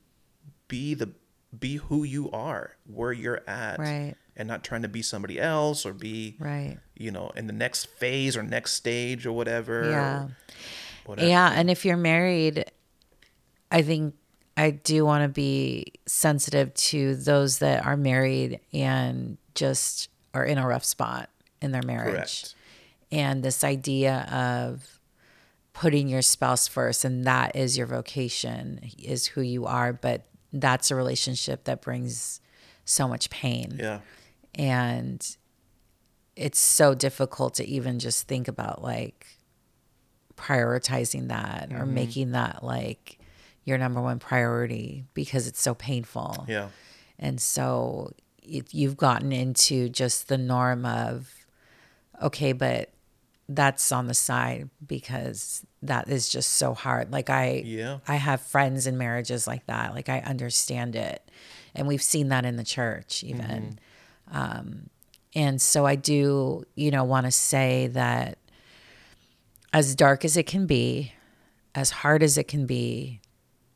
be 0.69 0.95
the 0.95 1.11
be 1.59 1.77
who 1.77 2.03
you 2.05 2.31
are, 2.31 2.77
where 2.87 3.13
you're 3.13 3.43
at, 3.47 3.79
Right. 3.79 4.15
and 4.37 4.49
not 4.49 4.65
trying 4.65 4.83
to 4.83 4.89
be 4.89 5.03
somebody 5.03 5.39
else 5.41 5.85
or 5.85 5.93
be 5.93 6.37
Right. 6.39 6.79
you 6.97 7.11
know, 7.11 7.31
in 7.37 7.47
the 7.47 7.53
next 7.53 7.87
phase 7.87 8.37
or 8.37 8.43
next 8.43 8.73
stage 8.73 9.27
or 9.27 9.33
whatever. 9.33 9.91
Yeah. 9.91 10.23
or 10.25 10.37
whatever. 11.05 11.29
Yeah. 11.29 11.53
And 11.55 11.71
if 11.71 11.85
you're 11.85 11.97
married, 11.97 12.65
I 13.71 13.83
think 13.83 14.15
I 14.57 14.71
do 14.71 15.05
want 15.05 15.25
to 15.25 15.29
be 15.29 15.93
sensitive 16.07 16.73
to 16.75 17.17
those 17.17 17.59
that 17.59 17.85
are 17.87 17.97
married 17.97 18.61
and 18.73 19.39
just 19.55 20.09
are 20.35 20.45
in 20.45 20.59
a 20.59 20.67
rough 20.67 20.85
spot 20.85 21.29
in 21.61 21.73
their 21.73 21.83
marriage. 21.83 22.13
Correct. 22.15 22.55
And 23.11 23.43
this 23.43 23.63
idea 23.65 24.21
of 24.33 24.99
putting 25.75 26.09
your 26.09 26.23
spouse 26.23 26.69
first 26.69 27.05
and 27.05 27.25
that 27.27 27.57
is 27.57 27.77
your 27.79 27.87
vocation, 27.87 28.81
is 28.99 29.27
who 29.27 29.41
you 29.43 29.67
are. 29.67 29.93
But 29.93 30.27
that's 30.53 30.91
a 30.91 30.95
relationship 30.95 31.65
that 31.65 31.81
brings 31.83 32.41
so 32.85 33.09
much 33.09 33.31
pain. 33.31 33.77
Yeah. 33.79 34.01
and 34.55 35.37
it's 36.35 36.59
so 36.59 36.95
difficult 36.95 37.55
to 37.55 37.65
even 37.67 37.99
just 37.99 38.27
think 38.27 38.49
about 38.49 38.83
like 38.83 39.27
prioritizing 40.37 41.29
that 41.29 41.69
or 41.73 41.81
mm-hmm. 41.81 41.95
making 41.95 42.33
that 42.33 42.65
like 42.65 43.19
your 43.65 43.79
number 43.79 44.01
one 44.01 44.19
priority 44.19 45.05
because 45.15 45.47
it's 45.47 45.61
so 45.61 45.75
painful. 45.75 46.47
Yeah. 46.49 46.69
And 47.19 47.41
so 47.41 48.13
it, 48.43 48.73
you've 48.75 48.97
gotten 48.97 49.31
into 49.31 49.89
just 49.89 50.29
the 50.29 50.39
norm 50.39 50.85
of, 50.85 51.33
okay, 52.21 52.53
but 52.53 52.91
that's 53.55 53.93
on 53.93 54.07
the 54.07 54.15
side 54.15 54.71
because 54.87 55.65
that 55.83 56.09
is 56.09 56.29
just 56.29 56.51
so 56.51 56.75
hard. 56.75 57.13
Like 57.13 57.31
I, 57.31 57.63
Yeah. 57.65 57.99
I 58.07 58.17
have 58.17 58.41
friends 58.41 58.87
in 58.87 58.99
marriages 58.99 59.47
like 59.47 59.67
that. 59.67 59.95
Like 59.95 60.09
I 60.09 60.21
understand 60.21 60.97
it, 60.97 61.29
and 61.75 61.87
we've 61.87 62.03
seen 62.03 62.29
that 62.29 62.45
in 62.45 62.57
the 62.57 62.65
church 62.65 63.25
even. 63.25 63.79
Um, 64.31 64.91
and 65.35 65.61
so 65.61 65.87
I 65.87 65.95
do, 65.95 66.65
you 66.75 66.91
know, 66.91 67.05
want 67.05 67.27
to 67.27 67.33
say 67.33 67.89
that 67.89 68.39
as 69.73 69.95
dark 69.95 70.25
as 70.25 70.37
it 70.37 70.47
can 70.47 70.67
be, 70.67 71.13
as 71.75 71.91
hard 71.91 72.23
as 72.23 72.37
it 72.37 72.49
can 72.49 72.67
be, 72.67 73.21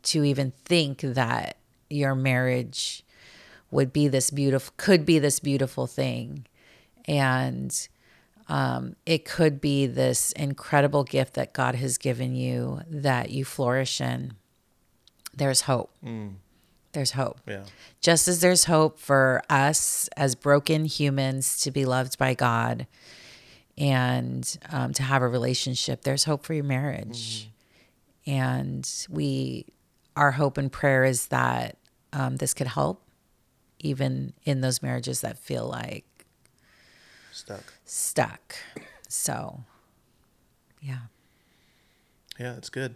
to 0.04 0.22
even 0.22 0.52
think 0.64 1.00
that 1.00 1.56
your 1.88 2.14
marriage 2.14 3.02
would 3.70 3.92
be 3.92 4.06
this 4.08 4.30
beautiful, 4.30 4.72
could 4.76 5.04
be 5.06 5.18
this 5.18 5.40
beautiful 5.40 5.86
thing. 5.86 6.46
And 7.06 7.88
um, 8.49 8.94
it 9.05 9.24
could 9.24 9.61
be 9.61 9.86
this 9.86 10.32
incredible 10.32 11.05
gift 11.05 11.34
that 11.34 11.53
God 11.53 11.74
has 11.74 11.99
given 11.99 12.34
you 12.34 12.80
that 12.88 13.30
you 13.30 13.44
flourish 13.44 14.01
in. 14.01 14.34
There's 15.34 15.62
hope. 15.62 15.92
There's 16.92 17.11
hope. 17.11 17.40
Yeah. 17.47 17.64
Just 18.01 18.26
as 18.26 18.40
there's 18.40 18.64
hope 18.64 18.99
for 18.99 19.42
us 19.51 20.09
as 20.16 20.34
broken 20.34 20.86
humans 20.86 21.61
to 21.61 21.70
be 21.70 21.84
loved 21.84 22.16
by 22.18 22.32
God 22.34 22.86
and 23.76 24.59
um, 24.70 24.94
to 24.94 25.03
have 25.03 25.20
a 25.20 25.28
relationship, 25.28 26.03
there's 26.03 26.24
hope 26.24 26.44
for 26.44 26.55
your 26.55 26.64
marriage. 26.64 27.51
And 28.26 28.90
we, 29.11 29.66
our 30.16 30.30
hope 30.30 30.57
and 30.57 30.72
prayer 30.72 31.05
is 31.05 31.26
that 31.26 31.76
um, 32.14 32.36
this 32.36 32.55
could 32.55 32.66
help 32.68 33.03
even 33.78 34.32
in 34.44 34.62
those 34.62 34.82
marriages 34.82 35.20
that 35.20 35.38
feel 35.38 35.66
like 35.68 36.05
Stuck. 37.37 37.74
stuck. 37.84 38.57
So, 39.09 39.61
yeah. 40.80 41.09
Yeah, 42.41 42.57
it's 42.57 42.70
good. 42.70 42.95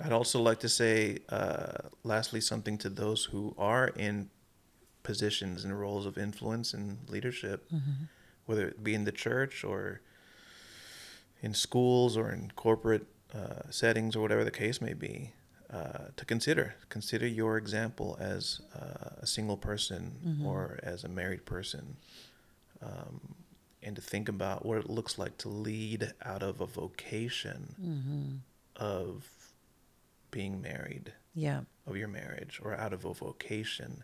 I'd 0.00 0.12
also 0.12 0.40
like 0.40 0.60
to 0.60 0.68
say, 0.68 1.18
uh, 1.28 1.88
lastly, 2.04 2.40
something 2.40 2.78
to 2.78 2.88
those 2.88 3.24
who 3.24 3.54
are 3.58 3.88
in 3.88 4.30
positions 5.02 5.64
and 5.64 5.78
roles 5.78 6.06
of 6.06 6.16
influence 6.16 6.72
and 6.74 6.98
leadership, 7.08 7.68
whether 8.46 8.68
it 8.68 8.84
be 8.84 8.94
in 8.94 9.04
the 9.04 9.12
church 9.12 9.64
or 9.64 10.00
in 11.42 11.54
schools 11.54 12.16
or 12.16 12.30
in 12.30 12.52
corporate 12.54 13.06
uh, 13.34 13.68
settings 13.70 14.14
or 14.14 14.20
whatever 14.20 14.44
the 14.44 14.50
case 14.50 14.80
may 14.80 14.94
be, 14.94 15.32
uh, 15.72 16.06
to 16.16 16.24
consider. 16.24 16.76
Consider 16.88 17.26
your 17.26 17.56
example 17.56 18.16
as 18.20 18.60
uh, 18.74 19.10
a 19.20 19.26
single 19.26 19.56
person 19.56 20.40
or 20.44 20.78
as 20.84 21.02
a 21.02 21.08
married 21.08 21.44
person. 21.44 21.96
Um, 22.84 23.34
and 23.82 23.96
to 23.96 24.02
think 24.02 24.28
about 24.28 24.64
what 24.64 24.78
it 24.78 24.88
looks 24.90 25.18
like 25.18 25.36
to 25.38 25.48
lead 25.48 26.12
out 26.24 26.42
of 26.42 26.60
a 26.60 26.66
vocation 26.66 28.42
of 28.76 29.26
being 30.30 30.60
married, 30.60 31.12
Yeah. 31.34 31.62
of 31.86 31.96
your 31.96 32.08
marriage, 32.08 32.60
or 32.62 32.74
out 32.74 32.92
of 32.92 33.04
a 33.04 33.12
vocation 33.14 34.02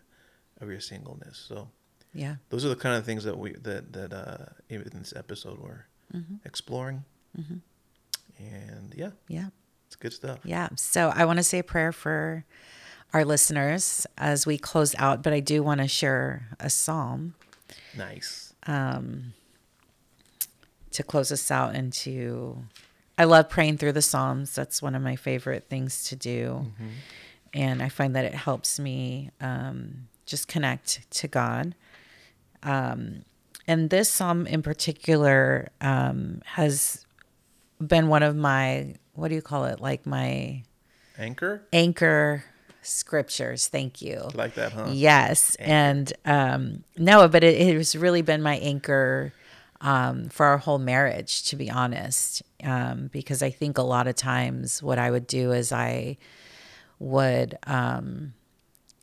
of 0.59 0.69
your 0.69 0.79
singleness. 0.79 1.37
So 1.37 1.69
Yeah. 2.13 2.35
those 2.49 2.63
are 2.65 2.69
the 2.69 2.75
kind 2.75 2.95
of 2.95 3.05
things 3.05 3.23
that 3.23 3.37
we 3.37 3.53
that 3.53 3.91
that 3.93 4.13
uh, 4.13 4.45
in 4.69 4.83
this 4.93 5.13
episode 5.15 5.59
we're 5.59 5.85
exploring. 6.45 7.03
And 8.39 8.93
yeah, 8.95 9.11
Yeah. 9.27 9.49
it's 9.87 9.95
good 9.95 10.13
stuff. 10.13 10.39
Yeah. 10.43 10.69
So 10.75 11.09
I 11.15 11.25
want 11.25 11.37
to 11.37 11.43
say 11.43 11.59
a 11.59 11.63
prayer 11.63 11.91
for 11.91 12.45
our 13.13 13.25
listeners 13.25 14.05
as 14.17 14.45
we 14.45 14.57
close 14.57 14.95
out, 14.97 15.21
but 15.23 15.33
I 15.33 15.39
do 15.39 15.61
want 15.63 15.81
to 15.81 15.87
share 15.87 16.47
a 16.59 16.69
psalm 16.69 17.35
Nice. 17.95 18.50
To 20.91 21.03
close 21.03 21.31
us 21.31 21.49
out 21.51 21.75
and 21.75 21.91
to 21.93 22.63
I 23.17 23.25
love 23.25 23.49
praying 23.49 23.77
through 23.77 23.91
the 23.91 24.01
Psalms. 24.01 24.55
That's 24.55 24.81
one 24.81 24.95
of 24.95 25.01
my 25.01 25.15
favorite 25.15 25.67
things 25.69 26.05
to 26.05 26.15
do. 26.15 26.65
And 27.53 27.83
I 27.83 27.89
find 27.89 28.15
that 28.15 28.25
it 28.25 28.33
helps 28.33 28.79
me 28.79 29.29
um, 29.39 30.07
just 30.25 30.47
connect 30.47 31.09
to 31.11 31.27
God. 31.27 31.75
Um, 32.63 33.23
and 33.67 33.89
this 33.89 34.09
psalm 34.09 34.47
in 34.47 34.61
particular 34.61 35.69
um, 35.81 36.41
has 36.45 37.05
been 37.85 38.07
one 38.07 38.23
of 38.23 38.35
my, 38.35 38.95
what 39.13 39.27
do 39.27 39.35
you 39.35 39.41
call 39.41 39.65
it? 39.65 39.79
Like 39.79 40.05
my 40.05 40.63
Anchor, 41.17 41.61
anchor 41.73 42.43
scriptures. 42.81 43.67
Thank 43.67 44.01
you. 44.01 44.29
like 44.33 44.55
that, 44.55 44.73
huh? 44.73 44.87
Yes. 44.89 45.55
And 45.55 46.11
um, 46.25 46.83
no, 46.97 47.27
but 47.27 47.43
it, 47.43 47.55
it 47.55 47.75
has 47.75 47.95
really 47.95 48.21
been 48.21 48.41
my 48.41 48.57
anchor 48.57 49.33
um, 49.81 50.29
for 50.29 50.45
our 50.45 50.57
whole 50.57 50.79
marriage, 50.79 51.43
to 51.49 51.55
be 51.55 51.69
honest. 51.69 52.43
Um, 52.63 53.09
because 53.11 53.41
I 53.41 53.49
think 53.49 53.77
a 53.77 53.83
lot 53.83 54.07
of 54.07 54.15
times 54.15 54.81
what 54.83 54.99
I 54.99 55.09
would 55.11 55.27
do 55.27 55.51
is 55.51 55.71
I 55.71 56.17
would, 56.99 57.57
um, 57.65 58.33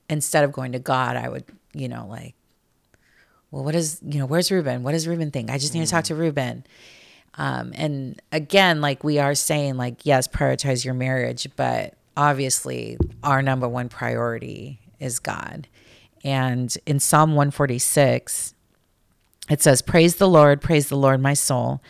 instead 0.08 0.44
of 0.44 0.52
going 0.52 0.72
to 0.72 0.78
God, 0.78 1.16
I 1.16 1.28
would, 1.28 1.44
you 1.72 1.88
know, 1.88 2.06
like, 2.08 2.34
well, 3.50 3.64
what 3.64 3.74
is, 3.74 4.00
you 4.04 4.18
know, 4.18 4.26
where's 4.26 4.50
Ruben? 4.50 4.82
What 4.82 4.92
does 4.92 5.08
Ruben 5.08 5.30
think? 5.30 5.50
I 5.50 5.58
just 5.58 5.74
need 5.74 5.84
to 5.84 5.90
talk 5.90 6.04
to 6.04 6.14
Ruben. 6.14 6.64
Um, 7.34 7.72
and 7.74 8.20
again, 8.30 8.80
like 8.80 9.02
we 9.02 9.18
are 9.18 9.34
saying, 9.34 9.76
like, 9.76 10.04
yes, 10.04 10.28
prioritize 10.28 10.84
your 10.84 10.94
marriage, 10.94 11.48
but 11.56 11.94
obviously 12.18 12.98
our 13.22 13.40
number 13.40 13.68
one 13.68 13.88
priority 13.88 14.80
is 14.98 15.20
God. 15.20 15.68
And 16.24 16.76
in 16.84 16.98
Psalm 16.98 17.30
146, 17.30 18.54
it 19.48 19.62
says, 19.62 19.80
Praise 19.80 20.16
the 20.16 20.28
Lord, 20.28 20.60
praise 20.60 20.88
the 20.88 20.96
Lord, 20.96 21.20
my 21.20 21.32
soul. 21.32 21.80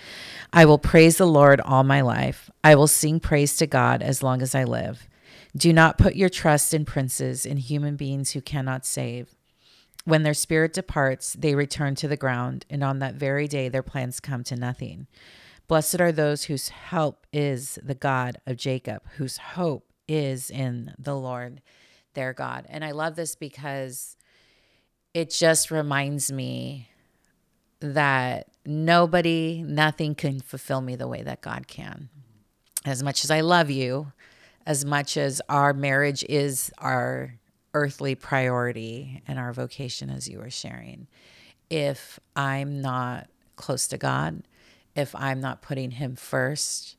I 0.53 0.67
will 0.67 0.79
praise 0.79 1.17
the 1.17 1.27
Lord 1.27 1.61
all 1.63 1.83
my 1.83 2.03
life. 2.03 2.51
I 2.63 2.75
will 2.75 2.87
sing 2.87 3.21
praise 3.21 3.57
to 3.57 3.67
God 3.67 4.03
as 4.03 4.23
long 4.23 4.43
as 4.43 4.55
I 4.55 4.65
live. 4.65 5.09
Do 5.57 5.73
not 5.73 5.99
put 5.99 6.15
your 6.15 6.29
trust 6.29 6.75
in 6.75 6.85
princes, 6.85 7.47
in 7.47 7.57
human 7.57 7.97
beings 7.97 8.33
who 8.33 8.43
cannot 8.43 8.85
save. 8.85 9.35
When 10.05 10.23
their 10.23 10.35
spirit 10.35 10.75
departs, 10.75 11.33
they 11.33 11.55
return 11.55 11.95
to 11.97 12.09
the 12.09 12.17
ground, 12.17 12.67
and 12.71 12.85
on 12.85 12.99
that 12.99 13.15
very 13.15 13.49
day 13.49 13.69
their 13.69 13.83
plans 13.83 14.21
come 14.21 14.45
to 14.45 14.57
nothing. 14.57 15.07
Blessed 15.67 16.01
are 16.01 16.13
those 16.13 16.45
whose 16.45 16.69
help 16.69 17.27
is 17.33 17.79
the 17.83 17.95
God 17.95 18.39
of 18.47 18.57
Jacob, 18.57 19.03
whose 19.17 19.39
hope 19.39 19.88
is 20.09 20.51
in 20.51 20.95
the 20.99 21.15
Lord 21.15 21.61
their 22.15 22.33
God. 22.33 22.67
And 22.69 22.85
I 22.85 22.91
love 22.91 23.15
this 23.15 23.37
because 23.37 24.17
it 25.15 25.31
just 25.31 25.71
reminds 25.71 26.33
me 26.33 26.89
that 27.81 28.49
nobody, 28.67 29.63
nothing 29.65 30.15
can 30.15 30.41
fulfill 30.41 30.81
me 30.81 30.97
the 30.97 31.09
way 31.09 31.23
that 31.23 31.41
God 31.41 31.69
can. 31.69 32.09
As 32.85 33.03
much 33.03 33.25
as 33.25 33.31
I 33.31 33.41
love 33.41 33.71
you, 33.71 34.13
as 34.67 34.85
much 34.85 35.17
as 35.17 35.41
our 35.49 35.73
marriage 35.73 36.25
is 36.29 36.71
our 36.79 37.35
earthly 37.75 38.15
priority 38.15 39.23
and 39.27 39.39
our 39.39 39.53
vocation, 39.53 40.11
as 40.11 40.29
you 40.29 40.39
were 40.39 40.51
sharing, 40.51 41.07
if 41.71 42.19
I'm 42.35 42.81
not 42.81 43.29
close 43.57 43.89
to 43.89 43.99
God, 43.99 44.43
if 44.95 45.15
I'm 45.15 45.41
not 45.41 45.63
putting 45.63 45.93
Him 45.93 46.17
first, 46.17 46.97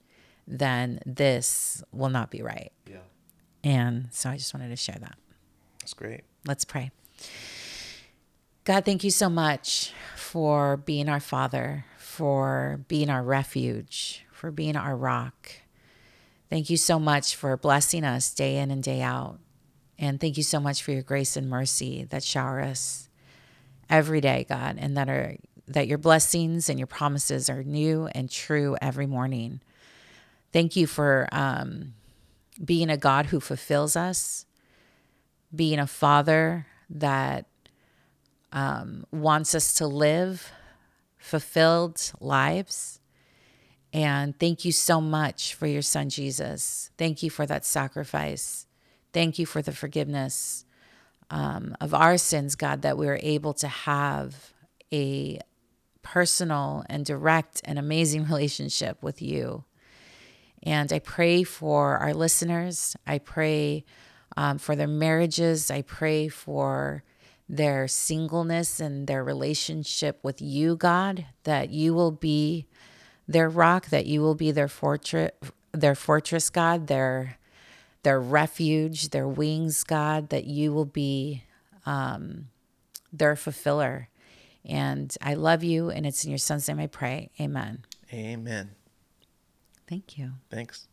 then 0.50 1.00
this 1.06 1.84
will 1.92 2.10
not 2.10 2.32
be 2.32 2.42
right. 2.42 2.72
Yeah. 2.90 2.98
And 3.64 4.08
so 4.12 4.30
I 4.30 4.38
just 4.38 4.54
wanted 4.54 4.70
to 4.70 4.76
share 4.76 4.98
that. 5.00 5.18
That's 5.80 5.94
great. 5.94 6.22
Let's 6.46 6.66
pray. 6.66 6.92
God, 8.64 8.86
thank 8.86 9.04
you 9.04 9.12
so 9.12 9.30
much 9.30 9.94
for 10.16 10.78
being 10.78 11.08
our 11.08 11.20
Father, 11.20 11.86
for 11.98 12.82
being 12.88 13.10
our 13.10 13.24
refuge, 13.24 14.26
for 14.32 14.52
being 14.52 14.76
our 14.76 14.96
rock. 14.96 15.52
Thank 16.50 16.70
you 16.70 16.78
so 16.78 17.00
much 17.00 17.36
for 17.36 17.56
blessing 17.58 18.04
us 18.04 18.34
day 18.34 18.58
in 18.58 18.72
and 18.72 18.82
day 18.82 19.02
out. 19.02 19.40
And 19.98 20.20
thank 20.20 20.38
you 20.38 20.44
so 20.44 20.60
much 20.60 20.82
for 20.82 20.92
your 20.92 21.04
grace 21.04 21.38
and 21.38 21.50
mercy 21.50 22.06
that 22.10 22.24
shower 22.24 22.62
us 22.62 23.10
every 23.90 24.22
day, 24.22 24.46
God, 24.48 24.78
and 24.80 24.98
that 24.98 25.10
are 25.10 25.36
that 25.68 25.88
your 25.88 26.00
blessings 26.00 26.68
and 26.68 26.80
your 26.80 26.88
promises 26.88 27.48
are 27.50 27.64
new 27.64 28.08
and 28.08 28.30
true 28.30 28.76
every 28.82 29.06
morning. 29.06 29.62
Thank 30.52 30.76
you 30.76 30.88
for 30.88 31.28
um, 31.32 31.94
being 32.64 32.90
a 32.90 32.98
God 32.98 33.28
who 33.28 33.40
fulfills 33.40 33.96
us, 33.96 34.46
being 35.54 35.80
a 35.80 35.88
father 35.88 36.68
that 36.90 37.46
um, 38.52 39.06
wants 39.12 39.54
us 39.54 39.74
to 39.76 39.88
live 39.88 40.52
fulfilled 41.18 42.12
lives. 42.20 43.00
And 43.94 44.38
thank 44.40 44.66
you 44.66 44.72
so 44.72 45.02
much 45.02 45.54
for 45.54 45.68
your 45.68 45.82
son, 45.82 46.10
Jesus. 46.10 46.92
Thank 46.98 47.24
you 47.24 47.30
for 47.30 47.46
that 47.46 47.66
sacrifice. 47.66 48.68
Thank 49.14 49.40
you 49.40 49.46
for 49.46 49.62
the 49.62 49.72
forgiveness 49.72 50.66
um, 51.32 51.76
of 51.82 51.94
our 51.94 52.18
sins, 52.18 52.56
God, 52.56 52.82
that 52.82 52.98
we 52.98 53.08
are 53.08 53.20
able 53.22 53.54
to 53.56 53.68
have 53.68 54.54
a 54.92 55.40
personal 56.02 56.84
and 56.90 57.06
direct 57.06 57.62
and 57.66 57.78
amazing 57.78 58.26
relationship 58.28 59.02
with 59.02 59.22
you. 59.22 59.64
And 60.64 60.92
I 60.92 61.00
pray 61.00 61.44
for 61.44 61.98
our 61.98 62.14
listeners. 62.14 62.96
I 63.08 63.20
pray 63.20 63.86
um, 64.36 64.58
for 64.58 64.76
their 64.76 64.88
marriages. 64.88 65.72
I 65.72 65.82
pray 65.82 66.28
for 66.28 67.04
their 67.48 67.88
singleness 67.88 68.80
and 68.80 69.08
their 69.08 69.24
relationship 69.24 70.20
with 70.22 70.42
you, 70.42 70.76
God, 70.76 71.26
that 71.44 71.70
you 71.72 71.94
will 71.94 72.12
be 72.12 72.68
their 73.28 73.50
rock, 73.50 73.88
that 73.88 74.06
you 74.06 74.22
will 74.22 74.36
be 74.36 74.52
their 74.52 74.68
fortress, 74.68 75.32
their 75.72 75.96
fortress, 75.96 76.50
God, 76.50 76.88
their 76.88 77.38
their 78.04 78.20
refuge, 78.20 79.10
their 79.10 79.28
wings, 79.28 79.84
God, 79.84 80.30
that 80.30 80.46
you 80.46 80.72
will 80.72 80.86
be 80.86 81.44
um, 81.86 82.48
their 83.12 83.36
fulfiller. 83.36 84.08
And 84.64 85.14
I 85.22 85.34
love 85.34 85.64
you, 85.64 85.90
and 85.90 86.06
it's 86.06 86.24
in 86.24 86.32
your 86.32 86.38
son's 86.38 86.68
name 86.68 86.80
I 86.80 86.88
pray. 86.88 87.30
Amen. 87.40 87.84
Amen. 88.14 88.72
Thank 89.90 90.20
you. 90.20 90.34
Thanks. 90.52 90.89